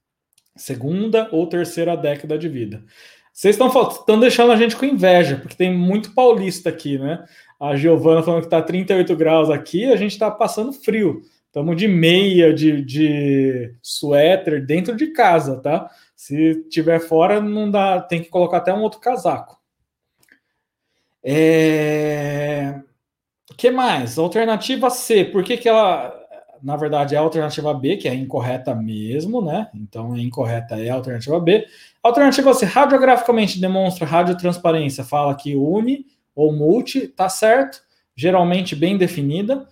segunda 0.57 1.28
ou 1.32 1.46
terceira 1.46 1.96
década 1.96 2.38
de 2.38 2.48
vida. 2.48 2.84
Vocês 3.33 3.59
estão 3.59 4.20
deixando 4.20 4.53
a 4.53 4.57
gente 4.57 4.76
com 4.76 4.85
inveja, 4.85 5.37
porque 5.37 5.57
tem 5.57 5.74
muito 5.74 6.14
paulista 6.14 6.68
aqui, 6.68 6.99
né? 6.99 7.24
A 7.59 7.74
Giovana 7.76 8.22
falando 8.22 8.41
que 8.41 8.47
está 8.47 8.61
38 8.61 9.16
graus 9.16 9.49
aqui, 9.49 9.87
a 9.87 9.97
gente 9.97 10.12
está 10.12 10.30
passando 10.30 10.72
frio. 10.72 11.22
Estamos 11.47 11.76
de 11.76 11.87
meia, 11.89 12.53
de, 12.53 12.83
de 12.83 13.74
suéter 13.83 14.64
dentro 14.64 14.97
de 14.97 15.09
casa, 15.09 15.61
tá? 15.61 15.91
Se 16.14 16.64
tiver 16.68 16.99
fora, 17.01 17.41
não 17.41 17.70
dá, 17.70 18.01
tem 18.01 18.22
que 18.22 18.28
colocar 18.28 18.59
até 18.59 18.72
um 18.72 18.83
outro 18.83 19.01
casaco. 19.01 19.59
É... 21.24 22.80
que 23.57 23.70
mais? 23.70 24.18
Alternativa 24.18 24.91
C. 24.91 25.24
Por 25.24 25.45
que, 25.45 25.57
que 25.57 25.68
ela, 25.68 26.12
na 26.62 26.76
verdade, 26.76 27.14
é 27.14 27.18
a 27.18 27.20
alternativa 27.20 27.72
B, 27.74 27.97
que 27.97 28.09
é 28.09 28.14
incorreta 28.14 28.74
mesmo, 28.74 29.43
né? 29.43 29.68
Então, 29.74 30.14
é 30.14 30.20
incorreta 30.20 30.76
é 30.76 30.91
a 30.91 30.95
alternativa 30.95 31.39
B. 31.39 31.66
Alternativa 32.03 32.53
C, 32.55 32.64
radiograficamente 32.66 33.61
demonstra 33.61 34.07
radiotransparência, 34.07 35.05
fala 35.05 35.34
que 35.34 35.55
une 35.55 36.07
ou 36.34 36.53
multi, 36.53 37.07
tá 37.07 37.28
certo, 37.28 37.80
geralmente 38.16 38.74
bem 38.74 38.96
definida 38.98 39.68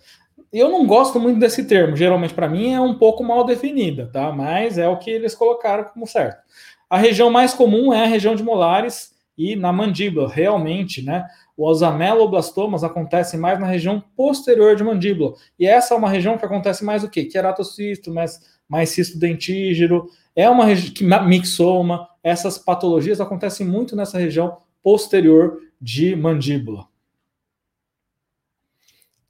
eu 0.51 0.69
não 0.69 0.85
gosto 0.85 1.19
muito 1.19 1.39
desse 1.39 1.63
termo, 1.63 1.95
geralmente 1.95 2.33
para 2.33 2.49
mim 2.49 2.73
é 2.73 2.81
um 2.81 2.97
pouco 2.97 3.23
mal 3.23 3.45
definida, 3.45 4.09
tá? 4.11 4.31
Mas 4.31 4.77
é 4.77 4.87
o 4.87 4.97
que 4.97 5.09
eles 5.09 5.33
colocaram 5.33 5.85
como 5.85 6.05
certo. 6.05 6.41
A 6.89 6.97
região 6.97 7.31
mais 7.31 7.53
comum 7.53 7.93
é 7.93 8.03
a 8.03 8.07
região 8.07 8.35
de 8.35 8.43
molares 8.43 9.11
e 9.37 9.55
na 9.55 9.71
mandíbula, 9.71 10.27
realmente, 10.27 11.01
né? 11.01 11.25
Os 11.57 11.81
ameloblastomas 11.81 12.83
acontecem 12.83 13.39
mais 13.39 13.59
na 13.59 13.65
região 13.65 14.03
posterior 14.15 14.75
de 14.75 14.83
mandíbula. 14.83 15.35
E 15.57 15.65
essa 15.65 15.93
é 15.93 15.97
uma 15.97 16.09
região 16.09 16.37
que 16.37 16.45
acontece 16.45 16.83
mais 16.83 17.01
o 17.03 17.09
quê? 17.09 17.23
Queratocisto, 17.23 18.13
mais, 18.13 18.39
mais 18.67 18.89
cisto 18.89 19.17
dentígero, 19.17 20.09
é 20.35 20.49
uma 20.49 20.65
região 20.65 21.25
mixoma. 21.27 22.07
Essas 22.23 22.57
patologias 22.57 23.19
acontecem 23.19 23.65
muito 23.65 23.95
nessa 23.95 24.17
região 24.17 24.57
posterior 24.83 25.59
de 25.79 26.15
mandíbula. 26.15 26.87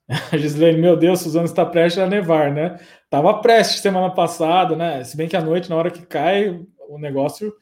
A 0.31 0.77
meu 0.77 0.97
Deus, 0.97 1.21
Suzano 1.21 1.45
está 1.45 1.65
prestes 1.65 2.03
a 2.03 2.07
nevar, 2.07 2.51
né? 2.51 2.77
Tava 3.09 3.39
prestes 3.39 3.81
semana 3.81 4.09
passada, 4.09 4.75
né? 4.75 5.03
Se 5.03 5.15
bem 5.15 5.27
que 5.27 5.37
à 5.37 5.41
noite, 5.41 5.69
na 5.69 5.75
hora 5.75 5.89
que 5.89 6.05
cai, 6.05 6.59
o 6.89 6.97
negócio 6.97 7.53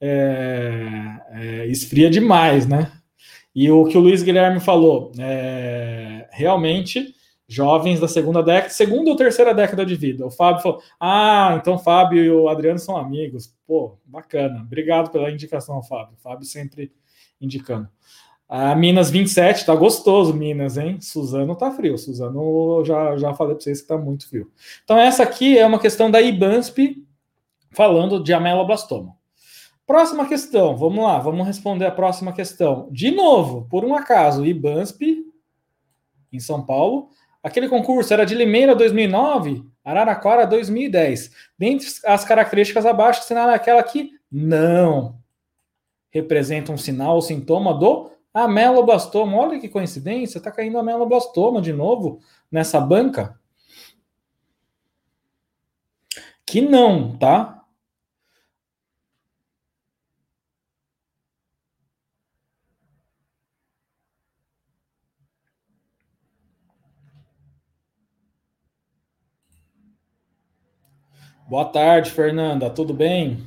é, 0.00 0.86
é, 1.30 1.66
esfria 1.66 2.08
demais, 2.08 2.66
né? 2.66 2.92
E 3.54 3.70
o 3.70 3.84
que 3.86 3.98
o 3.98 4.00
Luiz 4.00 4.22
Guilherme 4.22 4.60
falou, 4.60 5.10
é, 5.18 6.28
realmente, 6.30 7.14
jovens 7.48 7.98
da 7.98 8.06
segunda 8.06 8.42
década, 8.42 8.68
segunda 8.68 9.10
ou 9.10 9.16
terceira 9.16 9.54
década 9.54 9.86
de 9.86 9.96
vida. 9.96 10.26
O 10.26 10.30
Fábio 10.30 10.62
falou: 10.62 10.82
Ah, 11.00 11.56
então 11.58 11.74
o 11.74 11.78
Fábio 11.78 12.22
e 12.22 12.30
o 12.30 12.48
Adriano 12.48 12.78
são 12.78 12.96
amigos. 12.96 13.56
Pô, 13.66 13.96
bacana. 14.04 14.60
Obrigado 14.60 15.10
pela 15.10 15.30
indicação, 15.30 15.82
Fábio. 15.82 16.14
O 16.18 16.20
Fábio 16.20 16.44
sempre 16.44 16.92
indicando. 17.40 17.88
A 18.48 18.74
Minas 18.74 19.10
27, 19.10 19.66
tá 19.66 19.74
gostoso, 19.74 20.32
Minas, 20.32 20.78
hein? 20.78 21.00
Suzano 21.00 21.54
tá 21.54 21.70
frio. 21.70 21.98
Suzano, 21.98 22.82
já, 22.84 23.16
já 23.16 23.34
falei 23.34 23.54
para 23.54 23.62
vocês 23.62 23.82
que 23.82 23.88
tá 23.88 23.98
muito 23.98 24.26
frio. 24.28 24.50
Então, 24.84 24.98
essa 24.98 25.22
aqui 25.22 25.58
é 25.58 25.66
uma 25.66 25.78
questão 25.78 26.10
da 26.10 26.20
IBANSP, 26.20 27.04
falando 27.72 28.22
de 28.22 28.32
ameloblastoma. 28.32 29.14
Próxima 29.86 30.26
questão, 30.26 30.76
vamos 30.76 31.04
lá, 31.04 31.18
vamos 31.18 31.46
responder 31.46 31.86
a 31.86 31.90
próxima 31.90 32.32
questão. 32.32 32.88
De 32.90 33.10
novo, 33.10 33.66
por 33.70 33.84
um 33.84 33.94
acaso, 33.94 34.44
IBANSP, 34.44 35.24
em 36.32 36.40
São 36.40 36.64
Paulo, 36.64 37.10
aquele 37.42 37.68
concurso 37.68 38.12
era 38.12 38.24
de 38.24 38.34
Limeira 38.34 38.74
2009, 38.74 39.64
Araraquara 39.84 40.46
2010. 40.46 41.30
Dentre 41.58 41.86
as 42.04 42.24
características 42.24 42.84
abaixo, 42.84 43.20
assinala 43.20 43.54
aquela 43.54 43.82
que 43.82 44.12
não 44.30 45.18
representa 46.10 46.72
um 46.72 46.78
sinal 46.78 47.16
ou 47.16 47.22
sintoma 47.22 47.74
do 47.74 48.10
ameloblastoma. 48.32 49.36
Olha 49.36 49.60
que 49.60 49.68
coincidência, 49.68 50.38
está 50.38 50.50
caindo 50.50 50.78
ameloblastoma 50.78 51.60
de 51.60 51.72
novo 51.72 52.20
nessa 52.50 52.80
banca. 52.80 53.38
Que 56.46 56.60
não, 56.60 57.16
tá? 57.16 57.57
Boa 71.48 71.64
tarde, 71.64 72.10
Fernanda. 72.10 72.68
Tudo 72.68 72.92
bem? 72.92 73.38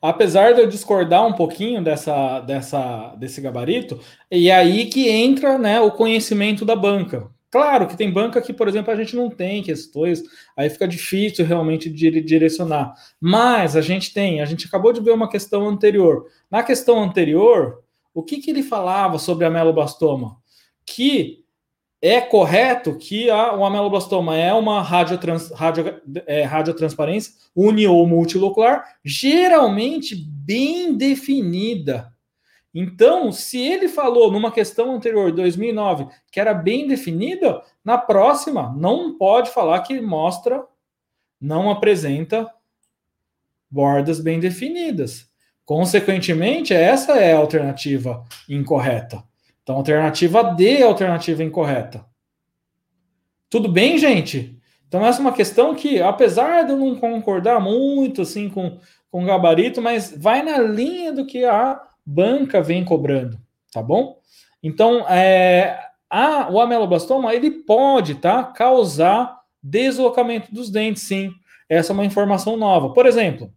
Apesar 0.00 0.54
de 0.54 0.62
eu 0.62 0.66
discordar 0.66 1.26
um 1.26 1.34
pouquinho 1.34 1.84
dessa, 1.84 2.40
dessa, 2.40 3.14
desse 3.16 3.42
gabarito, 3.42 4.00
e 4.30 4.48
é 4.48 4.54
aí 4.54 4.86
que 4.86 5.10
entra 5.10 5.58
né, 5.58 5.78
o 5.78 5.90
conhecimento 5.90 6.64
da 6.64 6.74
banca. 6.74 7.28
Claro 7.50 7.86
que 7.86 7.98
tem 7.98 8.10
banca 8.10 8.40
que, 8.40 8.54
por 8.54 8.66
exemplo, 8.66 8.90
a 8.90 8.96
gente 8.96 9.14
não 9.14 9.28
tem 9.28 9.62
questões, 9.62 10.22
aí 10.56 10.70
fica 10.70 10.88
difícil 10.88 11.44
realmente 11.44 11.90
de 11.90 12.22
direcionar. 12.22 12.94
Mas 13.20 13.76
a 13.76 13.82
gente 13.82 14.14
tem, 14.14 14.40
a 14.40 14.46
gente 14.46 14.66
acabou 14.66 14.90
de 14.90 15.02
ver 15.02 15.12
uma 15.12 15.28
questão 15.28 15.68
anterior. 15.68 16.24
Na 16.50 16.62
questão 16.62 17.02
anterior, 17.02 17.82
o 18.14 18.22
que, 18.22 18.38
que 18.38 18.50
ele 18.50 18.62
falava 18.62 19.18
sobre 19.18 19.44
a 19.44 19.50
melobastoma? 19.50 20.38
Que 20.86 21.44
é 22.00 22.20
correto 22.20 22.96
que 22.96 23.28
a, 23.28 23.54
o 23.54 23.64
ameloblastoma 23.64 24.36
é 24.36 24.52
uma 24.52 24.80
radiotrans, 24.80 25.50
radio, 25.50 26.00
é, 26.26 26.42
radiotransparência 26.42 27.34
uni 27.54 27.86
ou 27.86 28.06
multilocular, 28.06 28.84
geralmente 29.02 30.14
bem 30.14 30.94
definida. 30.96 32.12
Então, 32.72 33.32
se 33.32 33.58
ele 33.58 33.88
falou 33.88 34.30
numa 34.30 34.52
questão 34.52 34.94
anterior, 34.94 35.32
2009, 35.32 36.08
que 36.30 36.38
era 36.38 36.52
bem 36.52 36.86
definida, 36.86 37.62
na 37.82 37.96
próxima 37.96 38.74
não 38.76 39.16
pode 39.16 39.50
falar 39.50 39.80
que 39.80 39.98
mostra, 39.98 40.62
não 41.40 41.70
apresenta 41.70 42.52
bordas 43.70 44.20
bem 44.20 44.38
definidas. 44.38 45.26
Consequentemente, 45.64 46.74
essa 46.74 47.14
é 47.14 47.32
a 47.32 47.38
alternativa 47.38 48.22
incorreta. 48.46 49.24
Então, 49.66 49.78
alternativa 49.78 50.44
D 50.44 50.76
é 50.76 50.82
a 50.84 50.86
alternativa 50.86 51.42
incorreta. 51.42 52.06
Tudo 53.50 53.68
bem, 53.68 53.98
gente? 53.98 54.56
Então, 54.86 55.04
essa 55.04 55.18
é 55.18 55.22
uma 55.22 55.32
questão 55.32 55.74
que, 55.74 56.00
apesar 56.00 56.62
de 56.62 56.70
eu 56.70 56.76
não 56.76 56.94
concordar 56.94 57.58
muito 57.58 58.22
assim 58.22 58.48
com, 58.48 58.78
com 59.10 59.24
o 59.24 59.26
gabarito, 59.26 59.82
mas 59.82 60.16
vai 60.16 60.40
na 60.40 60.58
linha 60.58 61.12
do 61.12 61.26
que 61.26 61.44
a 61.44 61.82
banca 62.04 62.62
vem 62.62 62.84
cobrando, 62.84 63.40
tá 63.72 63.82
bom? 63.82 64.20
Então, 64.62 65.04
é, 65.08 65.76
a, 66.08 66.48
o 66.48 66.60
ameloblastoma, 66.60 67.34
ele 67.34 67.50
pode 67.50 68.14
tá, 68.14 68.44
causar 68.44 69.40
deslocamento 69.60 70.54
dos 70.54 70.70
dentes, 70.70 71.02
sim. 71.02 71.32
Essa 71.68 71.92
é 71.92 71.94
uma 71.94 72.04
informação 72.04 72.56
nova. 72.56 72.92
Por 72.92 73.04
exemplo, 73.04 73.52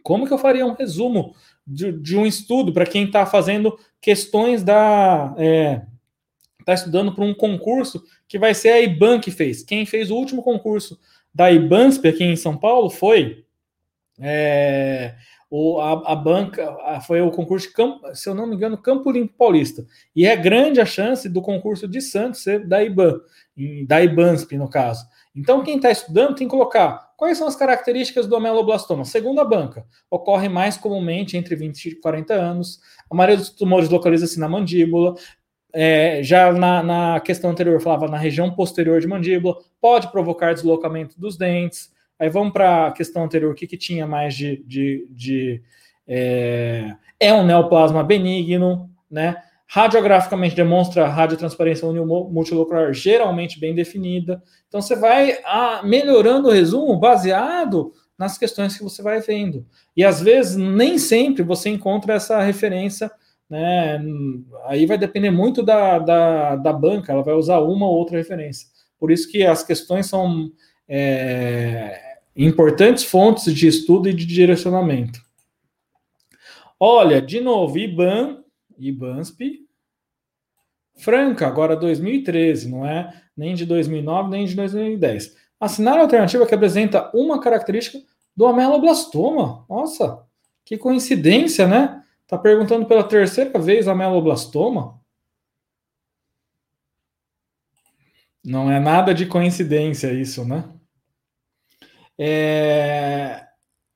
como 0.00 0.28
que 0.28 0.32
eu 0.32 0.38
faria 0.38 0.64
um 0.64 0.74
resumo 0.74 1.34
de, 1.66 1.92
de 1.92 2.16
um 2.16 2.26
estudo 2.26 2.72
para 2.72 2.86
quem 2.86 3.04
está 3.04 3.24
fazendo 3.24 3.78
questões 4.00 4.62
da. 4.62 5.30
Está 5.32 5.42
é, 5.42 5.86
tá 6.64 6.74
estudando 6.74 7.14
para 7.14 7.24
um 7.24 7.34
concurso 7.34 8.04
que 8.28 8.38
vai 8.38 8.54
ser 8.54 8.70
a 8.70 8.80
IBAN 8.80 9.20
que 9.20 9.30
fez. 9.30 9.62
Quem 9.62 9.86
fez 9.86 10.10
o 10.10 10.16
último 10.16 10.42
concurso 10.42 10.98
da 11.34 11.50
IBANSP 11.50 12.08
aqui 12.08 12.24
em 12.24 12.36
São 12.36 12.56
Paulo 12.56 12.90
foi. 12.90 13.44
É, 14.18 15.16
o, 15.50 15.80
a, 15.80 16.12
a, 16.12 16.16
banca 16.16 16.76
a, 16.82 17.00
foi 17.00 17.20
o 17.20 17.30
concurso, 17.30 17.68
de, 17.68 18.16
se 18.16 18.28
eu 18.28 18.34
não 18.34 18.46
me 18.46 18.56
engano, 18.56 18.76
Campo 18.76 19.10
Limpo 19.10 19.34
Paulista. 19.38 19.86
E 20.14 20.26
é 20.26 20.36
grande 20.36 20.80
a 20.80 20.86
chance 20.86 21.28
do 21.28 21.42
concurso 21.42 21.86
de 21.86 22.00
Santos 22.00 22.42
ser 22.42 22.66
da 22.66 22.82
IBAN, 22.82 23.20
da 23.86 24.02
IBANSP, 24.02 24.56
no 24.56 24.68
caso. 24.68 25.06
Então, 25.36 25.64
quem 25.64 25.76
está 25.76 25.90
estudando 25.90 26.36
tem 26.36 26.46
que 26.46 26.50
colocar 26.50 27.12
quais 27.16 27.38
são 27.38 27.48
as 27.48 27.56
características 27.56 28.26
do 28.26 28.36
ameloblastoma. 28.36 29.04
Segundo 29.04 29.40
a 29.40 29.44
banca, 29.44 29.84
ocorre 30.10 30.48
mais 30.48 30.76
comumente 30.76 31.36
entre 31.36 31.56
20 31.56 31.86
e 31.86 31.94
40 31.96 32.34
anos. 32.34 32.80
A 33.10 33.14
maioria 33.14 33.36
dos 33.36 33.50
tumores 33.50 33.88
localiza-se 33.88 34.38
na 34.38 34.48
mandíbula. 34.48 35.14
É, 35.72 36.22
já 36.22 36.52
na, 36.52 36.82
na, 36.82 37.20
questão 37.20 37.50
anterior, 37.50 37.80
falava 37.80 38.06
na 38.06 38.16
região 38.16 38.54
posterior 38.54 39.00
de 39.00 39.08
mandíbula, 39.08 39.56
pode 39.80 40.10
provocar 40.12 40.54
deslocamento 40.54 41.18
dos 41.18 41.36
dentes. 41.36 41.92
Aí 42.16 42.28
vamos 42.28 42.52
para 42.52 42.86
a 42.86 42.92
questão 42.92 43.24
anterior, 43.24 43.50
o 43.50 43.54
que, 43.56 43.66
que 43.66 43.76
tinha 43.76 44.06
mais 44.06 44.36
de. 44.36 44.62
de, 44.64 45.06
de 45.10 45.62
é, 46.06 46.94
é 47.18 47.34
um 47.34 47.44
neoplasma 47.44 48.04
benigno, 48.04 48.88
né? 49.10 49.42
Radiograficamente 49.74 50.54
demonstra 50.54 51.08
radiotransparência 51.08 51.90
multilocular 51.90 52.94
geralmente 52.94 53.58
bem 53.58 53.74
definida. 53.74 54.40
Então 54.68 54.80
você 54.80 54.94
vai 54.94 55.36
a, 55.44 55.82
melhorando 55.82 56.46
o 56.46 56.52
resumo 56.52 56.96
baseado 56.96 57.92
nas 58.16 58.38
questões 58.38 58.78
que 58.78 58.84
você 58.84 59.02
vai 59.02 59.20
vendo. 59.20 59.66
E 59.96 60.04
às 60.04 60.22
vezes 60.22 60.54
nem 60.54 60.96
sempre 60.96 61.42
você 61.42 61.70
encontra 61.70 62.14
essa 62.14 62.40
referência, 62.40 63.10
né? 63.50 64.00
Aí 64.66 64.86
vai 64.86 64.96
depender 64.96 65.32
muito 65.32 65.60
da, 65.60 65.98
da, 65.98 66.54
da 66.54 66.72
banca, 66.72 67.10
ela 67.10 67.24
vai 67.24 67.34
usar 67.34 67.58
uma 67.58 67.84
ou 67.84 67.96
outra 67.96 68.16
referência. 68.16 68.68
Por 68.96 69.10
isso 69.10 69.28
que 69.28 69.42
as 69.42 69.64
questões 69.64 70.06
são 70.06 70.52
é, 70.88 72.00
importantes 72.36 73.02
fontes 73.02 73.52
de 73.52 73.66
estudo 73.66 74.08
e 74.08 74.14
de 74.14 74.24
direcionamento. 74.24 75.18
Olha, 76.78 77.20
de 77.20 77.40
novo, 77.40 77.76
IBAN 77.76 78.44
IBANSP. 78.78 79.63
Franca, 80.96 81.46
agora 81.46 81.76
2013, 81.76 82.70
não 82.70 82.86
é 82.86 83.22
nem 83.36 83.54
de 83.54 83.66
2009 83.66 84.30
nem 84.30 84.46
de 84.46 84.54
2010. 84.54 85.36
Assinar 85.58 85.98
a 85.98 86.02
alternativa 86.02 86.46
que 86.46 86.54
apresenta 86.54 87.10
uma 87.14 87.40
característica 87.40 87.98
do 88.36 88.46
ameloblastoma. 88.46 89.64
Nossa, 89.68 90.24
que 90.64 90.78
coincidência, 90.78 91.66
né? 91.66 92.02
Tá 92.26 92.38
perguntando 92.38 92.86
pela 92.86 93.04
terceira 93.04 93.58
vez 93.58 93.86
ameloblastoma. 93.88 95.00
Não 98.44 98.70
é 98.70 98.78
nada 98.78 99.14
de 99.14 99.26
coincidência 99.26 100.12
isso, 100.12 100.44
né? 100.44 100.64
É, 102.18 103.46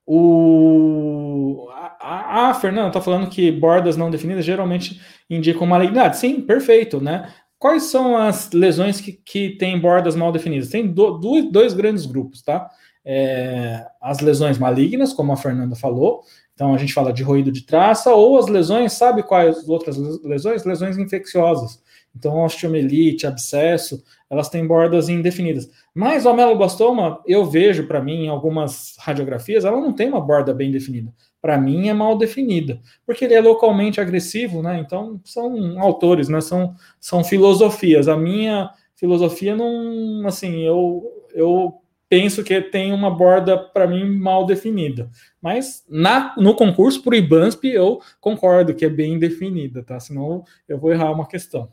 o, 0.05 1.69
ah, 1.99 2.53
Fernando, 2.53 2.91
tá 2.91 2.99
falando 2.99 3.29
que 3.29 3.51
bordas 3.51 3.95
não 3.95 4.09
definidas 4.09 4.43
geralmente 4.43 4.99
indicam 5.29 5.67
malignidade. 5.67 6.17
Sim, 6.17 6.41
perfeito, 6.41 6.99
né? 6.99 7.31
Quais 7.57 7.83
são 7.83 8.17
as 8.17 8.51
lesões 8.51 9.01
que, 9.01 9.11
que 9.11 9.49
têm 9.57 9.79
bordas 9.79 10.15
mal 10.15 10.31
definidas? 10.31 10.69
Tem 10.69 10.87
do, 10.87 11.17
do, 11.17 11.51
dois 11.51 11.73
grandes 11.73 12.05
grupos, 12.05 12.41
tá? 12.41 12.69
É, 13.03 13.85
as 14.01 14.19
lesões 14.19 14.57
malignas, 14.57 15.13
como 15.13 15.31
a 15.31 15.37
Fernanda 15.37 15.75
falou, 15.75 16.21
então 16.53 16.73
a 16.73 16.77
gente 16.77 16.93
fala 16.93 17.11
de 17.11 17.23
roído 17.23 17.51
de 17.51 17.61
traça, 17.61 18.13
ou 18.13 18.37
as 18.37 18.47
lesões, 18.47 18.93
sabe 18.93 19.23
quais 19.23 19.67
outras 19.67 19.97
lesões? 20.23 20.63
Lesões 20.65 20.97
infecciosas. 20.97 21.81
Então, 22.15 22.43
osteomielite, 22.43 23.27
abscesso, 23.27 24.03
elas 24.29 24.49
têm 24.49 24.65
bordas 24.65 25.09
indefinidas. 25.09 25.69
Mas 25.93 26.25
o 26.25 26.29
ameloblastoma, 26.29 27.21
eu 27.25 27.45
vejo 27.45 27.87
para 27.87 28.01
mim 28.01 28.25
em 28.25 28.29
algumas 28.29 28.95
radiografias, 28.99 29.65
ela 29.65 29.79
não 29.79 29.93
tem 29.93 30.09
uma 30.09 30.21
borda 30.21 30.53
bem 30.53 30.71
definida 30.71 31.13
para 31.41 31.57
mim, 31.57 31.87
é 31.87 31.93
mal 31.93 32.17
definida, 32.17 32.81
porque 33.05 33.25
ele 33.25 33.33
é 33.33 33.41
localmente 33.41 34.01
agressivo, 34.01 34.61
né? 34.61 34.79
Então, 34.79 35.19
são 35.23 35.79
autores, 35.79 36.27
né? 36.27 36.41
São, 36.41 36.75
são 36.99 37.23
filosofias. 37.23 38.07
A 38.07 38.17
minha 38.17 38.69
filosofia 38.95 39.55
não, 39.55 40.27
assim, 40.27 40.61
eu, 40.61 41.01
eu 41.33 41.75
penso 42.09 42.43
que 42.43 42.59
tem 42.61 42.91
uma 42.91 43.09
borda, 43.09 43.57
para 43.57 43.87
mim, 43.87 44.17
mal 44.17 44.45
definida. 44.45 45.09
Mas 45.41 45.85
na, 45.87 46.35
no 46.37 46.55
concurso, 46.55 47.01
por 47.01 47.13
IBANSP, 47.13 47.69
eu 47.69 48.01
concordo 48.19 48.75
que 48.75 48.83
é 48.83 48.89
bem 48.89 49.17
definida, 49.17 49.81
tá? 49.83 49.99
Senão 49.99 50.43
eu 50.67 50.77
vou 50.77 50.91
errar 50.91 51.11
uma 51.11 51.27
questão. 51.27 51.69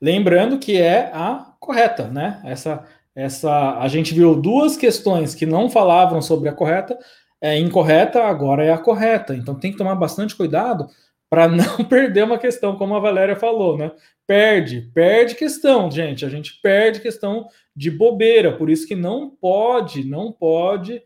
Lembrando 0.00 0.58
que 0.58 0.80
é 0.80 1.10
a 1.12 1.54
correta, 1.58 2.08
né? 2.08 2.40
Essa, 2.44 2.86
essa, 3.14 3.78
a 3.78 3.88
gente 3.88 4.14
viu 4.14 4.34
duas 4.34 4.76
questões 4.76 5.34
que 5.34 5.46
não 5.46 5.70
falavam 5.70 6.20
sobre 6.20 6.48
a 6.48 6.52
correta, 6.52 6.98
é 7.40 7.58
incorreta, 7.58 8.24
agora 8.24 8.64
é 8.64 8.72
a 8.72 8.78
correta. 8.78 9.34
Então 9.34 9.54
tem 9.54 9.72
que 9.72 9.78
tomar 9.78 9.94
bastante 9.94 10.34
cuidado 10.34 10.88
para 11.30 11.48
não 11.48 11.84
perder 11.84 12.24
uma 12.24 12.38
questão, 12.38 12.76
como 12.76 12.94
a 12.94 13.00
Valéria 13.00 13.36
falou, 13.36 13.76
né? 13.76 13.90
Perde, 14.26 14.90
perde 14.94 15.34
questão, 15.34 15.90
gente. 15.90 16.24
A 16.24 16.28
gente 16.28 16.60
perde 16.60 17.00
questão 17.00 17.48
de 17.74 17.90
bobeira, 17.90 18.56
por 18.56 18.68
isso 18.70 18.86
que 18.86 18.96
não 18.96 19.30
pode, 19.30 20.04
não 20.04 20.32
pode 20.32 21.02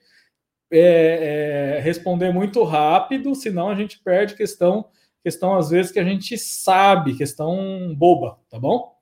é, 0.72 1.76
é, 1.76 1.80
responder 1.80 2.32
muito 2.32 2.62
rápido, 2.62 3.34
senão 3.34 3.68
a 3.68 3.74
gente 3.74 3.98
perde 3.98 4.36
questão, 4.36 4.86
questão 5.22 5.56
às 5.56 5.70
vezes 5.70 5.92
que 5.92 5.98
a 5.98 6.04
gente 6.04 6.36
sabe, 6.38 7.16
questão 7.16 7.94
boba, 7.96 8.38
tá 8.48 8.58
bom? 8.58 8.94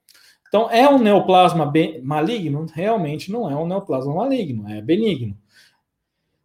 Então, 0.47 0.69
é 0.71 0.89
um 0.89 0.97
neoplasma 0.97 1.71
maligno? 2.01 2.65
Realmente 2.73 3.31
não 3.31 3.49
é 3.49 3.55
um 3.55 3.67
neoplasma 3.67 4.13
maligno, 4.13 4.67
é 4.67 4.81
benigno. 4.81 5.37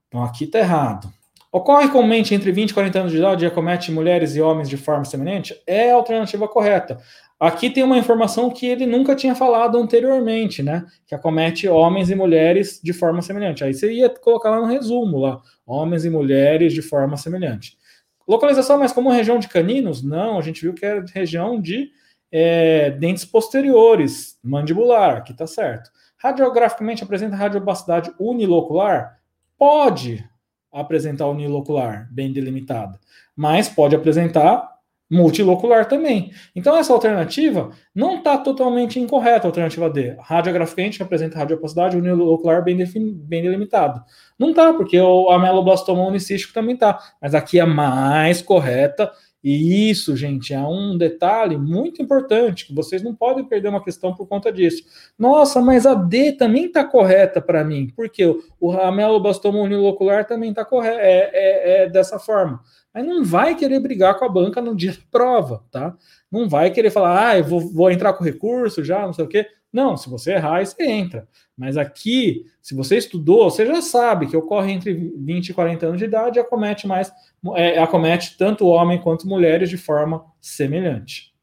Então, 0.09 0.23
aqui 0.23 0.45
está 0.45 0.59
errado. 0.59 1.13
Ocorre 1.51 1.89
comumente 1.89 2.35
entre 2.35 2.51
20 2.51 2.71
e 2.71 2.75
40 2.75 2.99
anos 2.99 3.13
de 3.13 3.19
idade 3.19 3.45
e 3.45 3.47
acomete 3.47 3.91
mulheres 3.91 4.35
e 4.35 4.41
homens 4.41 4.69
de 4.69 4.77
forma 4.77 5.05
semelhante? 5.05 5.55
É 5.67 5.93
a 5.93 5.95
alternativa 5.95 6.49
correta. 6.49 6.99
Aqui 7.39 7.71
tem 7.71 7.83
uma 7.83 7.97
informação 7.97 8.51
que 8.51 8.67
ele 8.67 8.87
nunca 8.87 9.15
tinha 9.15 9.35
falado 9.35 9.79
anteriormente, 9.79 10.63
né? 10.63 10.85
Que 11.07 11.15
acomete 11.15 11.69
homens 11.69 12.11
e 12.11 12.15
mulheres 12.15 12.81
de 12.83 12.93
forma 12.93 13.23
semelhante. 13.23 13.65
Aí 13.65 13.73
você 13.73 13.93
ia 13.93 14.09
colocar 14.09 14.51
lá 14.51 14.61
no 14.61 14.67
resumo, 14.67 15.19
lá, 15.19 15.41
homens 15.67 16.05
e 16.05 16.11
mulheres 16.11 16.73
de 16.73 16.83
forma 16.83 17.17
semelhante. 17.17 17.79
Localização, 18.27 18.79
mas 18.79 18.93
como 18.93 19.11
região 19.11 19.39
de 19.39 19.49
caninos? 19.49 20.03
Não, 20.03 20.39
a 20.39 20.43
gente 20.43 20.63
viu 20.63 20.75
que 20.75 20.85
é 20.85 21.05
região 21.13 21.61
de 21.61 21.91
é, 22.33 22.91
dentes 22.91 23.25
posteriores, 23.25 24.39
mandibular, 24.43 25.23
que 25.23 25.33
está 25.33 25.47
certo. 25.47 25.91
Radiograficamente 26.17 27.05
apresenta 27.05 27.37
radiopacidade 27.37 28.13
unilocular? 28.19 29.21
Pode 29.59 30.29
apresentar 30.73 31.29
unilocular, 31.29 32.09
bem 32.11 32.33
delimitada, 32.33 32.99
mas 33.37 33.69
pode 33.69 33.95
apresentar 33.95 34.74
multilocular 35.11 35.87
também. 35.87 36.33
Então, 36.55 36.77
essa 36.77 36.93
alternativa 36.93 37.71
não 37.95 38.19
está 38.19 38.39
totalmente 38.39 38.99
incorreta, 38.99 39.47
a 39.47 39.49
alternativa 39.49 39.91
D. 39.91 40.17
Radiograficamente 40.21 41.03
apresenta 41.03 41.39
radiopacidade 41.39 41.97
unilocular 41.97 42.65
bem, 42.65 42.77
bem 42.77 43.43
delimitado. 43.43 44.03
Não 44.39 44.51
está, 44.51 44.73
porque 44.73 44.99
o 44.99 45.31
ameloblastoma 45.31 46.07
unicístico 46.07 46.53
também 46.53 46.75
está. 46.75 46.99
Mas 47.21 47.35
aqui 47.35 47.61
é 47.61 47.65
mais 47.65 48.43
correta. 48.43 49.11
E 49.45 49.91
isso, 49.91 50.17
gente, 50.17 50.55
é 50.55 50.61
um 50.61 50.97
detalhe 50.97 51.59
muito 51.59 52.01
importante, 52.01 52.67
que 52.67 52.75
vocês 52.75 53.03
não 53.03 53.15
podem 53.15 53.45
perder 53.45 53.69
uma 53.69 53.85
questão 53.85 54.15
por 54.15 54.27
conta 54.27 54.51
disso. 54.51 54.83
Nossa, 55.19 55.61
mas 55.61 55.85
a 55.85 55.95
D 55.95 56.33
também 56.33 56.65
está 56.65 56.83
correta 56.83 57.43
para 57.43 57.63
mim, 57.63 57.93
porque 57.95 58.25
o 58.59 58.73
ameloblastoma 58.73 59.59
unilocular 59.59 60.27
também 60.27 60.49
está 60.49 60.65
correto, 60.65 60.99
é, 60.99 61.31
é, 61.35 61.83
é 61.83 61.89
dessa 61.91 62.19
forma 62.19 62.61
mas 62.95 63.05
não 63.05 63.25
vai 63.25 63.57
querer 63.57 63.81
brigar 63.81 64.17
com 64.17 64.25
a 64.25 64.29
banca 64.29 64.63
no 64.63 64.77
dia 64.77 64.93
da 64.93 64.99
prova, 65.11 65.65
tá? 65.73 65.97
Não 66.31 66.49
vai 66.49 66.71
querer 66.71 66.93
falar, 66.93 67.31
ah, 67.31 67.39
eu 67.39 67.45
vou, 67.45 67.61
vou 67.61 67.91
entrar 67.91 68.13
com 68.13 68.23
recurso 68.23 68.85
já, 68.85 69.05
não 69.05 69.13
sei 69.13 69.25
o 69.25 69.29
quê. 69.29 69.49
Não, 69.75 69.97
se 69.97 70.09
você 70.09 70.35
errar, 70.35 70.65
você 70.65 70.89
entra. 70.89 71.27
Mas 71.59 71.77
aqui, 71.77 72.47
se 72.63 72.77
você 72.77 72.97
estudou, 72.97 73.51
você 73.51 73.67
já 73.67 73.83
sabe 73.83 74.29
que 74.29 74.37
ocorre 74.37 74.71
entre 74.71 74.95
20 74.95 75.49
e 75.49 75.53
40 75.53 75.87
anos 75.87 75.99
de 75.99 76.05
idade 76.05 76.39
e 76.39 76.41
acomete 76.41 76.87
mais, 76.87 77.13
é, 77.57 77.81
acomete 77.81 78.39
tanto 78.39 78.69
homem 78.69 79.01
quanto 79.01 79.27
mulheres 79.27 79.69
de 79.69 79.77
forma 79.77 80.25
semelhante. 80.41 81.35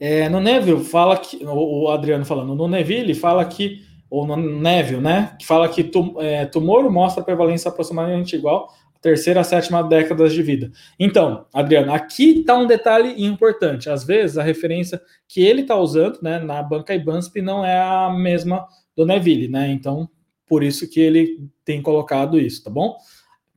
É, 0.00 0.28
no 0.28 0.40
Neville 0.40 0.82
fala 0.82 1.16
que, 1.16 1.38
o 1.46 1.88
Adriano 1.88 2.24
falando, 2.24 2.56
no 2.56 2.66
Neville 2.66 3.14
fala 3.14 3.44
que, 3.44 3.84
ou 4.10 4.26
no 4.26 4.36
Neville, 4.36 5.00
né, 5.00 5.36
que 5.38 5.46
fala 5.46 5.68
que 5.68 5.88
é, 6.18 6.44
tumor 6.44 6.90
mostra 6.90 7.22
prevalência 7.22 7.68
aproximadamente 7.68 8.34
igual 8.34 8.68
terceira 9.04 9.42
a 9.42 9.44
sétima 9.44 9.82
décadas 9.82 10.32
de 10.32 10.42
vida. 10.42 10.72
Então, 10.98 11.44
Adriano, 11.52 11.92
aqui 11.92 12.40
está 12.40 12.56
um 12.56 12.66
detalhe 12.66 13.22
importante. 13.22 13.90
Às 13.90 14.02
vezes, 14.02 14.38
a 14.38 14.42
referência 14.42 14.98
que 15.28 15.42
ele 15.44 15.60
está 15.60 15.76
usando 15.76 16.20
né, 16.22 16.38
na 16.38 16.62
banca 16.62 16.94
IBANSP 16.94 17.42
não 17.42 17.62
é 17.62 17.78
a 17.78 18.08
mesma 18.08 18.66
do 18.96 19.04
Neville, 19.04 19.46
né? 19.46 19.70
Então, 19.70 20.08
por 20.46 20.64
isso 20.64 20.88
que 20.88 21.00
ele 21.00 21.50
tem 21.66 21.82
colocado 21.82 22.40
isso, 22.40 22.64
tá 22.64 22.70
bom? 22.70 22.96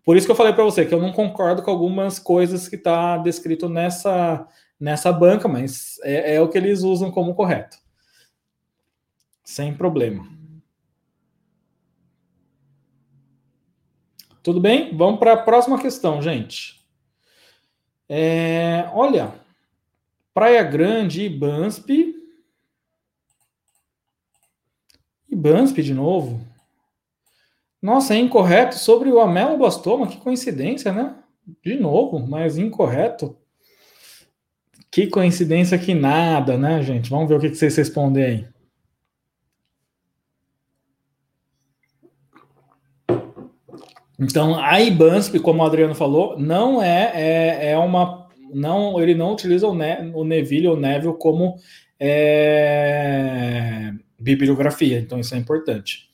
Por 0.03 0.17
isso 0.17 0.27
que 0.27 0.31
eu 0.31 0.35
falei 0.35 0.51
para 0.51 0.65
você 0.65 0.85
que 0.85 0.93
eu 0.93 1.01
não 1.01 1.13
concordo 1.13 1.61
com 1.61 1.71
algumas 1.71 2.19
coisas 2.19 2.67
que 2.67 2.75
está 2.75 3.17
descrito 3.17 3.69
nessa, 3.69 4.45
nessa 4.77 5.13
banca, 5.13 5.47
mas 5.47 5.97
é, 6.03 6.35
é 6.35 6.41
o 6.41 6.49
que 6.49 6.57
eles 6.57 6.83
usam 6.83 7.09
como 7.09 7.33
correto. 7.33 7.77
Sem 9.45 9.73
problema. 9.73 10.27
Tudo 14.47 14.61
bem? 14.61 14.95
Vamos 14.95 15.19
para 15.19 15.33
a 15.33 15.37
próxima 15.37 15.77
questão, 15.77 16.21
gente. 16.21 16.79
É, 18.07 18.89
olha, 18.93 19.33
Praia 20.33 20.63
Grande 20.63 21.23
e 21.23 21.29
Bansp. 21.29 22.15
E 25.29 25.35
Bansp 25.35 25.81
de 25.83 25.93
novo. 25.93 26.39
Nossa, 27.81 28.13
é 28.13 28.19
incorreto 28.19 28.75
sobre 28.77 29.11
o 29.11 29.19
ameloblastoma. 29.19 30.07
Que 30.07 30.15
coincidência, 30.15 30.93
né? 30.93 31.13
De 31.61 31.75
novo, 31.75 32.17
mas 32.25 32.57
incorreto. 32.57 33.35
Que 34.89 35.07
coincidência 35.07 35.77
que 35.77 35.93
nada, 35.93 36.57
né, 36.57 36.81
gente? 36.83 37.09
Vamos 37.09 37.27
ver 37.27 37.35
o 37.35 37.41
que 37.41 37.53
vocês 37.53 37.75
respondem 37.75 38.23
aí. 38.23 38.47
Então, 44.19 44.59
a 44.59 44.81
IBANSP, 44.81 45.39
como 45.39 45.61
o 45.61 45.65
Adriano 45.65 45.93
falou, 45.93 46.39
não 46.39 46.81
é, 46.81 47.11
é, 47.13 47.71
é 47.71 47.77
uma. 47.77 48.27
Não, 48.53 48.99
ele 48.99 49.13
não 49.13 49.33
utiliza 49.33 49.67
o, 49.67 49.75
ne, 49.75 50.11
o 50.13 50.23
Neville 50.23 50.67
ou 50.67 50.77
Neville 50.77 51.17
como 51.17 51.55
é, 51.99 53.91
bibliografia, 54.19 54.99
então 54.99 55.19
isso 55.19 55.35
é 55.35 55.37
importante. 55.37 56.07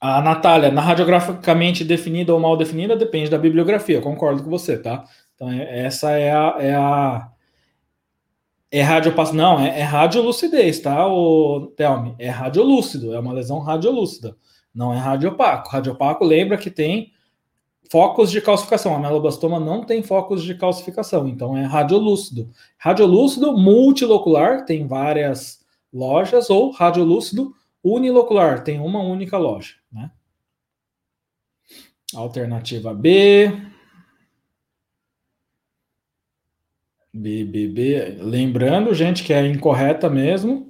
A 0.00 0.20
Natália, 0.20 0.70
na 0.70 0.80
radiograficamente 0.80 1.84
definida 1.84 2.32
ou 2.32 2.40
mal 2.40 2.56
definida, 2.56 2.96
depende 2.96 3.30
da 3.30 3.38
bibliografia, 3.38 4.00
concordo 4.00 4.42
com 4.44 4.50
você, 4.50 4.78
tá? 4.78 5.04
Então, 5.34 5.50
é, 5.50 5.86
essa 5.86 6.10
é 6.12 6.30
a. 6.30 6.56
É 6.58 6.74
a 6.74 7.32
é 8.70 8.82
radiopass... 8.82 9.32
Não, 9.32 9.58
é, 9.58 9.80
é 9.80 9.82
radiolucidez, 9.82 10.80
tá, 10.80 11.06
o 11.08 11.72
Thelme? 11.74 12.14
É 12.18 12.28
radiolúcido, 12.28 13.14
é 13.14 13.18
uma 13.18 13.32
lesão 13.32 13.60
radiolúcida. 13.60 14.36
Não 14.74 14.92
é 14.92 14.98
radiopaco. 14.98 15.70
Radiopaco 15.70 16.24
lembra 16.24 16.56
que 16.56 16.70
tem 16.70 17.12
focos 17.90 18.30
de 18.30 18.40
calcificação. 18.40 18.94
A 18.94 18.98
meloblastoma 18.98 19.58
não 19.58 19.84
tem 19.84 20.02
focos 20.02 20.42
de 20.42 20.54
calcificação, 20.54 21.26
então 21.26 21.56
é 21.56 21.64
radiolúcido. 21.64 22.50
Radiolúcido 22.76 23.56
multilocular, 23.56 24.64
tem 24.64 24.86
várias 24.86 25.64
lojas, 25.92 26.50
ou 26.50 26.70
radiolúcido 26.70 27.54
unilocular, 27.82 28.62
tem 28.62 28.78
uma 28.80 29.00
única 29.00 29.38
loja. 29.38 29.74
Né? 29.90 30.10
Alternativa 32.14 32.94
B. 32.94 33.50
B, 37.12 37.44
B, 37.44 37.68
B. 37.68 38.18
Lembrando, 38.20 38.94
gente, 38.94 39.24
que 39.24 39.32
é 39.32 39.46
incorreta 39.46 40.08
mesmo. 40.08 40.67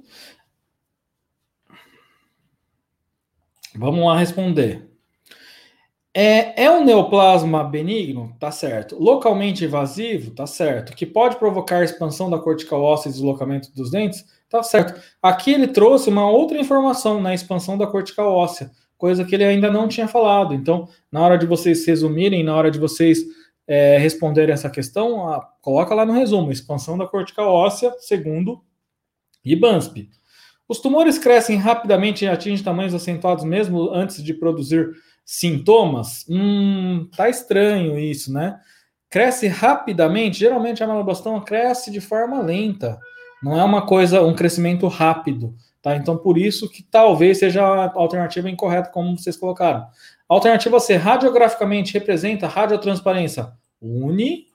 Vamos 3.75 4.05
lá 4.05 4.17
responder. 4.17 4.89
É, 6.13 6.63
é 6.63 6.71
um 6.71 6.83
neoplasma 6.83 7.63
benigno? 7.63 8.35
Tá 8.39 8.51
certo. 8.51 8.97
Localmente 9.01 9.63
invasivo? 9.63 10.31
Tá 10.31 10.47
certo. 10.47 10.95
Que 10.95 11.05
pode 11.05 11.37
provocar 11.37 11.83
expansão 11.83 12.29
da 12.29 12.39
cortical 12.39 12.81
óssea 12.81 13.09
e 13.09 13.11
deslocamento 13.11 13.71
dos 13.73 13.91
dentes? 13.91 14.25
Tá 14.49 14.63
certo. 14.63 14.99
Aqui 15.21 15.53
ele 15.53 15.67
trouxe 15.67 16.09
uma 16.09 16.29
outra 16.29 16.57
informação 16.57 17.21
na 17.21 17.33
expansão 17.33 17.77
da 17.77 17.85
cortical 17.85 18.33
óssea, 18.33 18.71
coisa 18.97 19.23
que 19.23 19.35
ele 19.35 19.43
ainda 19.43 19.71
não 19.71 19.87
tinha 19.87 20.07
falado. 20.07 20.53
Então, 20.55 20.89
na 21.11 21.21
hora 21.21 21.37
de 21.37 21.45
vocês 21.45 21.85
resumirem, 21.85 22.43
na 22.43 22.55
hora 22.55 22.71
de 22.71 22.79
vocês 22.79 23.19
é, 23.67 23.99
responderem 23.99 24.51
essa 24.51 24.69
questão, 24.69 25.31
a, 25.31 25.47
coloca 25.61 25.93
lá 25.93 26.03
no 26.03 26.13
resumo: 26.13 26.51
expansão 26.51 26.97
da 26.97 27.05
cortical 27.05 27.53
óssea, 27.53 27.95
segundo 27.99 28.63
IBANSP. 29.45 30.09
Os 30.69 30.79
tumores 30.79 31.17
crescem 31.17 31.57
rapidamente 31.57 32.23
e 32.23 32.27
atingem 32.27 32.63
tamanhos 32.63 32.93
acentuados 32.93 33.43
mesmo 33.43 33.89
antes 33.89 34.23
de 34.23 34.35
produzir 34.35 34.91
sintomas? 35.25 36.23
Hum, 36.29 37.09
tá 37.17 37.27
estranho 37.27 37.97
isso, 37.97 38.31
né? 38.31 38.59
Cresce 39.09 39.47
rapidamente, 39.47 40.37
geralmente 40.37 40.83
a 40.83 40.87
meloblastoma 40.87 41.43
cresce 41.43 41.89
de 41.89 41.99
forma 41.99 42.39
lenta. 42.43 42.99
Não 43.41 43.59
é 43.59 43.63
uma 43.63 43.87
coisa, 43.87 44.21
um 44.21 44.35
crescimento 44.35 44.87
rápido, 44.87 45.55
tá? 45.81 45.95
Então 45.95 46.15
por 46.15 46.37
isso 46.37 46.69
que 46.69 46.83
talvez 46.83 47.39
seja 47.39 47.65
a 47.65 47.91
alternativa 47.95 48.47
incorreta 48.47 48.91
como 48.91 49.17
vocês 49.17 49.35
colocaram. 49.35 49.79
A 49.79 49.87
alternativa 50.27 50.79
C, 50.79 50.95
radiograficamente 50.95 51.93
representa 51.95 52.45
radiotransparência. 52.45 53.53
Uni 53.81 54.45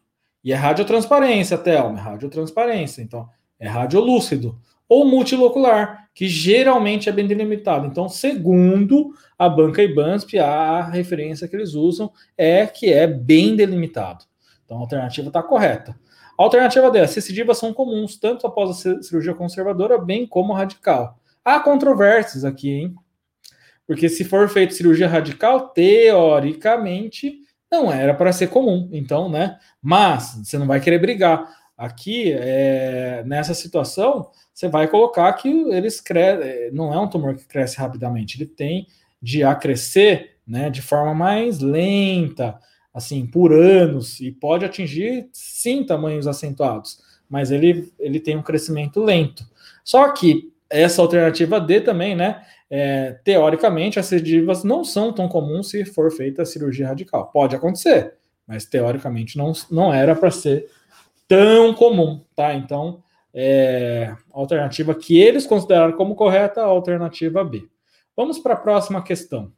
e 0.45 0.53
é 0.53 0.55
radiotransparência, 0.55 1.59
Thelma, 1.59 1.99
é 1.99 2.03
radiotransparência. 2.03 3.03
Então, 3.03 3.29
é 3.59 3.67
radiolúcido 3.67 4.61
ou 4.95 5.05
multilocular, 5.05 6.09
que 6.15 6.29
geralmente 6.29 7.09
é 7.09 7.13
bem 7.13 7.27
delimitado. 7.27 7.87
Então, 7.87 8.09
segundo 8.09 9.13
a 9.37 9.49
banca 9.49 9.83
IBANSP, 9.83 10.39
a 10.39 10.83
referência 10.83 11.49
que 11.49 11.57
eles 11.57 11.75
usam 11.75 12.13
é 12.39 12.65
que 12.65 12.93
é 12.93 13.05
bem 13.05 13.57
delimitado. 13.57 14.25
Então, 14.65 14.77
a 14.77 14.81
alternativa 14.81 15.27
está 15.27 15.43
correta. 15.43 15.99
A 16.39 16.43
alternativa 16.45 16.91
D, 16.93 17.01
as 17.01 17.13
recidivas 17.13 17.59
são 17.59 17.75
comuns, 17.75 18.17
tanto 18.17 18.47
após 18.47 18.71
a 18.71 19.03
cirurgia 19.03 19.35
conservadora, 19.35 19.99
bem 19.99 20.25
como 20.25 20.53
radical. 20.53 21.19
Há 21.45 21.59
controvérsias 21.59 22.45
aqui, 22.45 22.71
hein? 22.71 22.95
Porque 23.85 24.09
se 24.09 24.23
for 24.23 24.49
feito 24.49 24.75
cirurgia 24.75 25.09
radical, 25.09 25.71
teoricamente 25.71 27.41
não 27.71 27.93
era 27.93 28.15
para 28.15 28.33
ser 28.33 28.47
comum. 28.47 28.89
Então, 28.93 29.29
né? 29.29 29.59
Mas 29.83 30.41
você 30.45 30.57
não 30.57 30.69
vai 30.69 30.81
querer 30.81 31.01
brigar. 31.01 31.45
Aqui, 31.77 32.33
é, 32.33 33.25
nessa 33.27 33.53
situação, 33.55 34.31
você 34.53 34.69
vai 34.69 34.87
colocar 34.87 35.33
que 35.33 35.49
eles 35.49 36.01
crescem. 36.01 36.71
Não 36.73 36.93
é 36.93 36.99
um 36.99 37.09
tumor 37.09 37.35
que 37.35 37.47
cresce 37.47 37.79
rapidamente, 37.79 38.37
ele 38.37 38.47
tem 38.47 38.87
de 39.21 39.43
a 39.43 39.55
crescer 39.55 40.37
né, 40.47 40.71
de 40.71 40.83
forma 40.83 41.15
mais 41.15 41.61
lenta, 41.61 42.59
assim, 42.93 43.27
por 43.27 43.53
anos, 43.53 44.21
e 44.21 44.31
pode 44.31 44.65
atingir 44.65 45.29
sim 45.33 45.83
tamanhos 45.85 46.27
acentuados, 46.27 46.99
mas 47.29 47.51
ele, 47.51 47.93
ele 47.99 48.21
tem 48.21 48.37
um 48.37 48.43
crescimento 48.43 49.03
lento. 49.03 49.45
Só 49.83 50.13
que 50.13 50.53
essa 50.71 51.03
alternativa 51.03 51.61
D 51.61 51.81
também, 51.81 52.15
né? 52.15 52.43
É, 52.71 53.13
teoricamente, 53.25 53.99
as 53.99 54.09
recidivas 54.09 54.65
não 54.65 54.85
são 54.85 55.13
tão 55.13 55.29
comuns 55.29 55.71
se 55.71 55.85
for 55.85 56.11
feita 56.11 56.43
a 56.43 56.47
cirurgia 56.47 56.89
radical. 56.89 57.31
Pode 57.33 57.55
acontecer, 57.55 58.15
mas 58.47 58.65
teoricamente 58.65 59.37
não, 59.37 59.53
não 59.71 59.93
era 59.93 60.15
para 60.15 60.31
ser 60.31 60.67
tão 61.29 61.75
comum, 61.75 62.25
tá? 62.35 62.55
Então, 62.55 63.03
é, 63.33 64.15
a 64.33 64.39
alternativa 64.39 64.95
que 64.95 65.19
eles 65.19 65.47
consideraram 65.47 65.97
como 65.97 66.15
correta, 66.15 66.63
a 66.63 66.67
alternativa 66.67 67.43
B. 67.45 67.69
Vamos 68.17 68.39
para 68.39 68.55
a 68.55 68.57
próxima 68.57 69.03
questão. 69.03 69.53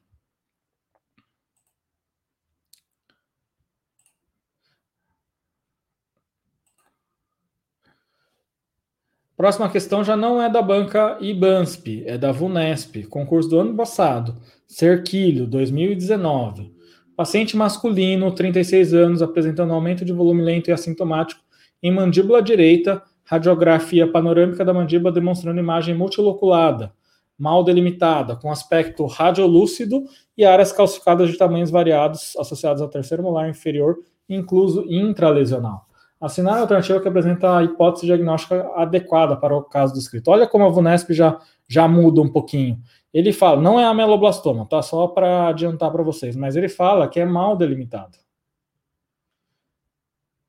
Próxima 9.37 9.69
questão 9.69 10.03
já 10.03 10.17
não 10.17 10.41
é 10.41 10.49
da 10.49 10.63
banca 10.63 11.19
IBANSP, 11.21 12.05
é 12.07 12.17
da 12.17 12.33
VUNESP, 12.33 13.05
concurso 13.05 13.51
do 13.51 13.59
ano 13.61 13.77
passado, 13.77 14.41
Cerquilho, 14.67 15.47
2019. 15.47 16.75
Paciente 17.15 17.55
masculino, 17.55 18.35
36 18.35 18.95
anos, 18.95 19.21
apresentando 19.21 19.75
aumento 19.75 20.07
de 20.07 20.13
volume 20.13 20.43
lento 20.43 20.69
e 20.69 20.73
assintomático 20.73 21.46
em 21.87 21.91
mandíbula 21.93 22.43
direita, 22.43 23.01
radiografia 23.23 24.11
panorâmica 24.11 24.65
da 24.65 24.75
mandíbula 24.75 25.13
demonstrando 25.13 25.61
imagem 25.61 25.95
multiloculada, 25.95 26.93
mal 27.39 27.63
delimitada, 27.63 28.35
com 28.35 28.51
aspecto 28.51 29.07
radiolúcido 29.07 30.03
e 30.37 30.45
áreas 30.45 30.73
calcificadas 30.73 31.31
de 31.31 31.39
tamanhos 31.39 31.71
variados 31.71 32.35
associadas 32.37 32.83
ao 32.83 32.89
terceiro 32.89 33.23
molar 33.23 33.49
inferior, 33.49 33.99
incluso 34.29 34.85
intralesional. 34.89 35.87
Assinar 36.21 36.57
a 36.57 36.61
alternativa 36.63 37.01
que 37.01 37.07
apresenta 37.07 37.57
a 37.57 37.63
hipótese 37.63 38.07
diagnóstica 38.07 38.69
adequada 38.75 39.37
para 39.37 39.57
o 39.57 39.63
caso 39.63 39.95
descrito. 39.95 40.33
Olha 40.33 40.49
como 40.49 40.65
a 40.65 40.69
VUNESP 40.69 41.15
já, 41.15 41.39
já 41.69 41.87
muda 41.87 42.21
um 42.21 42.29
pouquinho. 42.29 42.81
Ele 43.15 43.33
fala, 43.33 43.63
não 43.63 43.79
é 43.79 43.85
ameloblastoma, 43.85 44.67
tá? 44.67 44.83
Só 44.83 45.07
para 45.07 45.47
adiantar 45.47 45.93
para 45.93 46.03
vocês, 46.03 46.35
mas 46.35 46.57
ele 46.57 46.69
fala 46.69 47.07
que 47.07 47.21
é 47.21 47.25
mal 47.25 47.57
delimitado. 47.57 48.26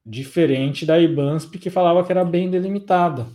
Diferente 0.10 0.86
da 0.86 0.98
IBANSP, 0.98 1.58
que 1.60 1.70
falava 1.70 2.04
que 2.04 2.12
era 2.12 2.24
bem 2.24 2.50
delimitada. 2.50 3.28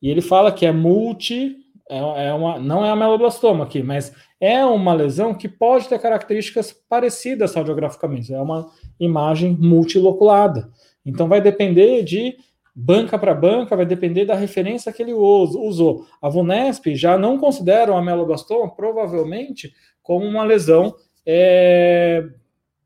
E 0.00 0.08
ele 0.08 0.20
fala 0.20 0.52
que 0.52 0.64
é 0.64 0.72
multi, 0.72 1.56
é, 1.88 2.28
é 2.28 2.32
uma, 2.32 2.58
não 2.58 2.84
é 2.84 2.90
ameloblastoma 2.90 3.64
aqui, 3.64 3.82
mas 3.82 4.14
é 4.40 4.64
uma 4.64 4.94
lesão 4.94 5.34
que 5.34 5.48
pode 5.48 5.88
ter 5.88 5.98
características 5.98 6.72
parecidas 6.88 7.54
radiograficamente. 7.54 8.32
É 8.32 8.40
uma 8.40 8.70
imagem 8.98 9.56
multiloculada. 9.60 10.70
Então 11.04 11.28
vai 11.28 11.40
depender 11.40 12.04
de 12.04 12.36
banca 12.74 13.18
para 13.18 13.34
banca, 13.34 13.76
vai 13.76 13.84
depender 13.84 14.24
da 14.24 14.34
referência 14.34 14.92
que 14.92 15.02
ele 15.02 15.12
usou. 15.12 16.06
A 16.22 16.28
VUNESP 16.28 16.94
já 16.94 17.18
não 17.18 17.36
considera 17.38 17.92
o 17.92 17.96
ameloblastoma, 17.96 18.70
provavelmente, 18.70 19.74
como 20.02 20.24
uma 20.24 20.44
lesão 20.44 20.94
é, 21.26 22.24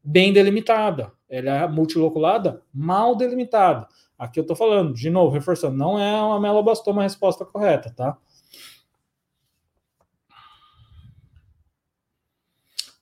bem 0.02 0.32
delimitada. 0.32 1.12
Ela 1.34 1.50
é 1.50 1.68
multiloculada, 1.68 2.62
mal 2.72 3.16
delimitada. 3.16 3.88
Aqui 4.16 4.38
eu 4.38 4.42
estou 4.42 4.56
falando, 4.56 4.94
de 4.94 5.10
novo, 5.10 5.34
reforçando, 5.34 5.76
não 5.76 5.98
é 5.98 6.22
uma 6.22 6.36
ameloblastoma 6.36 7.00
a 7.00 7.04
resposta 7.04 7.44
correta, 7.44 7.92
tá? 7.94 8.16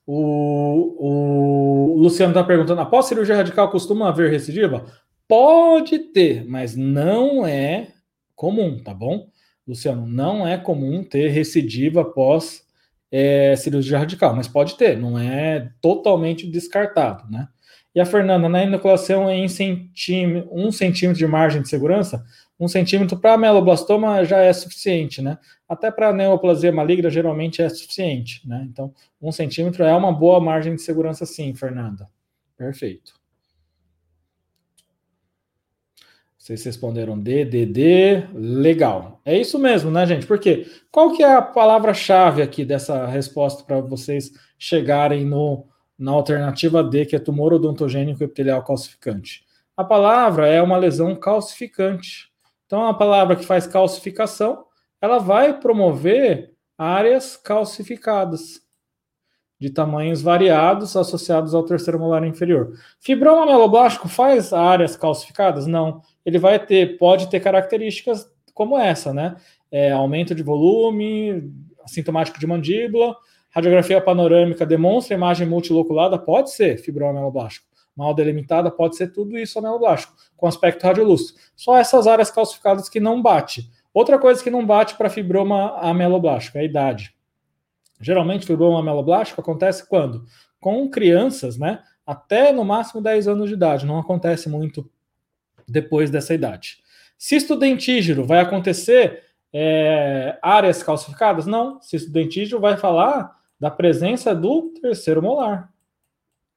O, 0.05 1.93
o 1.93 1.97
Luciano 1.97 2.31
está 2.31 2.43
perguntando: 2.43 2.81
após 2.81 3.05
cirurgia 3.05 3.35
radical 3.35 3.69
costuma 3.69 4.09
haver 4.09 4.31
recidiva? 4.31 4.85
Pode 5.27 5.99
ter, 5.99 6.43
mas 6.45 6.75
não 6.75 7.45
é 7.45 7.93
comum, 8.35 8.81
tá 8.83 8.93
bom? 8.93 9.29
Luciano, 9.65 10.05
não 10.05 10.45
é 10.45 10.57
comum 10.57 11.03
ter 11.03 11.29
recidiva 11.29 12.01
após 12.01 12.63
é, 13.09 13.55
cirurgia 13.55 13.99
radical, 13.99 14.35
mas 14.35 14.47
pode 14.47 14.75
ter, 14.75 14.97
não 14.97 15.17
é 15.17 15.71
totalmente 15.79 16.49
descartado, 16.49 17.29
né? 17.31 17.47
E 17.95 17.99
a 17.99 18.05
Fernanda, 18.05 18.49
na 18.49 18.63
inoculação 18.63 19.29
em 19.29 19.47
centímetro, 19.47 20.49
um 20.51 20.71
centímetro 20.71 21.19
de 21.19 21.27
margem 21.27 21.61
de 21.61 21.69
segurança, 21.69 22.25
um 22.59 22.67
centímetro 22.67 23.17
para 23.17 23.37
meloblastoma 23.37 24.23
já 24.25 24.37
é 24.37 24.51
suficiente, 24.51 25.21
né? 25.21 25.37
Até 25.67 25.91
para 25.91 26.13
neoplasia 26.13 26.71
maligna 26.71 27.09
geralmente 27.09 27.61
é 27.61 27.69
suficiente, 27.69 28.47
né? 28.47 28.65
Então, 28.69 28.93
um 29.21 29.31
centímetro 29.31 29.83
é 29.83 29.93
uma 29.93 30.11
boa 30.11 30.39
margem 30.39 30.75
de 30.75 30.81
segurança, 30.81 31.25
sim, 31.25 31.53
Fernanda. 31.53 32.09
Perfeito. 32.57 33.13
Vocês 36.37 36.63
responderam 36.65 37.17
D, 37.17 37.45
D, 37.45 37.65
D, 37.65 38.27
legal. 38.33 39.21
É 39.23 39.37
isso 39.37 39.57
mesmo, 39.57 39.89
né, 39.89 40.05
gente? 40.05 40.25
Porque 40.25 40.67
qual 40.91 41.13
que 41.13 41.23
é 41.23 41.33
a 41.33 41.41
palavra-chave 41.41 42.41
aqui 42.41 42.65
dessa 42.65 43.07
resposta 43.07 43.63
para 43.63 43.79
vocês 43.79 44.31
chegarem 44.59 45.23
no, 45.23 45.65
na 46.03 46.11
alternativa 46.11 46.83
D, 46.83 47.05
que 47.05 47.15
é 47.15 47.19
tumor 47.19 47.53
odontogênico 47.53 48.21
epitelial 48.21 48.61
calcificante? 48.61 49.45
A 49.75 49.85
palavra 49.85 50.47
é 50.47 50.61
uma 50.61 50.75
lesão 50.75 51.15
calcificante. 51.15 52.29
Então, 52.65 52.85
a 52.85 52.93
palavra 52.93 53.37
que 53.37 53.45
faz 53.45 53.65
calcificação, 53.65 54.65
ela 55.01 55.17
vai 55.17 55.57
promover 55.61 56.51
áreas 56.77 57.37
calcificadas 57.37 58.61
de 59.57 59.69
tamanhos 59.69 60.21
variados 60.21 60.97
associados 60.97 61.55
ao 61.55 61.63
terceiro 61.63 61.97
molar 61.97 62.25
inferior. 62.25 62.73
Fibroma 62.99 63.45
meloblástico 63.45 64.09
faz 64.09 64.51
áreas 64.51 64.97
calcificadas? 64.97 65.65
Não 65.67 66.01
ele 66.25 66.37
vai 66.37 66.59
ter, 66.59 66.97
pode 66.97 67.29
ter 67.29 67.39
características 67.39 68.29
como 68.53 68.77
essa, 68.77 69.13
né? 69.13 69.37
É, 69.71 69.91
aumento 69.91 70.35
de 70.35 70.43
volume, 70.43 71.49
assintomático 71.81 72.39
de 72.39 72.45
mandíbula, 72.45 73.15
radiografia 73.53 74.01
panorâmica 74.01 74.65
demonstra 74.65 75.15
imagem 75.15 75.47
multiloculada, 75.47 76.17
pode 76.17 76.51
ser 76.51 76.77
fibroma 76.79 77.11
ameloblástico. 77.11 77.67
Mal 77.95 78.13
delimitada, 78.15 78.71
pode 78.71 78.95
ser 78.95 79.13
tudo 79.13 79.37
isso 79.37 79.59
ameloblástico, 79.59 80.15
com 80.35 80.47
aspecto 80.47 80.83
radiolúcido. 80.83 81.39
Só 81.55 81.77
essas 81.77 82.07
áreas 82.07 82.31
calcificadas 82.31 82.89
que 82.89 82.99
não 82.99 83.21
bate. 83.21 83.69
Outra 83.93 84.17
coisa 84.17 84.43
que 84.43 84.49
não 84.49 84.65
bate 84.65 84.95
para 84.95 85.09
fibroma 85.09 85.77
ameloblástico 85.77 86.57
é 86.57 86.61
a 86.61 86.63
idade. 86.63 87.13
Geralmente, 88.01 88.47
fibroma 88.47 88.79
ameloblástico 88.79 89.39
acontece 89.39 89.87
quando? 89.87 90.25
Com 90.59 90.89
crianças, 90.89 91.55
né? 91.55 91.83
Até 92.05 92.51
no 92.51 92.65
máximo 92.65 93.01
10 93.01 93.27
anos 93.27 93.49
de 93.49 93.53
idade. 93.53 93.85
Não 93.85 93.99
acontece 93.99 94.49
muito 94.49 94.89
depois 95.67 96.09
dessa 96.09 96.33
idade. 96.33 96.79
Cisto 97.19 97.55
dentígero 97.55 98.25
vai 98.25 98.39
acontecer 98.39 99.23
é, 99.53 100.39
áreas 100.41 100.81
calcificadas? 100.81 101.45
Não. 101.45 101.79
Cisto 101.79 102.11
dentígero 102.11 102.59
vai 102.59 102.75
falar 102.75 103.42
da 103.63 103.71
presença 103.71 104.35
do 104.35 104.73
terceiro 104.81 105.23
molar 105.23 105.71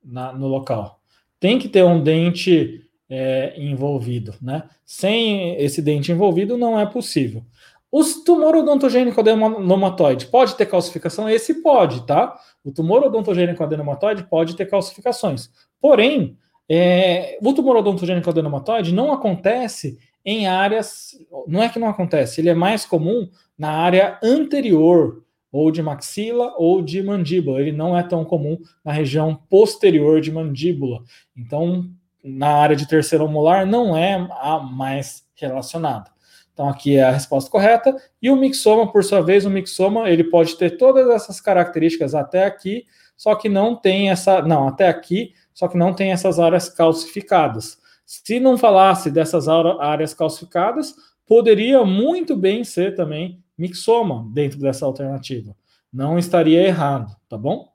na, 0.04 0.32
no 0.32 0.48
local. 0.48 0.98
Tem 1.38 1.56
que 1.56 1.68
ter 1.68 1.84
um 1.84 2.02
dente 2.02 2.84
é, 3.08 3.54
envolvido, 3.56 4.34
né? 4.42 4.64
Sem 4.84 5.54
esse 5.54 5.80
dente 5.80 6.10
envolvido 6.10 6.58
não 6.58 6.80
é 6.80 6.84
possível. 6.84 7.44
Os 7.92 8.24
tumor 8.24 8.56
odontogênico 8.56 9.20
adenomatoide 9.20 10.26
pode 10.26 10.56
ter 10.56 10.66
calcificação? 10.66 11.30
Esse 11.30 11.62
pode, 11.62 12.04
tá? 12.04 12.36
O 12.64 12.72
tumor 12.72 13.04
odontogênico 13.04 13.62
adenomatoide 13.62 14.24
pode 14.24 14.56
ter 14.56 14.66
calcificações. 14.66 15.48
Porém, 15.80 16.36
é, 16.68 17.38
o 17.40 17.52
tumor 17.52 17.76
odontogênico 17.76 18.28
adenomatoide 18.28 18.92
não 18.92 19.12
acontece 19.12 19.96
em 20.24 20.48
áreas. 20.48 21.16
Não 21.46 21.62
é 21.62 21.68
que 21.68 21.78
não 21.78 21.88
acontece, 21.88 22.40
ele 22.40 22.48
é 22.48 22.54
mais 22.54 22.84
comum 22.84 23.30
na 23.56 23.70
área 23.70 24.18
anterior, 24.20 25.22
ou 25.56 25.70
de 25.70 25.82
maxila 25.82 26.54
ou 26.56 26.82
de 26.82 27.02
mandíbula. 27.02 27.60
Ele 27.60 27.72
não 27.72 27.96
é 27.96 28.02
tão 28.02 28.24
comum 28.24 28.58
na 28.84 28.92
região 28.92 29.34
posterior 29.48 30.20
de 30.20 30.30
mandíbula. 30.30 31.02
Então, 31.36 31.88
na 32.22 32.48
área 32.48 32.76
de 32.76 32.88
terceiro 32.88 33.28
molar, 33.28 33.66
não 33.66 33.96
é 33.96 34.14
a 34.40 34.58
mais 34.58 35.24
relacionada. 35.34 36.10
Então, 36.52 36.68
aqui 36.68 36.96
é 36.96 37.02
a 37.02 37.10
resposta 37.10 37.50
correta. 37.50 37.94
E 38.20 38.30
o 38.30 38.36
mixoma, 38.36 38.90
por 38.90 39.04
sua 39.04 39.20
vez, 39.20 39.44
o 39.44 39.50
mixoma, 39.50 40.08
ele 40.08 40.24
pode 40.24 40.56
ter 40.56 40.76
todas 40.76 41.08
essas 41.08 41.40
características 41.40 42.14
até 42.14 42.44
aqui, 42.44 42.86
só 43.16 43.34
que 43.34 43.48
não 43.48 43.76
tem 43.76 44.10
essa. 44.10 44.42
Não, 44.42 44.68
até 44.68 44.88
aqui 44.88 45.34
só 45.56 45.68
que 45.68 45.78
não 45.78 45.94
tem 45.94 46.12
essas 46.12 46.38
áreas 46.38 46.68
calcificadas. 46.68 47.78
Se 48.04 48.38
não 48.38 48.58
falasse 48.58 49.10
dessas 49.10 49.48
áreas 49.48 50.12
calcificadas, 50.12 50.94
poderia 51.26 51.82
muito 51.82 52.36
bem 52.36 52.62
ser 52.62 52.94
também 52.94 53.42
mixoma 53.58 54.28
dentro 54.32 54.58
dessa 54.58 54.84
alternativa. 54.84 55.56
Não 55.92 56.18
estaria 56.18 56.62
errado, 56.62 57.14
tá 57.28 57.38
bom? 57.38 57.72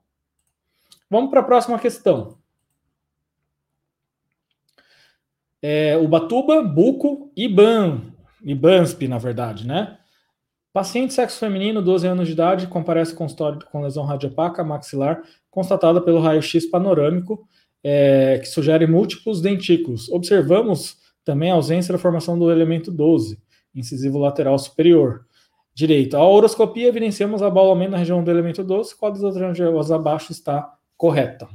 Vamos 1.10 1.30
para 1.30 1.40
a 1.40 1.44
próxima 1.44 1.78
questão. 1.78 2.38
É, 5.60 5.96
Ubatuba, 5.96 6.62
Buco 6.62 7.30
e 7.36 7.48
Ban, 7.48 8.00
Ibansp, 8.42 9.06
na 9.06 9.18
verdade, 9.18 9.66
né? 9.66 9.98
Paciente 10.72 11.12
sexo 11.12 11.38
feminino, 11.38 11.82
12 11.82 12.06
anos 12.06 12.26
de 12.26 12.32
idade, 12.32 12.66
comparece 12.66 13.14
com 13.14 13.26
com 13.70 13.82
lesão 13.82 14.04
radiopaca 14.04 14.64
maxilar 14.64 15.22
constatada 15.50 16.00
pelo 16.00 16.18
raio-x 16.18 16.64
panorâmico, 16.70 17.46
é, 17.84 18.38
que 18.38 18.46
sugere 18.46 18.86
múltiplos 18.86 19.42
dentículos. 19.42 20.08
Observamos 20.08 20.96
também 21.24 21.50
a 21.50 21.54
ausência 21.54 21.92
da 21.92 21.98
formação 21.98 22.38
do 22.38 22.50
elemento 22.50 22.90
12, 22.90 23.38
incisivo 23.74 24.18
lateral 24.18 24.58
superior. 24.58 25.26
Direito. 25.74 26.16
A 26.16 26.24
horoscopia 26.24 26.88
evidenciamos 26.88 27.42
abaulamento 27.42 27.92
na 27.92 27.98
região 27.98 28.22
do 28.22 28.30
elemento 28.30 28.62
12, 28.62 28.96
qual 28.96 29.12
das 29.12 29.22
outras 29.22 29.90
abaixo 29.90 30.32
está 30.32 30.74
correta? 30.96 31.48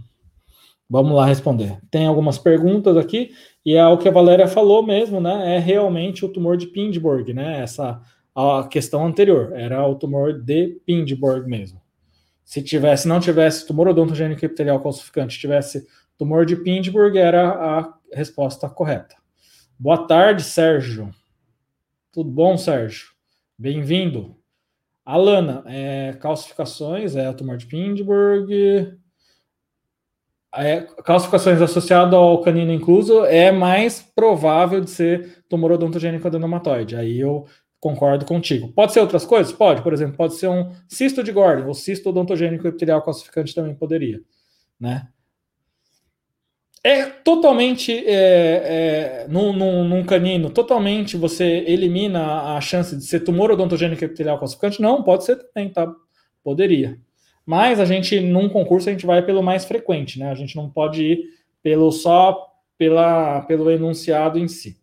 Vamos 0.90 1.16
lá 1.16 1.26
responder. 1.26 1.78
Tem 1.92 2.06
algumas 2.06 2.38
perguntas 2.38 2.98
aqui, 2.98 3.32
e 3.66 3.76
é 3.76 3.86
o 3.86 3.98
que 3.98 4.08
a 4.08 4.12
Valéria 4.12 4.48
falou 4.48 4.82
mesmo, 4.82 5.20
né? 5.20 5.56
É 5.56 5.60
realmente 5.60 6.26
o 6.26 6.30
tumor 6.30 6.56
de 6.58 6.68
Pindborg, 6.68 7.34
né? 7.34 7.62
Essa 7.62 8.02
a 8.40 8.68
questão 8.68 9.04
anterior, 9.04 9.52
era 9.56 9.86
o 9.88 9.96
tumor 9.96 10.32
de 10.32 10.80
Pindborg 10.86 11.50
mesmo. 11.50 11.82
Se 12.46 12.62
tivesse, 12.62 13.08
não 13.08 13.20
tivesse 13.20 13.66
tumor 13.66 13.88
odontogênico 13.88 14.46
epitelial 14.46 14.80
calcificante, 14.80 15.40
tivesse 15.40 15.88
tumor 16.18 16.46
de 16.46 16.56
Pindborg, 16.56 17.18
era 17.18 17.50
a 17.50 17.94
resposta 18.14 18.70
correta. 18.70 19.16
Boa 19.78 20.08
tarde, 20.08 20.44
Sérgio. 20.44 21.10
Tudo 22.12 22.30
bom, 22.30 22.56
Sérgio? 22.58 23.17
Bem-vindo. 23.58 24.36
Alana, 25.06 25.64
é, 25.66 26.14
calcificações, 26.14 27.16
é 27.16 27.32
tumor 27.34 27.58
de 27.58 27.66
Pindborg. 27.66 28.98
É, 30.54 30.82
calcificações 31.04 31.62
associadas 31.62 32.14
ao 32.14 32.42
canino 32.42 32.72
incluso 32.72 33.24
é 33.26 33.52
mais 33.52 34.02
provável 34.02 34.82
de 34.82 34.90
ser 34.90 35.44
tumor 35.48 35.72
odontogênico 35.72 36.28
adenomatoide. 36.28 36.96
Aí 36.96 37.20
eu 37.20 37.46
Concordo 37.80 38.26
contigo. 38.26 38.70
Pode 38.74 38.92
ser 38.92 39.02
outras 39.02 39.24
coisas? 39.24 39.54
Pode, 39.54 39.84
por 39.84 39.94
exemplo, 39.94 40.18
pode 40.18 40.34
ser 40.34 40.48
um 40.48 40.72
cisto 40.88 41.24
de 41.24 41.32
Gordon, 41.32 41.68
ou 41.68 41.74
cisto 41.76 42.10
odontogênico 42.10 42.68
epitelial 42.68 43.04
calcificante 43.04 43.54
também 43.54 43.76
poderia, 43.76 44.20
né? 44.80 45.08
É 46.88 47.04
totalmente, 47.06 47.92
é, 47.92 49.26
é, 49.26 49.28
num, 49.28 49.52
num, 49.52 49.84
num, 49.86 50.06
canino, 50.06 50.50
totalmente 50.50 51.18
você 51.18 51.66
elimina 51.68 52.56
a 52.56 52.62
chance 52.62 52.96
de 52.96 53.04
ser 53.04 53.26
tumor 53.26 53.52
odontogênico 53.52 54.06
epitelial 54.06 54.40
calcificante? 54.40 54.82
Não, 54.82 55.04
pode 55.04 55.26
ser 55.26 55.36
também, 55.36 55.70
tá? 55.70 55.94
Poderia. 56.42 56.98
Mas 57.46 57.82
a 57.82 57.84
gente, 57.84 58.22
num 58.22 58.48
concurso, 58.48 58.88
a 58.88 58.94
gente 58.94 59.06
vai 59.06 59.22
pelo 59.22 59.44
mais 59.44 59.66
frequente, 59.66 60.18
né? 60.18 60.32
A 60.32 60.34
gente 60.34 60.56
não 60.56 60.70
pode 60.70 61.04
ir 61.04 61.26
pelo 61.62 61.92
só 61.92 62.54
pela, 62.78 63.42
pelo 63.42 63.70
enunciado 63.70 64.40
em 64.40 64.48
si. 64.48 64.80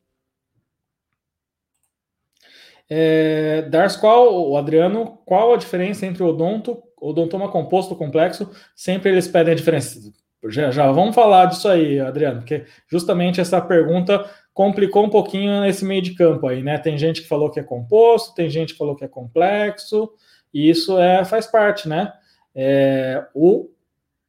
É, 2.87 3.63
Dars, 3.71 3.97
qual, 3.97 4.51
o 4.51 4.59
Adriano, 4.59 5.23
qual 5.25 5.55
a 5.55 5.57
diferença 5.57 6.05
entre 6.05 6.23
odonto, 6.23 6.83
odontoma 7.01 7.51
composto 7.51 7.97
complexo? 7.97 8.51
Sempre 8.77 9.11
eles 9.11 9.27
pedem 9.27 9.55
a 9.55 9.57
diferença. 9.57 10.13
Já, 10.49 10.71
já 10.71 10.91
vamos 10.93 11.15
falar 11.15 11.47
disso 11.47 11.69
aí, 11.69 11.99
Adriano, 11.99 12.41
porque 12.41 12.65
justamente 12.89 13.41
essa 13.41 13.61
pergunta 13.61 14.29
complicou 14.53 15.05
um 15.05 15.11
pouquinho 15.11 15.61
nesse 15.61 15.85
meio 15.85 16.03
de 16.03 16.15
campo 16.15 16.47
aí, 16.47 16.63
né? 16.63 16.79
Tem 16.79 16.97
gente 16.97 17.23
que 17.23 17.29
falou 17.29 17.51
que 17.51 17.59
é 17.59 17.63
composto, 17.63 18.35
tem 18.35 18.49
gente 18.49 18.73
que 18.73 18.79
falou 18.79 18.95
que 18.95 19.05
é 19.05 19.09
complexo, 19.09 20.11
e 20.53 20.71
isso 20.71 20.99
é, 20.99 21.25
faz 21.25 21.47
parte, 21.47 21.89
né? 21.89 22.13
É, 22.55 23.27
o, 23.35 23.69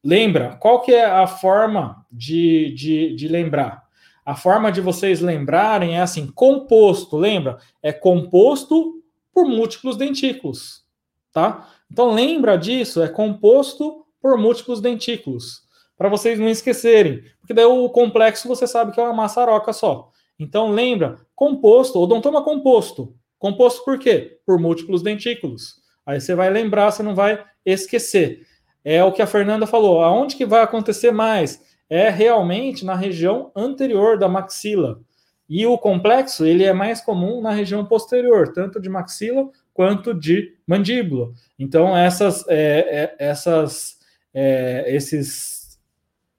lembra, 0.04 0.56
qual 0.56 0.82
que 0.82 0.94
é 0.94 1.06
a 1.06 1.28
forma 1.28 2.06
de, 2.12 2.74
de, 2.74 3.16
de 3.16 3.28
lembrar? 3.28 3.86
A 4.26 4.36
forma 4.36 4.72
de 4.72 4.82
vocês 4.82 5.22
lembrarem 5.22 5.98
é 5.98 6.02
assim: 6.02 6.26
composto, 6.28 7.16
lembra? 7.16 7.60
É 7.84 7.94
composto 7.94 9.04
por 9.32 9.46
múltiplos 9.46 9.96
dentículos, 9.96 10.84
tá? 11.32 11.70
Então 11.92 12.12
lembra 12.12 12.58
disso, 12.58 13.04
é 13.04 13.08
composto 13.08 14.04
por 14.20 14.40
múltiplos 14.40 14.82
dentículos, 14.82 15.65
para 15.98 16.10
vocês 16.10 16.40
não 16.40 16.50
esquecerem, 16.50 17.24
porque 17.40 17.54
daí 17.54 17.66
o 17.66 17.90
complexo 17.90 18.48
você 18.48 18.68
sabe 18.68 18.92
que 18.92 19.00
é 19.00 19.04
uma 19.04 19.14
maçaroca 19.14 19.72
só. 19.72 20.10
Então 20.38 20.70
lembra, 20.70 21.18
composto, 21.36 22.00
odontoma 22.00 22.44
composto. 22.44 23.16
Composto 23.40 23.84
por 23.86 23.98
quê? 23.98 24.40
Por 24.46 24.60
múltiplos 24.60 25.02
dentículos. 25.02 25.76
Aí 26.06 26.20
você 26.20 26.36
vai 26.36 26.50
lembrar, 26.50 26.92
você 26.92 27.02
não 27.02 27.16
vai 27.16 27.44
esquecer. 27.66 28.42
É 28.84 29.04
o 29.04 29.12
que 29.12 29.22
a 29.22 29.28
Fernanda 29.28 29.66
falou. 29.66 30.02
Aonde 30.02 30.36
que 30.36 30.46
vai 30.46 30.62
acontecer 30.62 31.12
mais? 31.12 31.62
é 31.90 32.10
realmente 32.10 32.86
na 32.86 32.96
região 32.96 33.52
anterior 33.56 34.18
da 34.18 34.28
maxila. 34.28 35.00
E 35.48 35.66
o 35.66 35.78
complexo 35.78 36.46
ele 36.46 36.64
é 36.64 36.74
mais 36.74 37.02
comum 37.02 37.42
na 37.42 37.52
região 37.52 37.86
posterior, 37.86 38.52
tanto 38.52 38.82
de 38.82 38.90
maxila 38.90 39.50
quanto 39.74 40.14
de 40.14 40.54
mandíbula. 40.66 41.32
Então 41.60 41.96
essas, 41.96 42.44
é, 42.48 42.80
é, 43.04 43.16
essas, 43.20 43.98
é, 44.34 44.86
esses, 44.88 45.55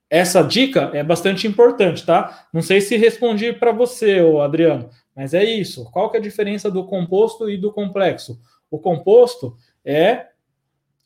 essa 0.09 0.41
dica 0.41 0.91
é 0.93 1.03
bastante 1.03 1.47
importante, 1.47 2.05
tá? 2.05 2.47
Não 2.53 2.61
sei 2.61 2.79
se 2.81 2.95
respondi 2.95 3.51
para 3.53 3.71
você, 3.71 4.19
Adriano, 4.41 4.89
mas 5.15 5.33
é 5.33 5.43
isso. 5.43 5.89
Qual 5.91 6.09
que 6.09 6.17
é 6.17 6.19
a 6.19 6.23
diferença 6.23 6.71
do 6.71 6.85
composto 6.85 7.49
e 7.49 7.57
do 7.57 7.71
complexo? 7.71 8.39
O 8.71 8.79
composto 8.79 9.55
é 9.83 10.27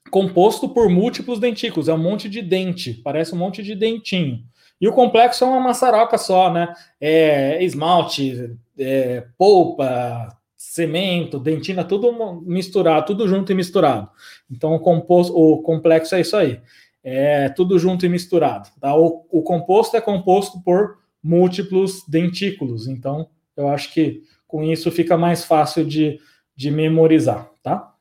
composto 0.10 0.70
por 0.70 0.89
múltiplos 0.89 1.39
dentículos, 1.39 1.88
é 1.88 1.93
um 1.93 1.97
monte 1.97 2.28
de 2.28 2.41
dente, 2.41 2.93
parece 2.93 3.34
um 3.34 3.38
monte 3.38 3.64
de 3.64 3.76
dentinho. 3.76 4.43
E 4.80 4.88
o 4.88 4.93
complexo 4.93 5.43
é 5.43 5.47
uma 5.47 5.60
maçaroca 5.60 6.18
só, 6.18 6.52
né? 6.52 6.74
É 6.99 7.64
esmalte, 7.64 8.58
é, 8.78 9.26
polpa, 9.38 10.36
cimento, 10.58 11.39
dentina, 11.39 11.84
tudo 11.84 12.41
misturado, 12.41 13.06
tudo 13.06 13.28
junto 13.28 13.52
e 13.52 13.56
misturado. 13.56 14.10
Então 14.49 14.74
o, 14.74 14.80
composto, 14.80 15.38
o 15.38 15.62
complexo 15.62 16.16
é 16.16 16.22
isso 16.22 16.36
aí. 16.36 16.60
É 17.04 17.49
tudo 17.49 17.80
junto 17.80 18.06
e 18.06 18.10
misturado. 18.10 18.70
Tá? 18.80 18.95
O, 18.95 19.26
o 19.30 19.41
composto 19.41 19.97
é 19.97 20.02
composto 20.02 20.62
por 20.62 20.99
múltiplos 21.24 22.04
dentículos. 22.08 22.88
Então, 22.88 23.30
eu 23.56 23.68
acho 23.68 23.93
que 23.93 24.24
com 24.47 24.64
isso 24.64 24.91
fica 24.91 25.18
mais 25.18 25.45
fácil 25.45 25.86
de, 25.86 26.20
de 26.56 26.70
memorizar, 26.70 27.49
tá? 27.64 27.91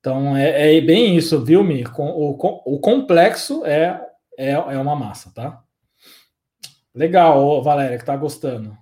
Então 0.00 0.36
é, 0.36 0.76
é 0.76 0.80
bem 0.80 1.16
isso, 1.16 1.44
viu, 1.44 1.64
Mi? 1.64 1.84
O, 1.98 2.74
o 2.74 2.78
complexo 2.78 3.64
é, 3.66 4.00
é, 4.38 4.52
é 4.52 4.78
uma 4.78 4.94
massa, 4.94 5.32
tá? 5.34 5.62
Legal, 6.94 7.62
Valéria, 7.62 7.98
que 7.98 8.04
tá 8.04 8.16
gostando. 8.16 8.76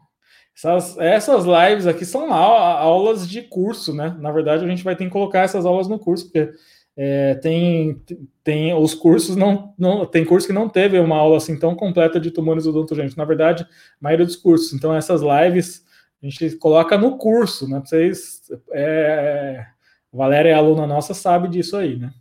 Essas, 0.57 0.97
essas 0.99 1.45
lives 1.45 1.87
aqui 1.87 2.05
são 2.05 2.33
aulas 2.33 3.29
de 3.29 3.43
curso, 3.43 3.93
né? 3.93 4.15
Na 4.21 4.31
verdade, 4.31 4.65
a 4.65 4.69
gente 4.69 4.85
vai 4.85 4.95
ter 4.95 5.07
que 5.07 5.11
colocar 5.11 5.41
essas 5.41 5.67
aulas 5.67 5.89
no 5.89 5.99
curso, 5.99 6.27
porque 6.27 6.53
é, 6.97 7.35
tem, 7.35 8.01
tem 8.45 8.73
os 8.73 8.95
cursos 8.95 9.35
não, 9.35 9.75
não 9.77 10.07
tem 10.07 10.25
curso 10.25 10.47
que 10.47 10.53
não 10.53 10.69
teve 10.69 10.99
uma 10.99 11.17
aula 11.17 11.39
assim 11.39 11.59
tão 11.59 11.75
completa 11.75 12.21
de 12.21 12.31
tumores 12.31 12.67
odontogênicos. 12.67 13.17
Na 13.17 13.25
verdade, 13.25 13.65
a 13.65 13.67
maioria 14.01 14.27
dos 14.27 14.37
cursos. 14.37 14.73
Então, 14.73 14.95
essas 14.95 15.21
lives 15.21 15.85
a 16.23 16.27
gente 16.27 16.57
coloca 16.57 16.97
no 16.97 17.19
curso, 17.19 17.69
né? 17.69 17.81
Pra 17.81 17.89
vocês 17.89 18.43
é, 18.73 19.67
Valéria 20.13 20.51
é 20.51 20.55
aluna 20.55 20.87
nossa, 20.87 21.13
sabe 21.13 21.49
disso 21.49 21.77
aí, 21.77 21.97
né? 21.97 22.13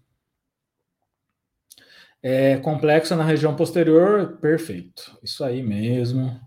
É 2.22 2.58
complexo 2.58 3.16
na 3.16 3.24
região 3.24 3.56
posterior, 3.56 4.38
perfeito. 4.42 5.18
Isso 5.22 5.44
aí 5.44 5.62
mesmo. 5.62 6.40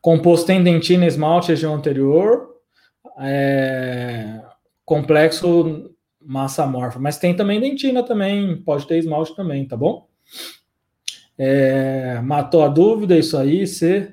Composto 0.00 0.52
em 0.52 0.62
dentina, 0.62 1.06
esmalte, 1.06 1.48
região 1.48 1.74
anterior. 1.74 2.54
É, 3.18 4.42
complexo 4.84 5.93
massa 6.24 6.64
amorfa, 6.64 6.98
mas 6.98 7.18
tem 7.18 7.36
também 7.36 7.60
dentina 7.60 8.02
também, 8.02 8.56
pode 8.56 8.86
ter 8.86 8.98
esmalte 8.98 9.36
também, 9.36 9.66
tá 9.66 9.76
bom? 9.76 10.08
É, 11.36 12.20
matou 12.20 12.62
a 12.62 12.68
dúvida, 12.68 13.16
isso 13.16 13.36
aí. 13.36 13.66
Se, 13.66 14.12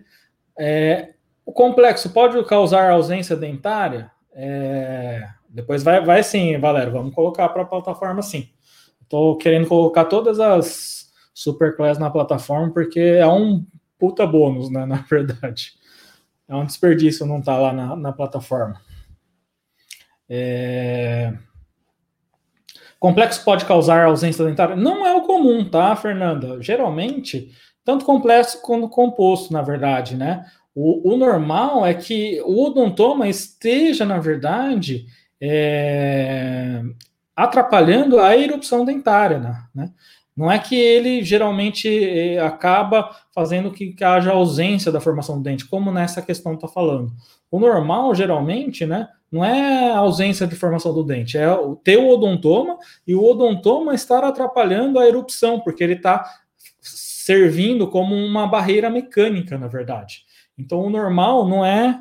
é, 0.57 1.14
o 1.45 1.51
complexo 1.51 2.09
pode 2.09 2.43
causar 2.45 2.91
ausência 2.91 3.36
dentária? 3.36 4.12
É, 4.34 5.28
depois 5.49 5.84
vai, 5.84 6.03
vai 6.03 6.24
sim, 6.24 6.57
Valério, 6.57 6.93
vamos 6.93 7.14
colocar 7.14 7.49
para 7.49 7.64
a 7.64 7.66
plataforma 7.66 8.22
sim. 8.22 8.49
Estou 9.01 9.38
querendo 9.38 9.68
colocar 9.68 10.05
todas 10.05 10.39
as 10.39 11.12
superclass 11.34 11.97
na 11.97 12.09
plataforma 12.09 12.72
porque 12.72 12.99
é 12.99 13.28
um 13.28 13.66
puta 13.99 14.26
bônus, 14.26 14.70
né, 14.70 14.86
na 14.88 14.97
verdade. 14.97 15.74
É 16.47 16.55
um 16.55 16.66
desperdício 16.66 17.26
não 17.26 17.39
estar 17.39 17.55
tá 17.55 17.59
lá 17.59 17.74
na, 17.74 17.95
na 17.95 18.12
plataforma. 18.12 18.80
É... 20.30 21.34
Complexo 23.02 23.43
pode 23.43 23.66
causar 23.66 24.06
ausência 24.06 24.45
dentária? 24.45 24.76
Não 24.76 25.04
é 25.04 25.12
o 25.16 25.24
comum, 25.24 25.68
tá, 25.68 25.95
Fernanda? 25.95 26.62
Geralmente, 26.62 27.49
tanto 27.84 28.06
complexo 28.06 28.62
quanto 28.62 28.88
composto, 28.88 29.52
na 29.52 29.64
verdade, 29.64 30.16
né? 30.16 30.45
O, 30.76 31.12
o 31.12 31.18
normal 31.18 31.84
é 31.84 31.95
que 31.95 32.39
o 32.45 32.64
odontoma 32.64 33.28
esteja, 33.28 34.06
na 34.06 34.20
verdade, 34.20 35.08
é, 35.41 36.84
atrapalhando 37.36 38.20
a 38.20 38.38
erupção 38.38 38.86
dentária, 38.86 39.39
né? 39.39 39.64
né? 39.74 39.91
Não 40.38 40.52
é 40.52 40.60
que 40.60 40.76
ele 40.76 41.24
geralmente 41.24 41.89
eh, 41.89 42.39
acaba 42.39 43.10
fazendo 43.34 43.72
que 43.72 43.95
haja 44.02 44.32
ausência 44.32 44.91
da 44.91 45.02
formação 45.02 45.38
do 45.38 45.43
dente, 45.43 45.68
como 45.68 45.91
nessa 45.91 46.22
questão 46.22 46.54
está 46.54 46.68
falando. 46.68 47.12
O 47.49 47.60
normal, 47.60 48.14
geralmente, 48.14 48.86
né, 48.86 49.08
não 49.32 49.46
é 49.46 49.92
a 49.92 49.98
ausência 49.98 50.46
de 50.46 50.56
formação 50.56 50.94
do 50.94 51.04
dente, 51.04 51.38
é 51.38 51.48
ter 51.84 51.98
o 51.98 52.10
odontoma 52.10 52.78
e 53.08 53.16
o 53.16 53.24
odontoma 53.24 53.96
estar 53.96 54.24
atrapalhando 54.24 55.00
a 55.00 55.08
erupção, 55.08 55.60
porque 55.60 55.84
ele 55.84 55.94
está 55.94 56.26
servindo 56.82 57.88
como 57.88 58.14
uma 58.14 58.48
barreira 58.48 58.90
mecânica, 58.90 59.58
na 59.58 59.68
verdade. 59.68 60.26
Então, 60.58 60.82
o 60.82 60.90
normal 60.90 61.48
não 61.48 61.66
é 61.66 61.98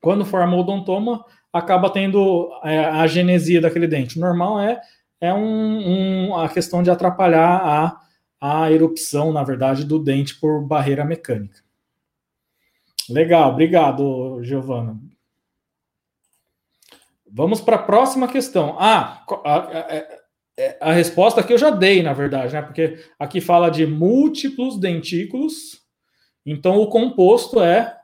quando 0.00 0.24
forma 0.24 0.56
o 0.56 0.60
odontoma, 0.60 1.24
acaba 1.52 1.90
tendo 1.90 2.50
é, 2.64 2.84
a 2.86 3.06
genesia 3.06 3.60
daquele 3.60 3.86
dente. 3.86 4.16
O 4.16 4.20
normal 4.20 4.60
é, 4.60 4.80
é 5.20 5.34
um, 5.34 6.28
um, 6.28 6.36
a 6.36 6.48
questão 6.48 6.82
de 6.82 6.90
atrapalhar 6.90 8.00
a, 8.40 8.62
a 8.62 8.72
erupção, 8.72 9.32
na 9.32 9.42
verdade, 9.42 9.84
do 9.84 9.98
dente 9.98 10.38
por 10.40 10.62
barreira 10.62 11.04
mecânica. 11.04 11.60
Legal, 13.08 13.50
obrigado, 13.50 14.42
Giovana. 14.42 14.98
Vamos 17.32 17.60
para 17.60 17.76
a 17.76 17.82
próxima 17.82 18.26
questão. 18.26 18.76
Ah, 18.78 19.24
a, 19.44 19.56
a, 19.56 20.90
a, 20.90 20.92
resposta 20.92 21.40
aqui 21.40 21.52
eu 21.52 21.58
já 21.58 21.70
dei, 21.70 22.02
na 22.02 22.12
verdade, 22.12 22.52
né? 22.52 22.62
Porque 22.62 22.98
aqui 23.18 23.40
fala 23.40 23.70
de 23.70 23.86
múltiplos 23.86 24.78
dentículos. 24.78 25.80
Então, 26.44 26.80
o 26.80 26.88
composto 26.88 27.60
é 27.60 27.96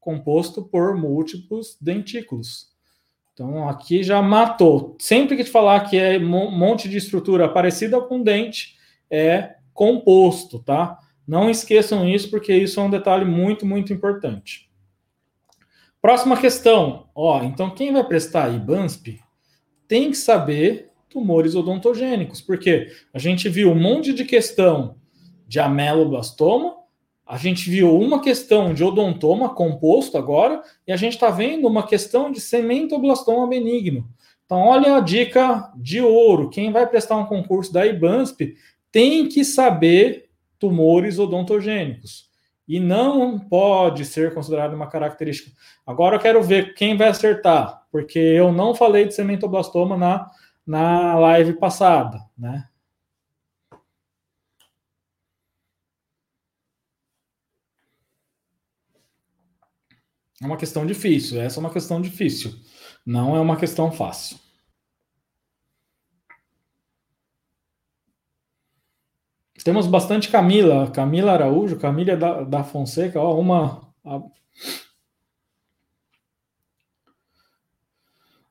composto 0.00 0.62
por 0.62 0.96
múltiplos 0.96 1.76
dentículos. 1.80 2.68
Então, 3.32 3.68
aqui 3.68 4.02
já 4.02 4.22
matou. 4.22 4.96
Sempre 4.98 5.36
que 5.36 5.44
te 5.44 5.50
falar 5.50 5.80
que 5.80 5.96
é 5.96 6.18
um 6.18 6.50
monte 6.50 6.88
de 6.88 6.96
estrutura 6.96 7.48
parecida 7.48 8.00
com 8.00 8.22
dente, 8.22 8.76
é 9.10 9.56
composto, 9.74 10.58
tá? 10.58 10.98
Não 11.26 11.50
esqueçam 11.50 12.08
isso, 12.08 12.30
porque 12.30 12.54
isso 12.54 12.80
é 12.80 12.82
um 12.82 12.90
detalhe 12.90 13.24
muito, 13.24 13.66
muito 13.66 13.92
importante. 13.92 14.65
Próxima 16.06 16.36
questão. 16.36 17.08
Ó, 17.16 17.42
então, 17.42 17.68
quem 17.68 17.92
vai 17.92 18.04
prestar 18.04 18.54
IBANSP 18.54 19.18
tem 19.88 20.12
que 20.12 20.16
saber 20.16 20.92
tumores 21.10 21.56
odontogênicos, 21.56 22.40
porque 22.40 22.92
a 23.12 23.18
gente 23.18 23.48
viu 23.48 23.72
um 23.72 23.74
monte 23.74 24.12
de 24.12 24.24
questão 24.24 24.98
de 25.48 25.58
ameloblastoma, 25.58 26.76
a 27.26 27.36
gente 27.36 27.68
viu 27.68 27.98
uma 27.98 28.22
questão 28.22 28.72
de 28.72 28.84
odontoma 28.84 29.48
composto 29.48 30.16
agora, 30.16 30.62
e 30.86 30.92
a 30.92 30.96
gente 30.96 31.14
está 31.14 31.28
vendo 31.28 31.66
uma 31.66 31.84
questão 31.84 32.30
de 32.30 32.40
cementoblastoma 32.40 33.48
benigno. 33.48 34.08
Então, 34.44 34.60
olha 34.60 34.98
a 34.98 35.00
dica 35.00 35.72
de 35.74 36.00
ouro. 36.00 36.50
Quem 36.50 36.70
vai 36.70 36.86
prestar 36.86 37.16
um 37.16 37.26
concurso 37.26 37.72
da 37.72 37.84
IBANSP 37.84 38.54
tem 38.92 39.28
que 39.28 39.44
saber 39.44 40.28
tumores 40.56 41.18
odontogênicos. 41.18 42.25
E 42.68 42.80
não 42.80 43.38
pode 43.38 44.04
ser 44.04 44.34
considerado 44.34 44.74
uma 44.74 44.88
característica. 44.88 45.52
Agora 45.86 46.16
eu 46.16 46.20
quero 46.20 46.42
ver 46.42 46.74
quem 46.74 46.96
vai 46.96 47.08
acertar, 47.08 47.86
porque 47.92 48.18
eu 48.18 48.52
não 48.52 48.74
falei 48.74 49.06
de 49.06 49.14
cementoblastoma 49.14 49.96
na, 49.96 50.30
na 50.66 51.14
live 51.18 51.54
passada, 51.54 52.18
né? 52.36 52.68
É 60.42 60.46
uma 60.46 60.56
questão 60.56 60.84
difícil. 60.84 61.40
Essa 61.40 61.58
é 61.58 61.60
uma 61.60 61.72
questão 61.72 62.00
difícil. 62.00 62.52
Não 63.04 63.36
é 63.36 63.40
uma 63.40 63.56
questão 63.56 63.90
fácil. 63.90 64.45
Temos 69.66 69.88
bastante 69.88 70.28
Camila, 70.28 70.88
Camila 70.92 71.32
Araújo, 71.32 71.76
Camila 71.76 72.16
da, 72.16 72.44
da 72.44 72.62
Fonseca, 72.62 73.20
ó, 73.20 73.36
uma. 73.36 73.80
A... 74.04 74.22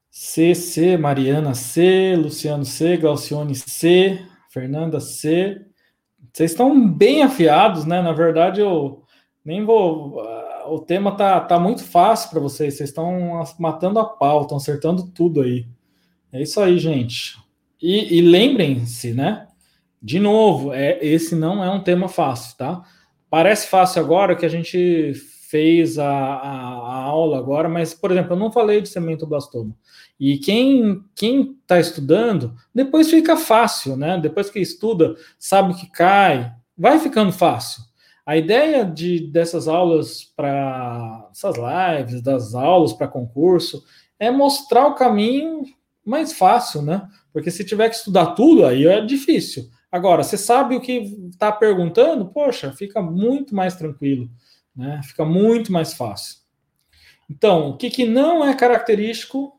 CC, 0.10 0.98
Mariana 0.98 1.54
C, 1.54 2.18
Luciano 2.18 2.66
C, 2.66 2.98
Glaucione 2.98 3.56
C, 3.56 4.28
Fernanda 4.50 5.00
C. 5.00 5.66
Vocês 6.34 6.52
estão 6.52 6.86
bem 6.86 7.24
afiados, 7.24 7.86
né? 7.86 8.02
Na 8.02 8.12
verdade, 8.12 8.60
eu 8.60 9.02
nem 9.46 9.64
vou 9.64 10.22
o 10.68 10.80
tema 10.80 11.16
tá, 11.16 11.40
tá 11.40 11.58
muito 11.58 11.86
fácil 11.86 12.30
para 12.30 12.42
vocês. 12.42 12.74
Vocês 12.74 12.90
estão 12.90 13.42
matando 13.58 14.00
a 14.00 14.04
pau, 14.04 14.42
estão 14.42 14.58
acertando 14.58 15.10
tudo 15.12 15.44
aí. 15.44 15.66
É 16.34 16.42
isso 16.42 16.60
aí, 16.60 16.78
gente. 16.78 17.38
E, 17.82 18.18
e 18.18 18.22
lembrem-se, 18.22 19.14
né? 19.14 19.45
De 20.06 20.20
novo, 20.20 20.72
é, 20.72 21.00
esse 21.04 21.36
não 21.36 21.64
é 21.64 21.70
um 21.72 21.82
tema 21.82 22.08
fácil, 22.08 22.56
tá? 22.58 22.84
Parece 23.28 23.66
fácil 23.66 24.04
agora 24.04 24.36
que 24.36 24.46
a 24.46 24.50
gente 24.50 25.16
fez 25.50 25.98
a, 25.98 26.08
a, 26.08 26.48
a 26.48 27.04
aula 27.06 27.40
agora, 27.40 27.68
mas, 27.68 27.96
por 27.96 28.12
exemplo, 28.12 28.34
eu 28.34 28.38
não 28.40 28.52
falei 28.52 28.82
de 28.82 28.88
cementoblastoma. 28.88 29.76
E 30.20 30.38
quem 30.38 31.04
quem 31.16 31.58
está 31.60 31.80
estudando, 31.80 32.54
depois 32.72 33.10
fica 33.10 33.36
fácil, 33.36 33.98
né? 33.98 34.20
Depois 34.20 34.48
que 34.52 34.60
estuda, 34.60 35.16
sabe 35.40 35.74
que 35.74 35.90
cai, 35.90 36.54
vai 36.78 37.00
ficando 37.00 37.32
fácil. 37.32 37.82
A 38.24 38.38
ideia 38.38 38.86
de, 38.86 39.22
dessas 39.32 39.68
aulas 39.68 40.24
para 40.36 41.30
essas 41.32 41.56
lives, 41.58 42.22
das 42.22 42.54
aulas 42.54 42.94
para 42.94 43.08
concurso, 43.08 43.84
é 44.20 44.30
mostrar 44.30 44.86
o 44.86 44.94
caminho 44.94 45.64
mais 46.06 46.32
fácil, 46.32 46.84
né? 46.84 47.08
Porque 47.34 47.50
se 47.50 47.66
tiver 47.66 47.90
que 47.90 47.96
estudar 47.96 48.36
tudo, 48.36 48.68
aí 48.68 48.86
é 48.86 49.04
difícil. 49.04 49.74
Agora, 49.96 50.24
você 50.24 50.38
sabe 50.38 50.76
o 50.76 50.82
que 50.82 51.16
está 51.32 51.50
perguntando, 51.54 52.26
poxa, 52.26 52.74
fica 52.74 53.02
muito 53.02 53.56
mais 53.56 53.78
tranquilo, 53.78 54.30
né? 54.76 55.00
Fica 55.06 55.24
muito 55.24 55.72
mais 55.72 55.94
fácil. 55.94 56.40
Então, 57.30 57.70
o 57.70 57.78
que, 57.78 57.90
que 57.90 58.06
não 58.06 58.44
é 58.44 58.54
característico 58.54 59.58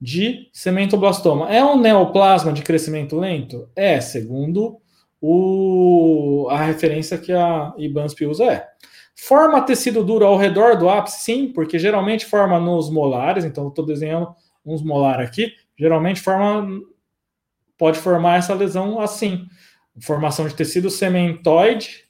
de 0.00 0.48
sementoblastoma? 0.54 1.52
É 1.54 1.62
um 1.62 1.78
neoplasma 1.78 2.50
de 2.50 2.62
crescimento 2.62 3.18
lento? 3.18 3.68
É, 3.76 4.00
segundo 4.00 4.80
o, 5.20 6.46
a 6.48 6.64
referência 6.64 7.18
que 7.18 7.30
a 7.30 7.74
IBANSP 7.76 8.24
usa 8.24 8.44
é. 8.46 8.68
Forma 9.14 9.60
tecido 9.60 10.02
duro 10.02 10.24
ao 10.24 10.38
redor 10.38 10.78
do 10.78 10.88
ápice? 10.88 11.24
Sim, 11.24 11.52
porque 11.52 11.78
geralmente 11.78 12.24
forma 12.24 12.58
nos 12.58 12.88
molares, 12.88 13.44
então 13.44 13.68
estou 13.68 13.84
desenhando 13.84 14.34
uns 14.64 14.82
molar 14.82 15.20
aqui, 15.20 15.52
geralmente 15.78 16.22
forma 16.22 16.66
pode 17.80 17.98
formar 17.98 18.36
essa 18.36 18.52
lesão 18.52 19.00
assim. 19.00 19.46
Formação 20.02 20.46
de 20.46 20.54
tecido 20.54 20.90
sementoide 20.90 22.04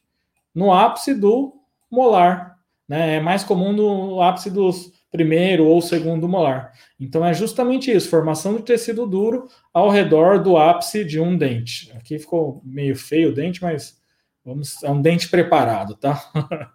no 0.52 0.72
ápice 0.72 1.14
do 1.14 1.54
molar. 1.88 2.56
Né? 2.88 3.16
É 3.16 3.20
mais 3.20 3.44
comum 3.44 3.72
no 3.72 4.20
ápice 4.20 4.50
dos 4.50 4.92
primeiro 5.12 5.66
ou 5.66 5.80
segundo 5.80 6.28
molar. 6.28 6.72
Então 6.98 7.24
é 7.24 7.32
justamente 7.32 7.90
isso, 7.90 8.08
formação 8.08 8.56
de 8.56 8.62
tecido 8.62 9.06
duro 9.06 9.48
ao 9.72 9.88
redor 9.88 10.42
do 10.42 10.56
ápice 10.56 11.04
de 11.04 11.20
um 11.20 11.38
dente. 11.38 11.92
Aqui 11.96 12.18
ficou 12.18 12.60
meio 12.64 12.96
feio 12.96 13.30
o 13.30 13.34
dente, 13.34 13.62
mas 13.62 13.96
vamos, 14.44 14.82
é 14.82 14.90
um 14.90 15.00
dente 15.00 15.28
preparado, 15.28 15.94
tá? 15.94 16.20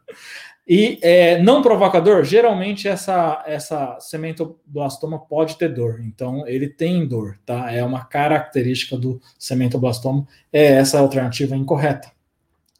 e 0.67 0.97
é, 1.03 1.39
não 1.41 1.61
provocador, 1.61 2.23
geralmente 2.23 2.87
essa 2.87 3.43
essa 3.45 3.99
cementoblastoma 3.99 5.19
pode 5.19 5.57
ter 5.57 5.69
dor, 5.69 6.01
então 6.03 6.47
ele 6.47 6.67
tem 6.67 7.07
dor, 7.07 7.37
tá? 7.45 7.71
É 7.71 7.83
uma 7.83 8.03
característica 8.05 8.97
do 8.97 9.21
cementoblastoma, 9.37 10.27
é 10.51 10.63
essa 10.73 10.99
alternativa 10.99 11.55
incorreta. 11.55 12.11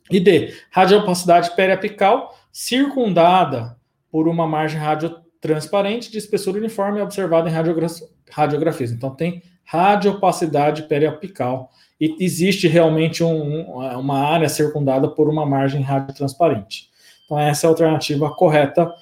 E 0.10 0.20
D, 0.20 0.54
radiopacidade 0.72 1.56
periapical 1.56 2.36
circundada 2.52 3.78
por 4.12 4.28
uma 4.28 4.48
margem 4.48 4.80
radio 4.80 5.18
transparente 5.40 6.12
de 6.12 6.18
espessura 6.18 6.58
uniforme 6.58 7.02
observada 7.02 7.50
em 7.50 7.54
radiogra 7.54 7.88
radiografias. 8.32 8.92
Então 8.92 9.14
tem 9.14 9.44
radiopacidade 9.64 10.84
periapical 10.84 11.70
e 12.02 12.16
existe 12.24 12.68
realmente 12.68 13.24
um, 13.24 13.78
uma 14.00 14.20
área 14.20 14.50
circundada 14.50 15.08
por 15.08 15.30
uma 15.30 15.46
margem 15.46 15.82
radiotransparente. 15.82 16.90
Então 17.26 17.40
essa 17.40 17.66
é 17.66 17.68
a 17.68 17.72
alternativa 17.72 18.30
correta, 18.32 18.94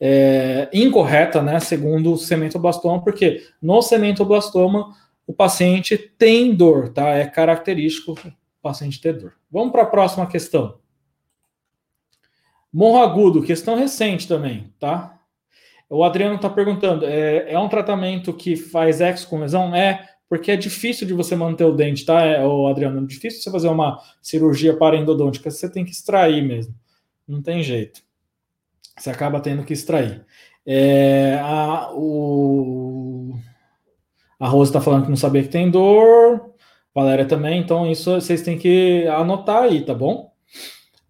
é, 0.00 0.68
incorreta, 0.72 1.42
né, 1.42 1.60
segundo 1.60 2.12
o 2.12 2.16
cementoblastoma, 2.16 3.02
porque 3.02 3.42
no 3.60 3.82
cementoblastoma 3.82 4.94
o 5.26 5.32
paciente 5.32 5.96
tem 5.96 6.54
dor, 6.54 6.88
tá? 6.88 7.10
É 7.10 7.26
característico 7.26 8.12
o 8.12 8.32
paciente 8.62 9.00
ter 9.00 9.16
dor. 9.16 9.34
Vamos 9.50 9.72
para 9.72 9.82
a 9.82 9.86
próxima 9.86 10.26
questão. 10.26 10.78
Morro 12.72 13.02
agudo, 13.02 13.42
questão 13.42 13.76
recente 13.76 14.26
também, 14.26 14.72
tá? 14.78 15.18
O 15.88 16.04
Adriano 16.04 16.36
está 16.36 16.48
perguntando: 16.48 17.04
é, 17.04 17.52
é, 17.52 17.58
um 17.58 17.68
tratamento 17.68 18.32
que 18.32 18.56
faz 18.56 19.00
ex 19.00 19.24
com 19.24 19.40
lesão? 19.40 19.74
É, 19.74 20.08
porque 20.28 20.52
é 20.52 20.56
difícil 20.56 21.06
de 21.06 21.12
você 21.12 21.34
manter 21.34 21.64
o 21.64 21.74
dente, 21.74 22.04
tá, 22.04 22.22
é, 22.22 22.44
o 22.44 22.68
Adriano? 22.68 23.02
É 23.02 23.06
difícil 23.06 23.42
você 23.42 23.50
fazer 23.50 23.68
uma 23.68 24.00
cirurgia 24.22 24.78
endodôntica, 24.94 25.50
você 25.50 25.68
tem 25.68 25.84
que 25.84 25.90
extrair 25.90 26.42
mesmo. 26.42 26.74
Não 27.30 27.40
tem 27.40 27.62
jeito. 27.62 28.02
Você 28.98 29.08
acaba 29.08 29.40
tendo 29.40 29.64
que 29.64 29.72
extrair. 29.72 30.26
É, 30.66 31.38
a, 31.40 31.92
o... 31.92 33.38
A 34.36 34.48
Rosa 34.48 34.70
está 34.70 34.80
falando 34.80 35.04
que 35.04 35.10
não 35.10 35.16
sabia 35.16 35.42
que 35.42 35.48
tem 35.48 35.70
dor. 35.70 36.54
Valéria 36.92 37.24
também, 37.24 37.60
então 37.60 37.88
isso 37.88 38.12
vocês 38.14 38.42
têm 38.42 38.58
que 38.58 39.06
anotar 39.06 39.62
aí, 39.62 39.84
tá 39.84 39.94
bom? 39.94 40.32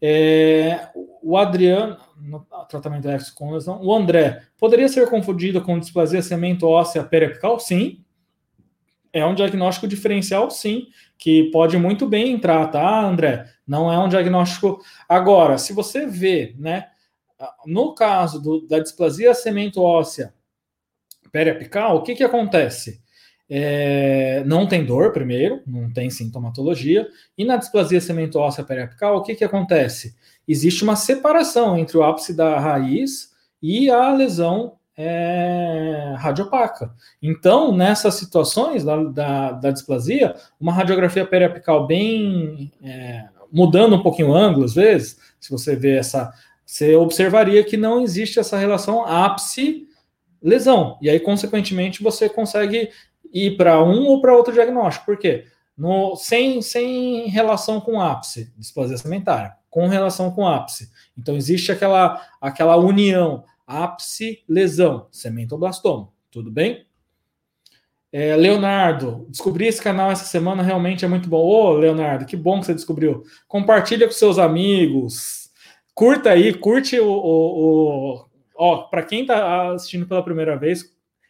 É, 0.01 0.91
o 1.23 1.39
Adriano, 1.39 1.97
no 2.21 2.47
tratamento 2.69 3.09
X 3.09 3.31
com 3.31 3.53
lesão. 3.53 3.81
O 3.83 3.95
André, 3.95 4.43
poderia 4.59 4.91
ser 4.91 5.09
confundido 5.09 5.63
com 5.63 5.79
displasia 5.79 6.21
semento 6.21 6.69
óssea 6.69 7.03
periapical? 7.03 7.59
Sim. 7.59 8.05
É 9.11 9.25
um 9.25 9.35
diagnóstico 9.35 9.89
diferencial, 9.89 10.51
sim, 10.51 10.87
que 11.21 11.51
pode 11.51 11.77
muito 11.77 12.09
bem 12.09 12.33
entrar, 12.33 12.67
tá, 12.69 13.05
André? 13.05 13.45
Não 13.69 13.93
é 13.93 13.99
um 13.99 14.09
diagnóstico. 14.09 14.81
Agora, 15.07 15.59
se 15.59 15.75
você 15.75 16.07
vê, 16.07 16.57
né, 16.59 16.87
no 17.67 17.95
caso 17.95 18.41
do, 18.41 18.67
da 18.67 18.79
displasia 18.79 19.35
semento 19.35 19.83
óssea 19.83 20.33
periapical, 21.31 21.99
o 21.99 22.03
que, 22.03 22.15
que 22.15 22.25
acontece? 22.25 23.03
É, 23.51 24.43
não 24.47 24.67
tem 24.67 24.83
dor, 24.85 25.13
primeiro, 25.13 25.61
não 25.67 25.93
tem 25.93 26.09
sintomatologia. 26.09 27.07
E 27.37 27.45
na 27.45 27.57
displasia 27.57 28.01
semento 28.01 28.39
óssea 28.39 28.65
periapical, 28.65 29.19
o 29.19 29.23
que, 29.23 29.35
que 29.35 29.45
acontece? 29.45 30.17
Existe 30.49 30.83
uma 30.83 30.97
separação 30.97 31.77
entre 31.77 31.99
o 31.99 32.03
ápice 32.03 32.35
da 32.35 32.59
raiz 32.59 33.31
e 33.63 33.91
a 33.91 34.11
lesão 34.15 34.79
é, 35.03 36.15
radiopaca. 36.19 36.93
Então, 37.23 37.75
nessas 37.75 38.17
situações 38.17 38.85
da, 38.85 39.03
da, 39.03 39.53
da, 39.53 39.71
displasia, 39.71 40.35
uma 40.61 40.75
radiografia 40.75 41.25
periapical 41.25 41.87
bem 41.87 42.71
é, 42.85 43.25
mudando 43.51 43.97
um 43.97 44.03
pouquinho 44.03 44.29
o 44.29 44.35
ângulo, 44.35 44.67
às 44.67 44.75
vezes, 44.75 45.19
se 45.41 45.51
você 45.51 45.75
vê 45.75 45.97
essa, 45.97 46.31
você 46.67 46.95
observaria 46.97 47.65
que 47.65 47.79
não 47.79 48.03
existe 48.03 48.39
essa 48.39 48.59
relação 48.59 49.07
ápice-lesão. 49.07 50.99
E 51.01 51.09
aí, 51.09 51.19
consequentemente, 51.19 52.03
você 52.03 52.29
consegue 52.29 52.91
ir 53.33 53.57
para 53.57 53.83
um 53.83 54.07
ou 54.07 54.21
para 54.21 54.37
outro 54.37 54.53
diagnóstico. 54.53 55.07
Por 55.07 55.17
quê? 55.17 55.47
No, 55.79 56.15
sem, 56.15 56.61
sem 56.61 57.27
relação 57.29 57.81
com 57.81 58.03
ápice, 58.03 58.53
displasia 58.59 58.99
sementária, 58.99 59.55
com 59.71 59.89
relação 59.89 60.31
com 60.31 60.47
ápice. 60.47 60.91
Então, 61.17 61.37
existe 61.37 61.73
aquela, 61.73 62.21
aquela 62.39 62.77
união 62.77 63.45
ápice-lesão, 63.71 65.07
sementoblastoma. 65.13 66.09
Tudo 66.29 66.51
bem? 66.51 66.85
É, 68.13 68.35
Leonardo, 68.35 69.25
descobri 69.29 69.69
esse 69.69 69.81
canal 69.81 70.11
essa 70.11 70.25
semana, 70.25 70.65
realmente 70.65 71.05
é 71.05 71.09
muito 71.09 71.29
bom. 71.29 71.39
Ô, 71.39 71.73
Leonardo, 71.75 72.27
que 72.27 72.37
bom 72.37 72.59
que 72.59 72.67
você 72.67 72.75
descobriu. 72.75 73.23
Compartilha 73.47 74.07
com 74.07 74.13
seus 74.13 74.39
amigos. 74.39 75.51
Curta 75.95 76.31
aí, 76.31 76.53
curte 76.53 76.99
o. 76.99 77.09
o, 77.09 78.15
o... 78.17 78.27
Ó, 78.57 78.77
para 78.89 79.05
quem 79.05 79.21
está 79.21 79.73
assistindo 79.73 80.07
pela 80.07 80.25
primeira 80.25 80.57
vez, 80.57 80.85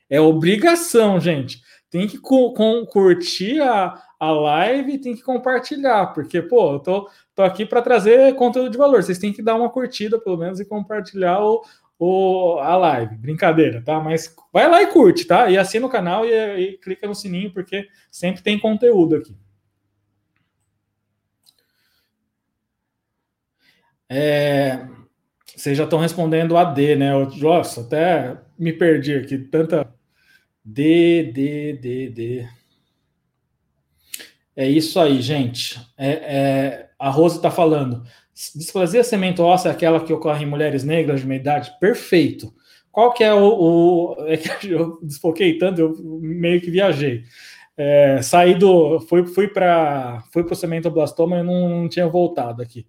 é 0.09 0.19
obrigação, 0.19 1.21
gente. 1.21 1.61
Tem 1.91 2.07
que 2.07 2.19
com, 2.19 2.55
com, 2.55 2.87
curtir 2.87 3.61
a, 3.61 4.01
a 4.19 4.31
live 4.31 4.95
e 4.95 4.99
tem 4.99 5.15
que 5.15 5.23
compartilhar, 5.23 6.15
porque, 6.15 6.41
pô, 6.41 6.75
eu 6.75 6.79
tô, 6.79 7.11
tô 7.35 7.43
aqui 7.43 7.67
para 7.67 7.83
trazer 7.83 8.35
conteúdo 8.37 8.71
de 8.71 8.79
valor. 8.79 9.03
Vocês 9.03 9.19
têm 9.19 9.33
que 9.33 9.43
dar 9.43 9.57
uma 9.57 9.69
curtida, 9.69 10.19
pelo 10.19 10.37
menos, 10.37 10.61
e 10.61 10.65
compartilhar 10.65 11.41
o, 11.41 11.63
o, 12.01 12.59
a 12.59 12.77
live. 12.79 13.17
Brincadeira, 13.19 13.83
tá? 13.83 14.01
Mas 14.01 14.35
vai 14.51 14.69
lá 14.69 14.83
e 14.83 14.87
curte, 14.87 15.27
tá? 15.27 15.51
E 15.51 15.59
assina 15.59 15.87
o 15.87 15.91
canal 15.91 16.25
e, 16.25 16.33
e 16.33 16.79
clica 16.79 17.07
no 17.07 17.15
sininho, 17.15 17.53
porque 17.53 17.87
sempre 18.11 18.43
tem 18.43 18.59
conteúdo 18.59 19.17
aqui. 19.17 19.37
É, 24.09 24.89
vocês 25.55 25.77
já 25.77 25.85
estão 25.85 25.99
respondendo 25.99 26.57
a 26.57 26.65
D, 26.65 26.97
né? 26.97 27.13
Nossa, 27.37 27.83
até 27.83 28.39
me 28.59 28.73
perdi 28.73 29.15
aqui. 29.15 29.37
Tanta. 29.39 29.87
D, 30.65 31.31
D, 31.33 31.75
D, 31.75 32.09
D. 32.11 32.49
É 34.57 34.67
isso 34.67 34.99
aí, 34.99 35.21
gente. 35.21 35.79
É, 35.97 36.11
é, 36.11 36.91
a 36.99 37.11
Rose 37.11 37.37
está 37.37 37.51
falando. 37.51 38.03
Displasia 38.55 39.05
semento 39.05 39.43
óssea 39.43 39.69
é 39.69 39.73
aquela 39.73 40.01
que 40.01 40.13
ocorre 40.13 40.45
em 40.45 40.49
mulheres 40.49 40.83
negras 40.83 41.21
de 41.21 41.27
meia 41.27 41.41
idade? 41.41 41.73
Perfeito. 41.79 42.53
Qual 42.91 43.13
que 43.13 43.23
é 43.23 43.33
o. 43.33 44.17
o 44.19 44.27
é 44.27 44.37
que 44.37 44.51
eu 44.71 44.99
desfoquei 45.03 45.59
tanto, 45.59 45.81
eu 45.81 45.97
meio 46.21 46.61
que 46.61 46.71
viajei. 46.71 47.25
É, 47.77 48.21
saí 48.23 48.55
do. 48.55 49.01
Fui, 49.01 49.27
fui 49.27 49.49
para 49.49 50.25
fui 50.33 50.43
o 50.43 50.55
sementoblastoma 50.55 51.39
e 51.39 51.43
não, 51.43 51.69
não 51.69 51.89
tinha 51.89 52.09
voltado 52.09 52.63
aqui. 52.63 52.87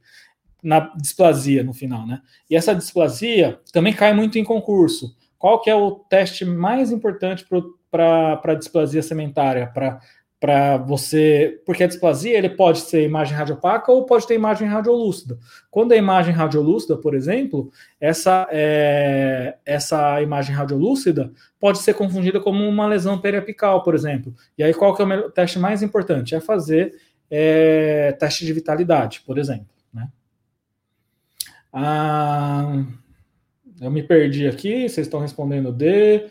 Na 0.63 0.79
displasia 0.95 1.63
no 1.63 1.73
final, 1.73 2.05
né? 2.05 2.21
E 2.49 2.55
essa 2.55 2.73
displasia 2.73 3.59
também 3.73 3.93
cai 3.93 4.13
muito 4.13 4.37
em 4.37 4.43
concurso. 4.43 5.15
Qual 5.37 5.59
que 5.59 5.71
é 5.71 5.75
o 5.75 5.91
teste 5.91 6.45
mais 6.45 6.91
importante 6.91 7.45
para 7.89 8.39
a 8.43 8.53
displasia 8.53 9.01
sementária? 9.01 9.65
Para 9.65 9.99
para 10.41 10.75
você, 10.75 11.61
porque 11.67 11.83
a 11.83 11.87
displasia 11.87 12.35
ele 12.35 12.49
pode 12.49 12.79
ser 12.79 13.03
imagem 13.03 13.37
radiopaca 13.37 13.91
ou 13.91 14.07
pode 14.07 14.25
ter 14.25 14.33
imagem 14.33 14.67
radiolúcida. 14.67 15.37
Quando 15.69 15.91
é 15.91 15.97
imagem 15.97 16.33
radiolúcida, 16.33 16.97
por 16.97 17.13
exemplo, 17.13 17.71
essa 17.99 18.47
é, 18.51 19.57
essa 19.63 20.19
imagem 20.19 20.55
radiolúcida 20.55 21.31
pode 21.59 21.77
ser 21.77 21.93
confundida 21.93 22.39
como 22.39 22.67
uma 22.67 22.87
lesão 22.87 23.21
periapical, 23.21 23.83
por 23.83 23.93
exemplo. 23.93 24.33
E 24.57 24.63
aí 24.63 24.73
qual 24.73 24.95
que 24.95 25.03
é 25.03 25.05
o 25.05 25.29
teste 25.29 25.59
mais 25.59 25.83
importante? 25.83 26.33
É 26.33 26.39
fazer 26.39 26.95
é, 27.29 28.11
teste 28.13 28.43
de 28.43 28.51
vitalidade, 28.51 29.21
por 29.21 29.37
exemplo. 29.37 29.67
Né? 29.93 30.09
Ah, 31.71 32.83
eu 33.79 33.91
me 33.91 34.01
perdi 34.01 34.47
aqui, 34.47 34.89
vocês 34.89 35.05
estão 35.05 35.19
respondendo 35.19 35.71
D. 35.71 36.27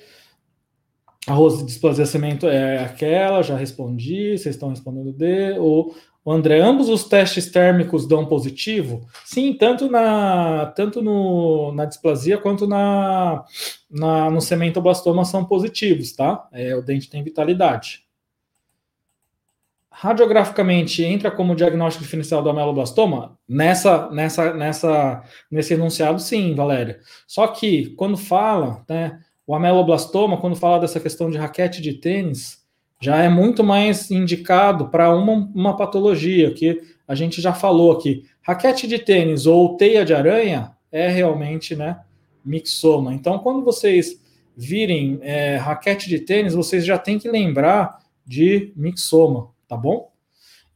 Arroz 1.27 1.59
de 1.59 1.64
displasia 1.64 2.07
cimento 2.07 2.49
é 2.49 2.83
aquela, 2.83 3.43
já 3.43 3.57
respondi, 3.57 4.39
vocês 4.39 4.55
estão 4.55 4.71
respondendo 4.71 5.12
D. 5.12 5.59
O, 5.59 5.95
o 6.25 6.33
André, 6.33 6.61
ambos 6.61 6.89
os 6.89 7.05
testes 7.05 7.51
térmicos 7.51 8.07
dão 8.07 8.25
positivo? 8.25 9.07
Sim, 9.25 9.53
tanto 9.53 9.91
na 9.91 10.66
tanto 10.75 11.03
no, 11.03 11.73
na 11.73 11.85
displasia 11.85 12.39
quanto 12.39 12.66
na, 12.66 13.45
na 13.91 14.31
no 14.31 14.41
cementoblastoma 14.41 15.25
são 15.25 15.45
positivos, 15.45 16.12
tá? 16.12 16.49
É, 16.53 16.75
o 16.75 16.83
dente 16.83 17.11
tem 17.11 17.23
vitalidade. 17.23 18.05
Radiograficamente 19.93 21.05
entra 21.05 21.31
como 21.31 21.55
diagnóstico 21.55 22.05
diferencial 22.05 22.43
do 22.43 22.49
ameloblastoma? 22.49 23.39
Nessa, 23.47 24.09
nessa, 24.11 24.55
nessa, 24.55 25.23
nesse 25.51 25.75
enunciado, 25.75 26.18
sim, 26.18 26.55
Valéria. 26.55 27.01
Só 27.27 27.47
que 27.49 27.91
quando 27.97 28.16
fala, 28.16 28.83
né? 28.89 29.21
O 29.51 29.55
ameloblastoma, 29.57 30.36
quando 30.36 30.55
fala 30.55 30.78
dessa 30.78 31.01
questão 31.01 31.28
de 31.28 31.36
raquete 31.36 31.82
de 31.82 31.94
tênis, 31.94 32.64
já 33.01 33.16
é 33.20 33.28
muito 33.28 33.64
mais 33.64 34.09
indicado 34.09 34.90
para 34.90 35.12
uma, 35.12 35.51
uma 35.53 35.76
patologia 35.76 36.55
que 36.55 36.80
a 37.09 37.16
gente 37.16 37.40
já 37.42 37.53
falou 37.53 37.90
aqui. 37.90 38.24
Raquete 38.42 38.86
de 38.86 39.01
tênis 39.01 39.46
ou 39.46 39.76
teia 39.76 40.05
de 40.05 40.14
aranha 40.14 40.70
é 40.92 41.09
realmente 41.09 41.74
né, 41.74 41.98
mixoma. 42.44 43.12
Então, 43.12 43.40
quando 43.40 43.64
vocês 43.64 44.22
virem 44.57 45.18
é, 45.20 45.57
raquete 45.57 46.09
de 46.09 46.20
tênis, 46.20 46.55
vocês 46.55 46.86
já 46.86 46.96
têm 46.96 47.18
que 47.18 47.28
lembrar 47.28 47.98
de 48.24 48.72
mixoma, 48.76 49.48
tá 49.66 49.76
bom? 49.76 50.09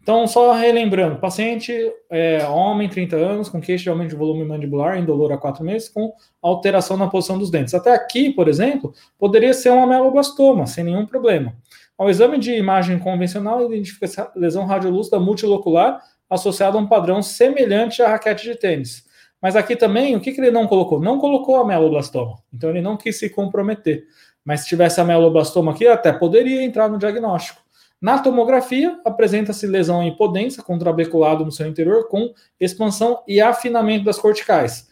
Então, 0.04 0.26
só 0.26 0.52
relembrando, 0.52 1.16
paciente 1.16 1.72
é, 2.10 2.46
homem, 2.46 2.90
30 2.90 3.16
anos, 3.16 3.48
com 3.48 3.58
queixa 3.58 3.84
de 3.84 3.88
aumento 3.88 4.10
de 4.10 4.16
volume 4.16 4.44
mandibular, 4.44 4.98
indolor 4.98 5.32
há 5.32 5.38
4 5.38 5.64
meses, 5.64 5.88
com 5.88 6.12
alteração 6.42 6.98
na 6.98 7.08
posição 7.08 7.38
dos 7.38 7.50
dentes. 7.50 7.72
Até 7.72 7.90
aqui, 7.94 8.28
por 8.28 8.46
exemplo, 8.46 8.92
poderia 9.18 9.54
ser 9.54 9.70
um 9.70 9.82
ameloblastoma, 9.82 10.66
sem 10.66 10.84
nenhum 10.84 11.06
problema. 11.06 11.54
Ao 11.96 12.10
exame 12.10 12.36
de 12.36 12.52
imagem 12.52 12.98
convencional, 12.98 13.64
identifica 13.64 14.30
lesão 14.36 14.66
radiolúcida 14.66 15.18
multilocular 15.18 15.98
associada 16.28 16.76
a 16.76 16.80
um 16.82 16.86
padrão 16.86 17.22
semelhante 17.22 18.02
à 18.02 18.08
raquete 18.10 18.44
de 18.44 18.56
tênis. 18.56 19.06
Mas 19.40 19.56
aqui 19.56 19.74
também, 19.74 20.14
o 20.14 20.20
que, 20.20 20.32
que 20.32 20.40
ele 20.42 20.50
não 20.50 20.66
colocou? 20.66 21.00
Não 21.00 21.18
colocou 21.18 21.56
ameloblastoma. 21.56 22.36
Então, 22.52 22.68
ele 22.68 22.82
não 22.82 22.98
quis 22.98 23.18
se 23.18 23.30
comprometer. 23.30 24.04
Mas 24.44 24.60
se 24.60 24.66
tivesse 24.66 25.00
ameloblastoma 25.00 25.72
aqui, 25.72 25.86
até 25.86 26.12
poderia 26.12 26.62
entrar 26.62 26.90
no 26.90 26.98
diagnóstico. 26.98 27.63
Na 28.04 28.18
tomografia, 28.18 29.00
apresenta-se 29.02 29.66
lesão 29.66 30.02
em 30.02 30.08
hipodência 30.08 30.62
com 30.62 30.78
trabeculado 30.78 31.42
no 31.42 31.50
seu 31.50 31.66
interior, 31.66 32.06
com 32.06 32.34
expansão 32.60 33.22
e 33.26 33.40
afinamento 33.40 34.04
das 34.04 34.18
corticais. 34.18 34.90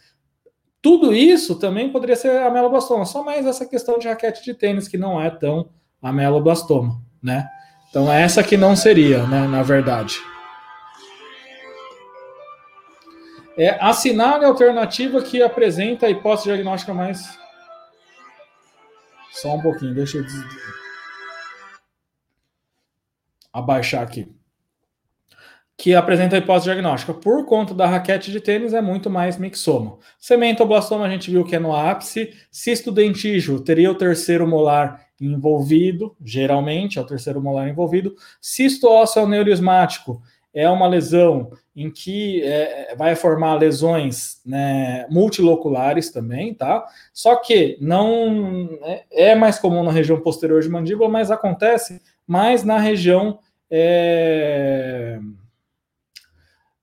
Tudo 0.81 1.13
isso 1.13 1.59
também 1.59 1.91
poderia 1.91 2.15
ser 2.15 2.41
ameloblastoma, 2.41 3.05
só 3.05 3.23
mais 3.23 3.45
essa 3.45 3.67
questão 3.67 3.99
de 3.99 4.07
raquete 4.07 4.43
de 4.43 4.55
tênis, 4.55 4.87
que 4.87 4.97
não 4.97 5.21
é 5.21 5.29
tão 5.29 5.69
ameloblastoma, 6.01 6.99
né? 7.21 7.47
Então, 7.87 8.11
essa 8.11 8.43
que 8.43 8.57
não 8.57 8.75
seria, 8.75 9.27
né, 9.27 9.47
na 9.47 9.61
verdade. 9.61 10.17
É, 13.55 13.77
assinale 13.79 14.43
a 14.43 14.47
alternativa 14.47 15.21
que 15.21 15.39
apresenta 15.39 16.07
a 16.07 16.09
hipótese 16.09 16.45
diagnóstica 16.45 16.95
mais. 16.95 17.37
Só 19.33 19.53
um 19.53 19.61
pouquinho, 19.61 19.93
deixa 19.93 20.17
eu 20.17 20.25
abaixar 23.53 24.03
aqui. 24.03 24.27
que 25.75 25.95
apresenta 25.95 26.35
a 26.35 26.39
hipótese 26.39 26.65
diagnóstica. 26.65 27.13
Por 27.13 27.45
conta 27.45 27.73
da 27.73 27.87
raquete 27.87 28.31
de 28.31 28.39
tênis, 28.39 28.73
é 28.73 28.81
muito 28.81 29.09
mais 29.09 29.37
mixoma. 29.37 29.97
Cementoblastoma 30.19 31.05
a 31.05 31.09
gente 31.09 31.31
viu 31.31 31.43
que 31.43 31.55
é 31.55 31.59
no 31.59 31.75
ápice. 31.75 32.31
Cisto 32.51 32.91
dentígio 32.91 33.59
teria 33.59 33.91
o 33.91 33.95
terceiro 33.95 34.47
molar 34.47 35.07
envolvido, 35.19 36.15
geralmente 36.23 36.99
é 36.99 37.01
o 37.01 37.05
terceiro 37.05 37.41
molar 37.41 37.67
envolvido. 37.67 38.15
Cisto 38.39 38.87
ósseo 38.87 39.23
aneurismático 39.23 40.21
é 40.53 40.69
uma 40.69 40.87
lesão 40.87 41.49
em 41.75 41.89
que 41.89 42.43
é, 42.43 42.93
vai 42.95 43.15
formar 43.15 43.55
lesões 43.55 44.39
né, 44.45 45.07
multiloculares 45.09 46.11
também, 46.11 46.53
tá? 46.53 46.85
Só 47.11 47.35
que 47.37 47.77
não 47.81 48.69
é, 48.83 49.31
é 49.31 49.35
mais 49.35 49.57
comum 49.57 49.83
na 49.83 49.91
região 49.91 50.19
posterior 50.21 50.61
de 50.61 50.69
mandíbula, 50.69 51.09
mas 51.09 51.31
acontece 51.31 51.99
mais 52.27 52.63
na 52.63 52.77
região 52.77 53.39
é, 53.69 55.19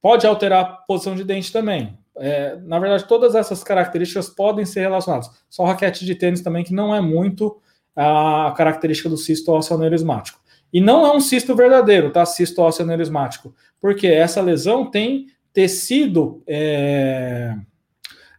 pode 0.01 0.27
alterar 0.27 0.65
a 0.65 0.65
posição 0.65 1.15
de 1.15 1.25
dente 1.25 1.53
também. 1.53 1.99
É, 2.17 2.57
na 2.57 2.79
verdade, 2.79 3.07
todas 3.07 3.35
essas 3.35 3.63
características 3.65 4.29
podem 4.29 4.65
ser 4.65 4.81
relacionadas. 4.81 5.31
Só 5.49 5.65
raquete 5.65 6.05
de 6.05 6.15
tênis 6.15 6.43
também, 6.43 6.65
que 6.65 6.75
não 6.75 6.95
é 6.95 7.01
muito 7.01 7.61
a 7.95 8.53
característica 8.57 9.09
do 9.09 9.17
cisto 9.17 9.53
ósseo 9.53 9.77
aneurismático. 9.77 10.39
E 10.73 10.81
não 10.81 11.05
é 11.05 11.13
um 11.13 11.21
cisto 11.21 11.55
verdadeiro, 11.55 12.11
tá? 12.11 12.25
Cisto 12.25 12.63
ósseo 12.63 12.85
aneurismático. 12.85 13.55
Porque 13.81 14.07
essa 14.07 14.41
lesão 14.41 14.91
tem 14.91 15.27
tecido, 15.53 16.43
é, 16.47 17.55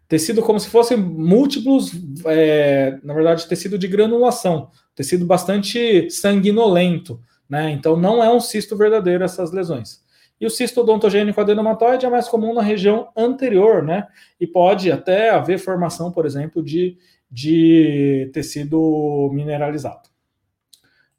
tecido 0.08 0.42
como 0.42 0.60
se 0.60 0.70
fossem 0.70 0.98
múltiplos, 0.98 1.92
é, 2.26 3.00
na 3.04 3.14
verdade, 3.14 3.48
tecido 3.48 3.78
de 3.78 3.88
granulação, 3.88 4.70
tecido 4.96 5.26
bastante 5.26 6.10
sanguinolento, 6.10 7.22
né? 7.50 7.72
Então 7.72 7.98
não 7.98 8.24
é 8.24 8.34
um 8.34 8.40
cisto 8.40 8.76
verdadeiro 8.78 9.24
essas 9.24 9.52
lesões. 9.52 10.02
E 10.40 10.46
o 10.46 10.50
cisto 10.50 10.82
odontogênico 10.82 11.40
adenomatoide 11.40 12.06
é 12.06 12.10
mais 12.10 12.28
comum 12.28 12.54
na 12.54 12.64
região 12.64 13.10
anterior, 13.16 13.84
né? 13.84 14.08
E 14.40 14.48
pode 14.48 14.92
até 14.92 15.30
haver 15.30 15.60
formação, 15.60 16.12
por 16.12 16.26
exemplo, 16.26 16.64
de, 16.64 16.98
de 17.30 18.30
tecido 18.34 19.30
mineralizado. 19.32 20.10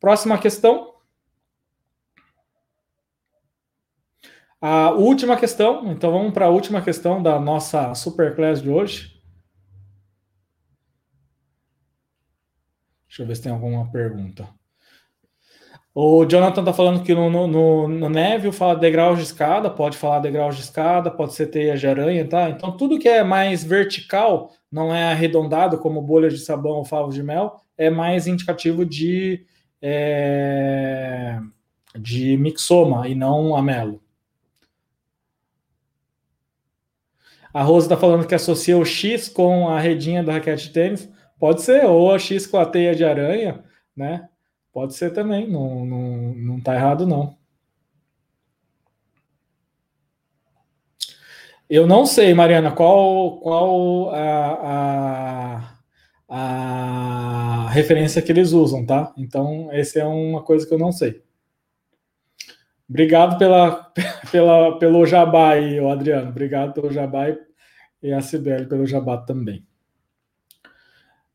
Próxima 0.01 0.37
questão. 0.39 0.93
A 4.61 4.91
última 4.91 5.37
questão, 5.37 5.93
então 5.93 6.11
vamos 6.11 6.33
para 6.33 6.47
a 6.47 6.51
última 6.51 6.83
questão 6.83 7.23
da 7.23 7.39
nossa 7.39 7.95
superclass 7.95 8.61
de 8.61 8.71
hoje. 8.71 9.12
Deixa 13.13 13.25
eu 13.25 13.27
ver 13.27 13.37
se 13.37 13.43
tem 13.43 13.53
alguma 13.53 13.93
pergunta. 13.93 14.49
O 15.95 16.25
Jonathan 16.25 16.65
tá 16.65 16.73
falando 16.73 17.03
que 17.03 17.15
no, 17.15 17.29
no, 17.29 17.87
no 17.87 18.09
Neville 18.09 18.51
fala 18.55 18.75
degraus 18.75 19.19
de 19.19 19.25
escada, 19.25 19.69
pode 19.69 19.99
falar 19.99 20.21
degraus 20.21 20.57
de 20.57 20.63
escada, 20.63 21.11
pode 21.11 21.35
ser 21.35 21.49
teia 21.49 21.77
de 21.77 21.87
aranha, 21.87 22.27
tá? 22.27 22.49
Então 22.49 22.75
tudo 22.75 22.99
que 22.99 23.07
é 23.07 23.23
mais 23.23 23.63
vertical, 23.63 24.51
não 24.71 24.95
é 24.95 25.13
arredondado, 25.13 25.77
como 25.77 26.01
bolha 26.01 26.31
de 26.31 26.39
sabão 26.39 26.77
ou 26.77 26.87
favos 26.87 27.15
de 27.15 27.23
mel, 27.23 27.61
é 27.77 27.91
mais 27.91 28.27
indicativo 28.27 28.83
de, 28.87 29.45
é, 29.83 31.39
de 31.95 32.39
mixoma 32.39 33.07
e 33.07 33.15
não 33.15 33.55
amelo. 33.55 34.01
A 37.53 37.63
Rosa 37.63 37.89
está 37.89 37.97
falando 37.99 38.27
que 38.27 38.35
associa 38.35 38.79
o 38.79 38.87
X 38.87 39.29
com 39.29 39.69
a 39.69 39.79
redinha 39.79 40.25
da 40.25 40.33
raquete 40.33 40.69
de 40.69 40.73
tênis. 40.73 41.13
Pode 41.43 41.63
ser, 41.63 41.85
ou 41.87 42.15
a 42.15 42.21
X 42.21 42.47
com 42.47 42.57
a 42.57 42.65
teia 42.65 42.95
de 42.95 43.05
aranha, 43.05 43.65
né? 43.97 44.29
Pode 44.73 44.95
ser 44.95 45.13
também, 45.13 45.51
não, 45.51 45.85
não, 45.85 46.35
não 46.37 46.61
tá 46.61 46.73
errado, 46.77 47.05
não. 47.05 47.37
Eu 51.69 51.85
não 51.85 52.07
sei, 52.07 52.33
Mariana, 52.33 52.71
qual, 52.71 53.41
qual 53.41 54.11
a, 54.11 55.75
a, 56.29 57.67
a 57.67 57.69
referência 57.71 58.23
que 58.23 58.31
eles 58.31 58.53
usam, 58.53 58.87
tá? 58.87 59.13
Então, 59.17 59.69
essa 59.73 59.99
é 59.99 60.05
uma 60.05 60.45
coisa 60.45 60.65
que 60.65 60.73
eu 60.73 60.79
não 60.79 60.93
sei. 60.93 61.25
Obrigado 62.89 63.37
pela, 63.37 63.93
pela, 64.31 64.79
pelo 64.79 65.05
jabá 65.05 65.55
aí, 65.55 65.81
Adriano. 65.81 66.29
Obrigado 66.29 66.73
pelo 66.73 66.93
jabá 66.93 67.37
e 68.01 68.13
a 68.13 68.21
Sibeli 68.21 68.69
pelo 68.69 68.87
jabá 68.87 69.19
também. 69.19 69.67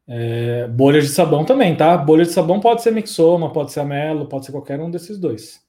É, 0.08 0.68
bolha 0.68 1.02
de 1.02 1.10
sabão 1.10 1.44
também, 1.44 1.76
tá? 1.76 1.98
Bolha 1.98 2.24
de 2.24 2.32
sabão 2.32 2.60
pode 2.60 2.82
ser 2.82 2.92
mixoma, 2.92 3.52
pode 3.52 3.74
ser 3.74 3.82
amelo, 3.82 4.28
pode 4.28 4.46
ser 4.46 4.54
qualquer 4.54 4.80
um 4.80 4.90
desses 4.90 5.18
dois. 5.18 5.62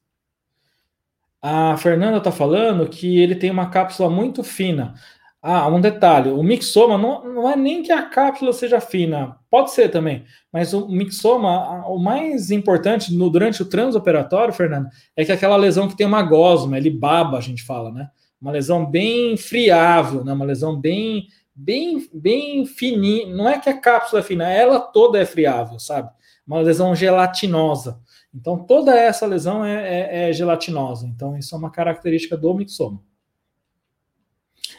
A 1.42 1.76
Fernanda 1.76 2.20
tá 2.20 2.30
falando 2.30 2.88
que 2.88 3.18
ele 3.18 3.34
tem 3.34 3.50
uma 3.50 3.70
cápsula 3.70 4.08
muito 4.08 4.42
fina. 4.44 4.94
Ah, 5.42 5.68
um 5.68 5.80
detalhe: 5.80 6.30
o 6.30 6.42
mixoma 6.42 6.98
não, 6.98 7.24
não 7.24 7.50
é 7.50 7.56
nem 7.56 7.82
que 7.82 7.92
a 7.92 8.02
cápsula 8.02 8.52
seja 8.52 8.80
fina, 8.80 9.36
pode 9.50 9.70
ser 9.70 9.88
também, 9.88 10.24
mas 10.52 10.74
o 10.74 10.88
mixoma, 10.88 11.86
o 11.86 11.98
mais 11.98 12.50
importante 12.50 13.14
no, 13.14 13.30
durante 13.30 13.62
o 13.62 13.66
transoperatório, 13.68 14.52
Fernanda, 14.52 14.90
é 15.16 15.24
que 15.24 15.32
aquela 15.32 15.56
lesão 15.56 15.88
que 15.88 15.96
tem 15.96 16.06
uma 16.06 16.22
gosma, 16.22 16.76
ele 16.76 16.90
baba, 16.90 17.38
a 17.38 17.40
gente 17.40 17.62
fala, 17.62 17.92
né? 17.92 18.08
Uma 18.40 18.52
lesão 18.52 18.84
bem 18.84 19.36
friável, 19.36 20.24
né? 20.24 20.32
uma 20.32 20.44
lesão 20.44 20.78
bem 20.78 21.26
bem, 21.58 22.08
bem 22.14 22.64
fininho. 22.64 23.36
Não 23.36 23.48
é 23.48 23.58
que 23.58 23.68
a 23.68 23.78
cápsula 23.78 24.20
é 24.20 24.24
fina, 24.24 24.48
ela 24.48 24.78
toda 24.80 25.18
é 25.18 25.26
friável, 25.26 25.78
sabe? 25.80 26.10
Uma 26.46 26.60
lesão 26.60 26.94
gelatinosa. 26.94 28.00
Então, 28.32 28.64
toda 28.64 28.94
essa 28.96 29.26
lesão 29.26 29.64
é, 29.64 30.26
é, 30.26 30.30
é 30.30 30.32
gelatinosa. 30.32 31.06
Então, 31.06 31.36
isso 31.36 31.54
é 31.54 31.58
uma 31.58 31.70
característica 31.70 32.36
do 32.36 32.54
mixoma. 32.54 33.02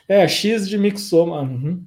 É, 0.07 0.27
X 0.27 0.68
de 0.69 0.77
mixoma. 0.77 1.41
Uhum. 1.41 1.85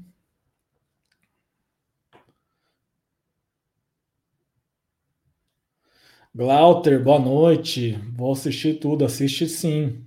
Glauter, 6.35 7.03
boa 7.03 7.19
noite. 7.19 7.93
Vou 8.15 8.33
assistir 8.33 8.79
tudo. 8.79 9.05
Assiste 9.05 9.49
sim. 9.49 10.05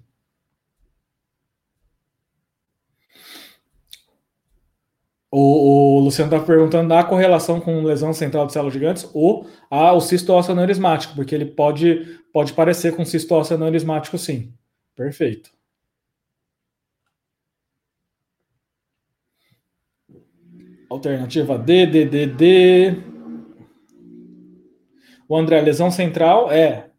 O, 5.38 5.98
o 5.98 6.00
Luciano 6.00 6.34
está 6.34 6.46
perguntando 6.46 6.88
da 6.88 7.04
correlação 7.04 7.60
com 7.60 7.84
lesão 7.84 8.14
central 8.14 8.48
de 8.48 8.54
células 8.54 8.74
gigantes 8.74 9.10
ou 9.14 9.46
a, 9.70 9.92
o 9.92 10.00
cisto 10.00 10.32
ósseo 10.32 10.54
aneurismático, 10.54 11.14
porque 11.14 11.36
ele 11.36 11.46
pode, 11.46 12.22
pode 12.32 12.54
parecer 12.54 12.96
com 12.96 13.04
cisto 13.04 13.36
ósseo 13.36 13.58
aneurismático, 13.58 14.18
sim. 14.18 14.54
Perfeito. 14.96 15.52
Alternativa 20.90 21.58
D, 21.58 21.86
D, 21.86 22.06
D, 22.06 22.28
D. 22.28 22.94
O 25.28 25.36
André, 25.36 25.60
lesão 25.60 25.92
central 25.92 26.50
é 26.50 26.92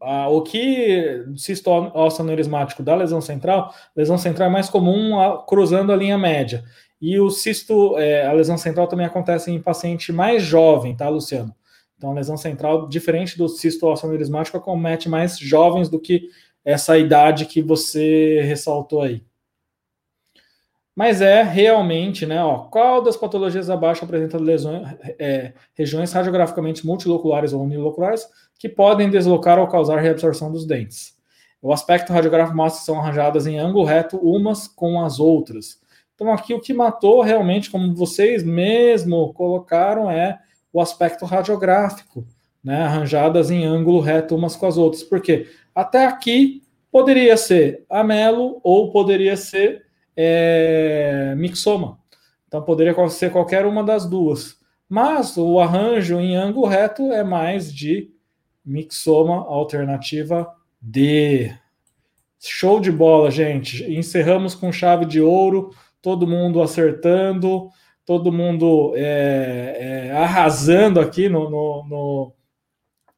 ah, 0.00 0.28
o 0.28 0.42
que 0.42 1.24
cisto 1.36 1.70
aneurismático 1.70 2.82
da 2.82 2.94
lesão 2.94 3.20
central, 3.20 3.74
lesão 3.96 4.16
central 4.18 4.48
é 4.48 4.52
mais 4.52 4.68
comum 4.68 5.18
a, 5.18 5.44
cruzando 5.44 5.92
a 5.92 5.96
linha 5.96 6.16
média. 6.16 6.64
E 7.00 7.18
o 7.18 7.30
cisto, 7.30 7.96
é, 7.98 8.26
a 8.26 8.32
lesão 8.32 8.58
central 8.58 8.86
também 8.88 9.06
acontece 9.06 9.50
em 9.50 9.60
paciente 9.60 10.12
mais 10.12 10.42
jovem, 10.42 10.96
tá, 10.96 11.08
Luciano? 11.08 11.54
Então, 11.96 12.10
a 12.12 12.14
lesão 12.14 12.36
central, 12.36 12.88
diferente 12.88 13.36
do 13.36 13.48
cisto 13.48 13.88
aneurismático, 13.88 14.56
acomete 14.56 15.08
mais 15.08 15.38
jovens 15.38 15.88
do 15.88 15.98
que 16.00 16.28
essa 16.64 16.96
idade 16.96 17.46
que 17.46 17.60
você 17.60 18.40
ressaltou 18.42 19.02
aí. 19.02 19.22
Mas 20.98 21.20
é 21.20 21.44
realmente, 21.44 22.26
né? 22.26 22.42
Ó, 22.42 22.64
qual 22.64 23.00
das 23.00 23.16
patologias 23.16 23.70
abaixo 23.70 24.04
apresenta 24.04 24.36
lesões, 24.36 24.96
é, 25.16 25.52
regiões 25.72 26.12
radiograficamente 26.12 26.84
multiloculares 26.84 27.52
ou 27.52 27.62
uniloculares 27.62 28.26
que 28.58 28.68
podem 28.68 29.08
deslocar 29.08 29.60
ou 29.60 29.68
causar 29.68 30.00
reabsorção 30.00 30.50
dos 30.50 30.66
dentes? 30.66 31.16
O 31.62 31.72
aspecto 31.72 32.12
radiográfico 32.12 32.56
mostra 32.56 32.80
que 32.80 32.86
são 32.86 32.98
arranjadas 32.98 33.46
em 33.46 33.60
ângulo 33.60 33.84
reto 33.84 34.16
umas 34.16 34.66
com 34.66 35.00
as 35.04 35.20
outras. 35.20 35.80
Então, 36.16 36.32
aqui 36.32 36.52
o 36.52 36.60
que 36.60 36.74
matou 36.74 37.22
realmente, 37.22 37.70
como 37.70 37.94
vocês 37.94 38.42
mesmo 38.42 39.32
colocaram, 39.34 40.10
é 40.10 40.40
o 40.72 40.80
aspecto 40.80 41.24
radiográfico, 41.24 42.26
né? 42.60 42.82
arranjadas 42.82 43.52
em 43.52 43.64
ângulo 43.64 44.00
reto 44.00 44.34
umas 44.34 44.56
com 44.56 44.66
as 44.66 44.76
outras. 44.76 45.04
Porque 45.04 45.46
até 45.72 46.06
aqui 46.06 46.60
poderia 46.90 47.36
ser 47.36 47.84
amelo 47.88 48.58
ou 48.64 48.90
poderia 48.90 49.36
ser 49.36 49.86
é, 50.20 51.32
mixoma. 51.36 52.00
Então, 52.48 52.60
poderia 52.60 53.08
ser 53.08 53.30
qualquer 53.30 53.64
uma 53.64 53.84
das 53.84 54.04
duas. 54.04 54.58
Mas 54.88 55.36
o 55.36 55.60
arranjo 55.60 56.18
em 56.18 56.34
ângulo 56.34 56.66
reto 56.66 57.12
é 57.12 57.22
mais 57.22 57.72
de 57.72 58.10
mixoma, 58.64 59.46
alternativa 59.46 60.52
D. 60.80 61.54
Show 62.40 62.80
de 62.80 62.90
bola, 62.90 63.30
gente. 63.30 63.84
Encerramos 63.92 64.56
com 64.56 64.72
chave 64.72 65.04
de 65.04 65.20
ouro 65.20 65.70
todo 66.02 66.26
mundo 66.26 66.62
acertando, 66.62 67.68
todo 68.04 68.32
mundo 68.32 68.94
é, 68.96 70.08
é, 70.08 70.16
arrasando 70.16 71.00
aqui 71.00 71.28
no, 71.28 71.50
no, 71.50 71.84
no, 71.88 72.32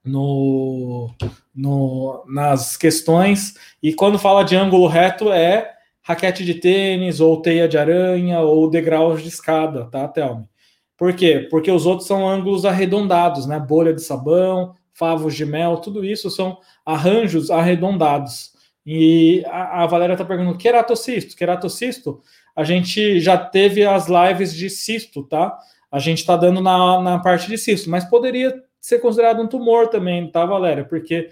no, 0.05 1.14
no, 1.55 2.24
nas 2.27 2.77
questões. 2.77 3.55
E 3.82 3.94
quando 3.94 4.18
fala 4.18 4.43
de 4.43 4.56
ângulo 4.56 4.86
reto, 4.86 5.32
é 5.32 5.80
raquete 6.10 6.44
de 6.44 6.54
tênis, 6.54 7.20
ou 7.20 7.40
teia 7.40 7.68
de 7.68 7.78
aranha, 7.78 8.40
ou 8.40 8.68
degraus 8.68 9.22
de 9.22 9.28
escada, 9.28 9.84
tá, 9.86 10.08
Thelma? 10.08 10.48
Por 10.96 11.14
quê? 11.14 11.46
Porque 11.50 11.70
os 11.70 11.86
outros 11.86 12.06
são 12.06 12.28
ângulos 12.28 12.64
arredondados, 12.64 13.46
né? 13.46 13.58
Bolha 13.58 13.94
de 13.94 14.02
sabão, 14.02 14.74
favos 14.92 15.34
de 15.34 15.46
mel, 15.46 15.78
tudo 15.78 16.04
isso 16.04 16.30
são 16.30 16.58
arranjos 16.84 17.50
arredondados. 17.50 18.52
E 18.84 19.42
a, 19.46 19.84
a 19.84 19.86
Valéria 19.86 20.14
está 20.14 20.24
perguntando: 20.24 20.58
queratocisto? 20.58 21.36
Queratocisto, 21.36 22.20
a 22.54 22.64
gente 22.64 23.20
já 23.20 23.38
teve 23.38 23.84
as 23.86 24.08
lives 24.08 24.54
de 24.54 24.68
cisto, 24.68 25.22
tá? 25.22 25.56
A 25.90 25.98
gente 25.98 26.18
está 26.18 26.36
dando 26.36 26.60
na, 26.60 27.00
na 27.00 27.18
parte 27.18 27.48
de 27.48 27.56
cisto, 27.56 27.88
mas 27.88 28.04
poderia 28.04 28.62
ser 28.80 28.98
considerado 28.98 29.40
um 29.40 29.46
tumor 29.46 29.88
também, 29.88 30.30
tá, 30.30 30.44
Valéria? 30.44 30.84
Porque 30.84 31.30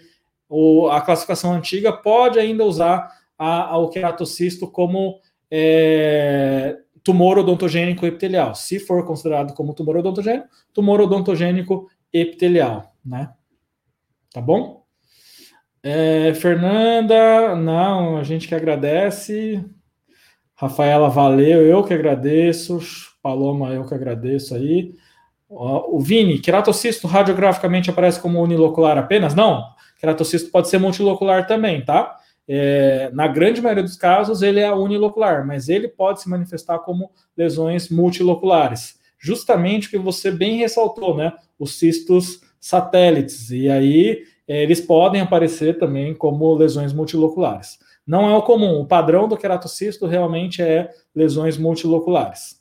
o, 0.49 0.89
a 0.89 1.01
classificação 1.01 1.53
antiga 1.53 1.93
pode 1.93 2.39
ainda 2.39 2.65
usar 2.65 3.18
a, 3.39 3.69
a, 3.71 3.79
o 3.79 3.89
queratocisto 3.89 4.71
como 4.71 5.21
é, 5.51 6.77
tumor 7.03 7.39
odontogênico 7.39 8.05
epitelial. 8.05 8.55
Se 8.55 8.79
for 8.79 9.07
considerado 9.07 9.55
como 9.55 9.73
tumor 9.73 9.97
odontogênico, 9.97 10.49
tumor 10.75 11.01
odontogênico 11.01 11.89
epitelial, 12.13 12.93
né? 13.05 13.31
Tá 14.33 14.41
bom? 14.41 14.85
É, 15.83 16.35
Fernanda, 16.35 17.55
não, 17.55 18.19
a 18.19 18.25
gente 18.25 18.49
que 18.49 18.55
agradece. 18.55 19.65
Rafaela, 20.55 21.09
valeu, 21.09 21.65
eu 21.65 21.85
que 21.85 21.95
agradeço. 21.95 22.81
Paloma, 23.23 23.71
eu 23.71 23.87
que 23.87 23.95
agradeço 23.95 24.55
aí. 24.55 24.93
O 25.49 25.99
Vini, 26.01 26.39
queratocisto 26.39 27.07
radiograficamente 27.07 27.89
aparece 27.89 28.21
como 28.21 28.43
unilocular 28.43 28.99
apenas? 28.99 29.35
Não, 29.35 29.65
queratocisto 29.99 30.51
pode 30.51 30.69
ser 30.69 30.79
multilocular 30.79 31.47
também, 31.47 31.83
tá? 31.83 32.17
É, 32.49 33.11
na 33.13 33.29
grande 33.29 33.61
maioria 33.61 33.85
dos 33.85 33.97
casos, 33.97 34.41
ele 34.41 34.61
é 34.61 34.73
unilocular, 34.73 35.47
mas 35.47 35.69
ele 35.69 35.87
pode 35.87 36.23
se 36.23 36.29
manifestar 36.29 36.79
como 36.79 37.11
lesões 37.37 37.91
multiloculares. 37.91 38.99
Justamente 39.19 39.89
o 39.89 39.91
que 39.91 39.99
você 39.99 40.31
bem 40.31 40.57
ressaltou, 40.57 41.15
né? 41.17 41.35
Os 41.59 41.79
cistos 41.79 42.41
satélites. 42.59 43.51
E 43.51 43.69
aí 43.69 44.25
é, 44.47 44.63
eles 44.63 44.81
podem 44.81 45.21
aparecer 45.21 45.79
também 45.79 46.15
como 46.15 46.55
lesões 46.55 46.93
multiloculares. 46.93 47.79
Não 48.07 48.31
é 48.31 48.35
o 48.35 48.43
comum, 48.43 48.81
o 48.81 48.87
padrão 48.87 49.29
do 49.29 49.37
queratocisto 49.37 50.07
realmente 50.07 50.63
é 50.63 50.89
lesões 51.15 51.59
multiloculares. 51.59 52.59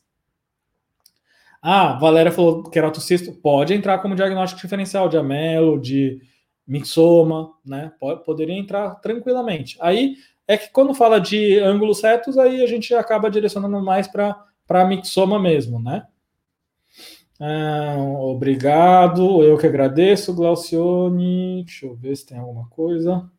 Ah, 1.62 1.98
Valéria 1.98 2.32
falou 2.32 2.64
queratocisto 2.64 3.32
pode 3.32 3.74
entrar 3.74 4.00
como 4.00 4.16
diagnóstico 4.16 4.62
diferencial 4.62 5.08
de 5.08 5.18
amelo, 5.18 5.80
de 5.80 6.22
mixoma, 6.68 7.54
né? 7.66 7.92
Pode, 8.00 8.24
poderia 8.24 8.58
entrar 8.58 8.96
tranquilamente. 8.96 9.78
Aí 9.80 10.16
é 10.48 10.58
que 10.58 10.70
quando 10.72 10.94
fala 10.94 11.20
de 11.20 11.60
ângulos 11.60 12.02
retos, 12.02 12.38
aí 12.38 12.62
a 12.62 12.68
gente 12.68 12.94
acaba 12.94 13.32
direcionando 13.32 13.82
mais 13.82 14.08
para 14.08 14.86
mixoma 14.88 15.40
mesmo, 15.40 15.80
né? 15.80 16.06
Ah, 17.40 17.98
obrigado, 18.00 19.44
eu 19.44 19.58
que 19.58 19.68
agradeço, 19.68 20.34
Glaucione. 20.34 21.64
Deixa 21.64 21.86
eu 21.86 21.96
ver 21.96 22.16
se 22.16 22.26
tem 22.26 22.40
alguma 22.40 22.68
coisa. 22.70 23.30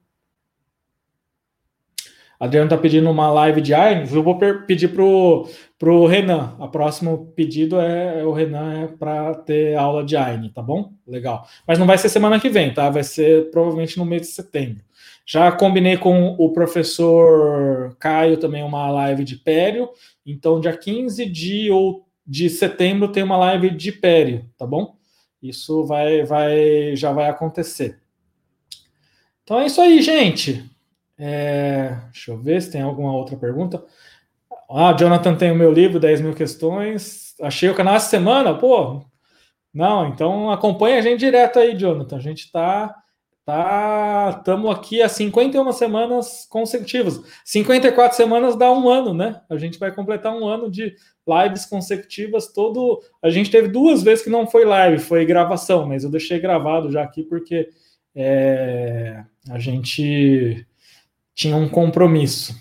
Adriano 2.38 2.66
está 2.66 2.78
pedindo 2.78 3.10
uma 3.10 3.30
live 3.32 3.60
de 3.60 3.74
AINES. 3.74 4.12
Eu 4.12 4.22
vou 4.22 4.38
pedir 4.66 4.88
para 4.88 5.02
o 5.02 6.06
Renan. 6.06 6.54
O 6.58 6.68
próximo 6.68 7.32
pedido 7.34 7.80
é, 7.80 8.20
é 8.20 8.24
o 8.24 8.32
Renan 8.32 8.84
é 8.84 8.86
para 8.86 9.34
ter 9.34 9.76
aula 9.76 10.04
de 10.04 10.16
AINE, 10.16 10.50
tá 10.50 10.62
bom? 10.62 10.92
Legal. 11.06 11.48
Mas 11.66 11.78
não 11.78 11.86
vai 11.86 11.98
ser 11.98 12.08
semana 12.08 12.38
que 12.38 12.48
vem, 12.48 12.72
tá? 12.72 12.88
Vai 12.90 13.02
ser 13.02 13.50
provavelmente 13.50 13.98
no 13.98 14.04
mês 14.04 14.22
de 14.22 14.28
setembro. 14.28 14.84
Já 15.26 15.50
combinei 15.50 15.96
com 15.96 16.36
o 16.38 16.52
professor 16.52 17.96
Caio 17.98 18.36
também 18.36 18.62
uma 18.62 18.90
live 18.90 19.24
de 19.24 19.36
pério. 19.36 19.90
Então, 20.24 20.60
dia 20.60 20.76
15 20.76 21.26
de, 21.26 21.70
ou, 21.70 22.06
de 22.26 22.48
setembro 22.48 23.08
tem 23.08 23.22
uma 23.22 23.36
live 23.36 23.70
de 23.70 23.90
pério, 23.90 24.44
tá 24.56 24.66
bom? 24.66 24.96
Isso 25.42 25.84
vai, 25.84 26.24
vai, 26.24 26.94
já 26.94 27.12
vai 27.12 27.28
acontecer. 27.28 27.98
Então 29.42 29.60
é 29.60 29.66
isso 29.66 29.80
aí, 29.80 30.02
gente. 30.02 30.64
É, 31.18 31.96
deixa 32.12 32.30
eu 32.30 32.38
ver 32.38 32.62
se 32.62 32.70
tem 32.70 32.82
alguma 32.82 33.12
outra 33.12 33.36
pergunta. 33.36 33.84
Ah, 34.70 34.92
Jonathan 34.92 35.34
tem 35.34 35.50
o 35.50 35.56
meu 35.56 35.72
livro, 35.72 35.98
10 35.98 36.20
mil 36.20 36.34
questões. 36.34 37.34
Achei 37.40 37.68
o 37.68 37.74
canal 37.74 37.96
essa 37.96 38.08
semana, 38.08 38.54
pô. 38.54 39.04
Não, 39.72 40.08
então 40.08 40.50
acompanha 40.50 40.98
a 40.98 41.02
gente 41.02 41.20
direto 41.20 41.58
aí, 41.58 41.76
Jonathan. 41.76 42.16
A 42.16 42.20
gente 42.20 42.50
tá. 42.52 42.94
tá 43.44 44.36
Estamos 44.38 44.70
aqui 44.70 45.02
há 45.02 45.08
51 45.08 45.72
semanas 45.72 46.46
consecutivas. 46.48 47.20
54 47.44 48.16
semanas 48.16 48.56
dá 48.56 48.70
um 48.70 48.88
ano, 48.88 49.14
né? 49.14 49.40
A 49.48 49.56
gente 49.56 49.78
vai 49.78 49.92
completar 49.94 50.34
um 50.34 50.46
ano 50.46 50.70
de 50.70 50.94
lives 51.26 51.66
consecutivas. 51.66 52.52
Todo. 52.52 53.00
A 53.22 53.30
gente 53.30 53.50
teve 53.50 53.68
duas 53.68 54.02
vezes 54.02 54.22
que 54.24 54.30
não 54.30 54.46
foi 54.46 54.64
live, 54.64 54.98
foi 54.98 55.24
gravação, 55.24 55.86
mas 55.86 56.04
eu 56.04 56.10
deixei 56.10 56.38
gravado 56.40 56.90
já 56.90 57.02
aqui 57.02 57.22
porque 57.22 57.68
é, 58.14 59.24
a 59.50 59.58
gente 59.58 60.66
tinha 61.38 61.54
um 61.54 61.68
compromisso. 61.68 62.52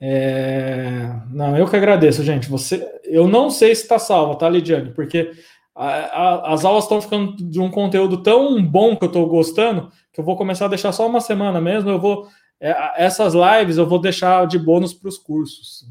É... 0.00 1.10
Não, 1.32 1.58
eu 1.58 1.66
que 1.66 1.74
agradeço, 1.74 2.22
gente. 2.22 2.48
Você, 2.48 2.88
eu 3.02 3.26
não 3.26 3.50
sei 3.50 3.74
se 3.74 3.82
está 3.82 3.98
salva, 3.98 4.36
tá, 4.36 4.48
Lidiane? 4.48 4.92
Porque 4.92 5.32
a, 5.74 5.86
a, 5.88 6.54
as 6.54 6.64
aulas 6.64 6.84
estão 6.84 7.02
ficando 7.02 7.34
de 7.36 7.58
um 7.58 7.68
conteúdo 7.68 8.22
tão 8.22 8.62
bom 8.62 8.94
que 8.96 9.04
eu 9.04 9.08
estou 9.08 9.26
gostando 9.26 9.90
que 10.12 10.20
eu 10.20 10.24
vou 10.24 10.36
começar 10.36 10.66
a 10.66 10.68
deixar 10.68 10.92
só 10.92 11.04
uma 11.04 11.20
semana 11.20 11.60
mesmo. 11.60 11.90
Eu 11.90 11.98
vou 11.98 12.28
é, 12.60 13.04
essas 13.04 13.34
lives 13.34 13.76
eu 13.76 13.86
vou 13.86 14.00
deixar 14.00 14.46
de 14.46 14.56
bônus 14.56 14.94
para 14.94 15.08
os 15.08 15.18
cursos. 15.18 15.84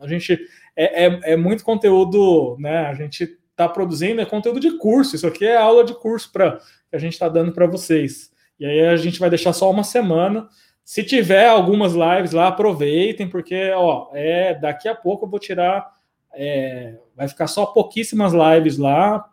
A 0.00 0.08
gente 0.08 0.36
é, 0.76 1.06
é, 1.06 1.20
é, 1.32 1.36
muito 1.36 1.62
conteúdo, 1.62 2.56
né? 2.58 2.86
A 2.86 2.94
gente 2.94 3.38
está 3.52 3.68
produzindo 3.68 4.20
é 4.20 4.26
conteúdo 4.26 4.58
de 4.58 4.76
curso. 4.78 5.14
Isso 5.14 5.28
aqui 5.28 5.46
é 5.46 5.56
aula 5.56 5.84
de 5.84 5.94
curso 5.94 6.32
para 6.32 6.58
que 6.90 6.96
a 6.96 6.98
gente 6.98 7.12
está 7.12 7.28
dando 7.28 7.52
para 7.52 7.68
vocês. 7.68 8.32
E 8.58 8.66
aí 8.66 8.80
a 8.88 8.96
gente 8.96 9.20
vai 9.20 9.30
deixar 9.30 9.52
só 9.52 9.70
uma 9.70 9.84
semana. 9.84 10.48
Se 10.84 11.02
tiver 11.02 11.48
algumas 11.48 11.94
lives 11.94 12.32
lá, 12.32 12.48
aproveitem, 12.48 13.28
porque 13.28 13.70
ó, 13.72 14.10
é 14.12 14.54
daqui 14.54 14.86
a 14.86 14.94
pouco 14.94 15.24
eu 15.24 15.30
vou 15.30 15.40
tirar. 15.40 15.94
É, 16.34 16.98
vai 17.16 17.26
ficar 17.28 17.46
só 17.46 17.64
pouquíssimas 17.64 18.32
lives 18.32 18.76
lá, 18.76 19.24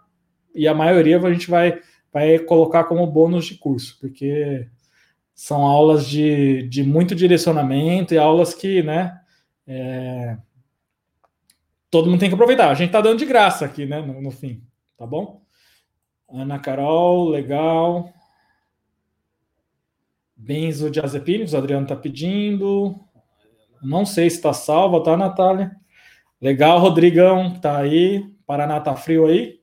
e 0.53 0.67
a 0.67 0.73
maioria 0.73 1.19
a 1.19 1.33
gente 1.33 1.49
vai, 1.49 1.79
vai 2.11 2.39
colocar 2.39 2.83
como 2.85 3.05
bônus 3.07 3.45
de 3.45 3.55
curso, 3.55 3.97
porque 3.99 4.67
são 5.33 5.63
aulas 5.63 6.05
de, 6.05 6.67
de 6.67 6.83
muito 6.83 7.15
direcionamento 7.15 8.13
e 8.13 8.17
aulas 8.17 8.53
que, 8.53 8.83
né? 8.83 9.19
É, 9.65 10.37
todo 11.89 12.09
mundo 12.09 12.19
tem 12.19 12.29
que 12.29 12.35
aproveitar. 12.35 12.69
A 12.69 12.75
gente 12.75 12.91
tá 12.91 13.01
dando 13.01 13.19
de 13.19 13.25
graça 13.25 13.65
aqui, 13.65 13.85
né? 13.85 14.01
No, 14.01 14.21
no 14.21 14.31
fim, 14.31 14.63
tá 14.97 15.05
bom? 15.05 15.41
Ana 16.29 16.59
Carol, 16.59 17.29
legal. 17.29 18.13
Benzodiazepínicos, 20.41 21.53
o 21.53 21.57
Adriano 21.57 21.83
está 21.83 21.95
pedindo. 21.95 22.99
Não 23.81 24.05
sei 24.05 24.29
se 24.29 24.37
está 24.37 24.51
salva, 24.51 25.03
tá, 25.03 25.15
Natália? 25.15 25.71
Legal, 26.41 26.79
Rodrigão, 26.79 27.59
tá 27.59 27.77
aí. 27.77 28.25
Paraná 28.45 28.79
tá 28.79 28.95
frio 28.95 29.27
aí. 29.27 29.59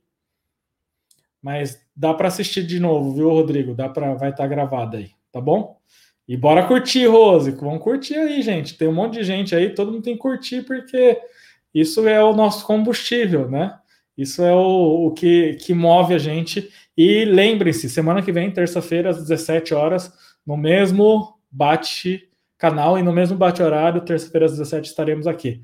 Mas 1.43 1.81
dá 1.95 2.15
para 2.15 2.29
assistir 2.29 2.65
de 2.65 2.79
novo, 2.79 3.13
viu, 3.13 3.29
Rodrigo? 3.29 3.75
Dá 3.75 3.89
para 3.89 4.15
vai 4.15 4.31
estar 4.31 4.45
tá 4.45 4.49
gravado 4.49 4.97
aí, 4.97 5.11
tá 5.33 5.41
bom? 5.41 5.79
E 6.29 6.37
bora 6.37 6.67
curtir, 6.67 7.07
Rose. 7.07 7.51
Vamos 7.51 7.83
curtir 7.83 8.15
aí, 8.15 8.41
gente. 8.41 8.79
Tem 8.79 8.87
um 8.87 8.95
monte 8.95 9.15
de 9.15 9.25
gente 9.25 9.55
aí, 9.57 9.75
todo 9.75 9.91
mundo 9.91 10.05
tem 10.05 10.15
que 10.15 10.21
curtir 10.21 10.63
porque 10.63 11.21
isso 11.75 12.07
é 12.07 12.23
o 12.23 12.35
nosso 12.35 12.65
combustível, 12.65 13.51
né? 13.51 13.77
Isso 14.17 14.43
é 14.43 14.55
o, 14.55 15.07
o 15.07 15.11
que, 15.13 15.55
que 15.55 15.75
move 15.75 16.15
a 16.15 16.19
gente. 16.19 16.71
E 16.97 17.25
lembre-se, 17.25 17.89
semana 17.89 18.23
que 18.23 18.33
vem, 18.33 18.51
terça-feira, 18.51 19.11
às 19.11 19.19
17 19.19 19.75
horas, 19.75 20.13
no 20.49 20.57
mesmo 20.57 21.35
bate 21.51 22.27
canal 22.57 22.99
e 22.99 23.03
no 23.03 23.13
mesmo 23.13 23.37
bate 23.37 23.63
horário, 23.63 24.01
terça-feira 24.01 24.47
às 24.47 24.53
17 24.53 24.89
estaremos 24.89 25.27
aqui. 25.27 25.63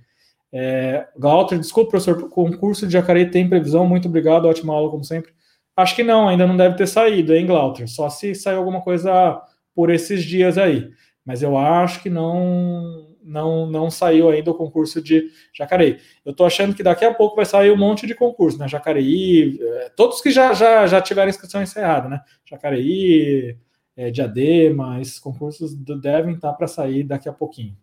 É, 0.52 1.08
Glauter, 1.16 1.58
desculpa, 1.58 1.92
professor, 1.92 2.22
o 2.22 2.28
concurso 2.28 2.86
de 2.86 2.92
Jacareí 2.92 3.30
tem 3.30 3.48
previsão, 3.48 3.86
muito 3.86 4.08
obrigado, 4.08 4.44
ótima 4.44 4.74
aula, 4.74 4.90
como 4.90 5.02
sempre. 5.02 5.32
Acho 5.74 5.96
que 5.96 6.02
não, 6.02 6.28
ainda 6.28 6.46
não 6.46 6.54
deve 6.54 6.76
ter 6.76 6.86
saído, 6.86 7.34
hein, 7.34 7.46
Glauter? 7.46 7.88
Só 7.88 8.10
se 8.10 8.34
sair 8.34 8.56
alguma 8.56 8.82
coisa 8.82 9.40
por 9.74 9.88
esses 9.88 10.22
dias 10.22 10.58
aí. 10.58 10.90
Mas 11.24 11.42
eu 11.42 11.56
acho 11.56 12.02
que 12.02 12.10
não 12.10 13.10
não 13.22 13.66
não 13.66 13.90
saiu 13.90 14.28
ainda 14.28 14.50
o 14.50 14.54
concurso 14.54 15.00
de 15.00 15.30
Jacareí. 15.56 15.98
Eu 16.26 16.32
estou 16.32 16.44
achando 16.44 16.74
que 16.74 16.82
daqui 16.82 17.06
a 17.06 17.14
pouco 17.14 17.36
vai 17.36 17.46
sair 17.46 17.70
um 17.70 17.78
monte 17.78 18.06
de 18.06 18.14
concurso, 18.14 18.58
né? 18.58 18.68
Jacareí, 18.68 19.58
é, 19.58 19.88
todos 19.96 20.20
que 20.20 20.30
já, 20.30 20.52
já, 20.52 20.86
já 20.86 21.00
tiveram 21.00 21.30
inscrição 21.30 21.62
encerrada, 21.62 22.06
né? 22.06 22.20
Jacareí, 22.44 23.56
é, 23.96 24.10
Diadema, 24.10 25.00
esses 25.00 25.18
concursos 25.18 25.74
devem 25.74 26.34
estar 26.34 26.52
para 26.52 26.66
sair 26.66 27.04
daqui 27.04 27.28
a 27.28 27.32
pouquinho. 27.32 27.76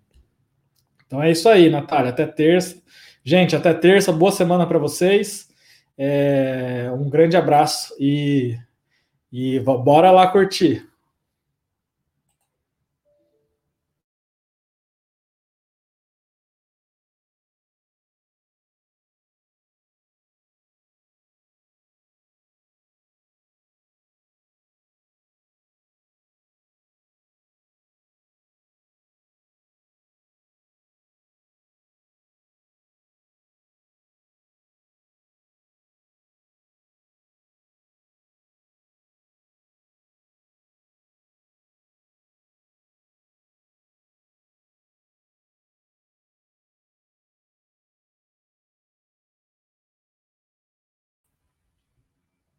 Então 1.08 1.22
é 1.22 1.32
isso 1.32 1.48
aí, 1.50 1.70
Natália. 1.70 2.10
Até 2.10 2.26
terça. 2.26 2.82
Gente, 3.24 3.56
até 3.56 3.74
terça. 3.74 4.12
Boa 4.12 4.32
semana 4.32 4.66
para 4.66 4.80
vocês. 4.80 5.50
É, 5.98 6.90
um 6.94 7.10
grande 7.10 7.36
abraço 7.36 7.94
e, 8.00 8.58
E 9.32 9.60
bora 9.60 10.12
lá 10.12 10.28
curtir. 10.28 10.88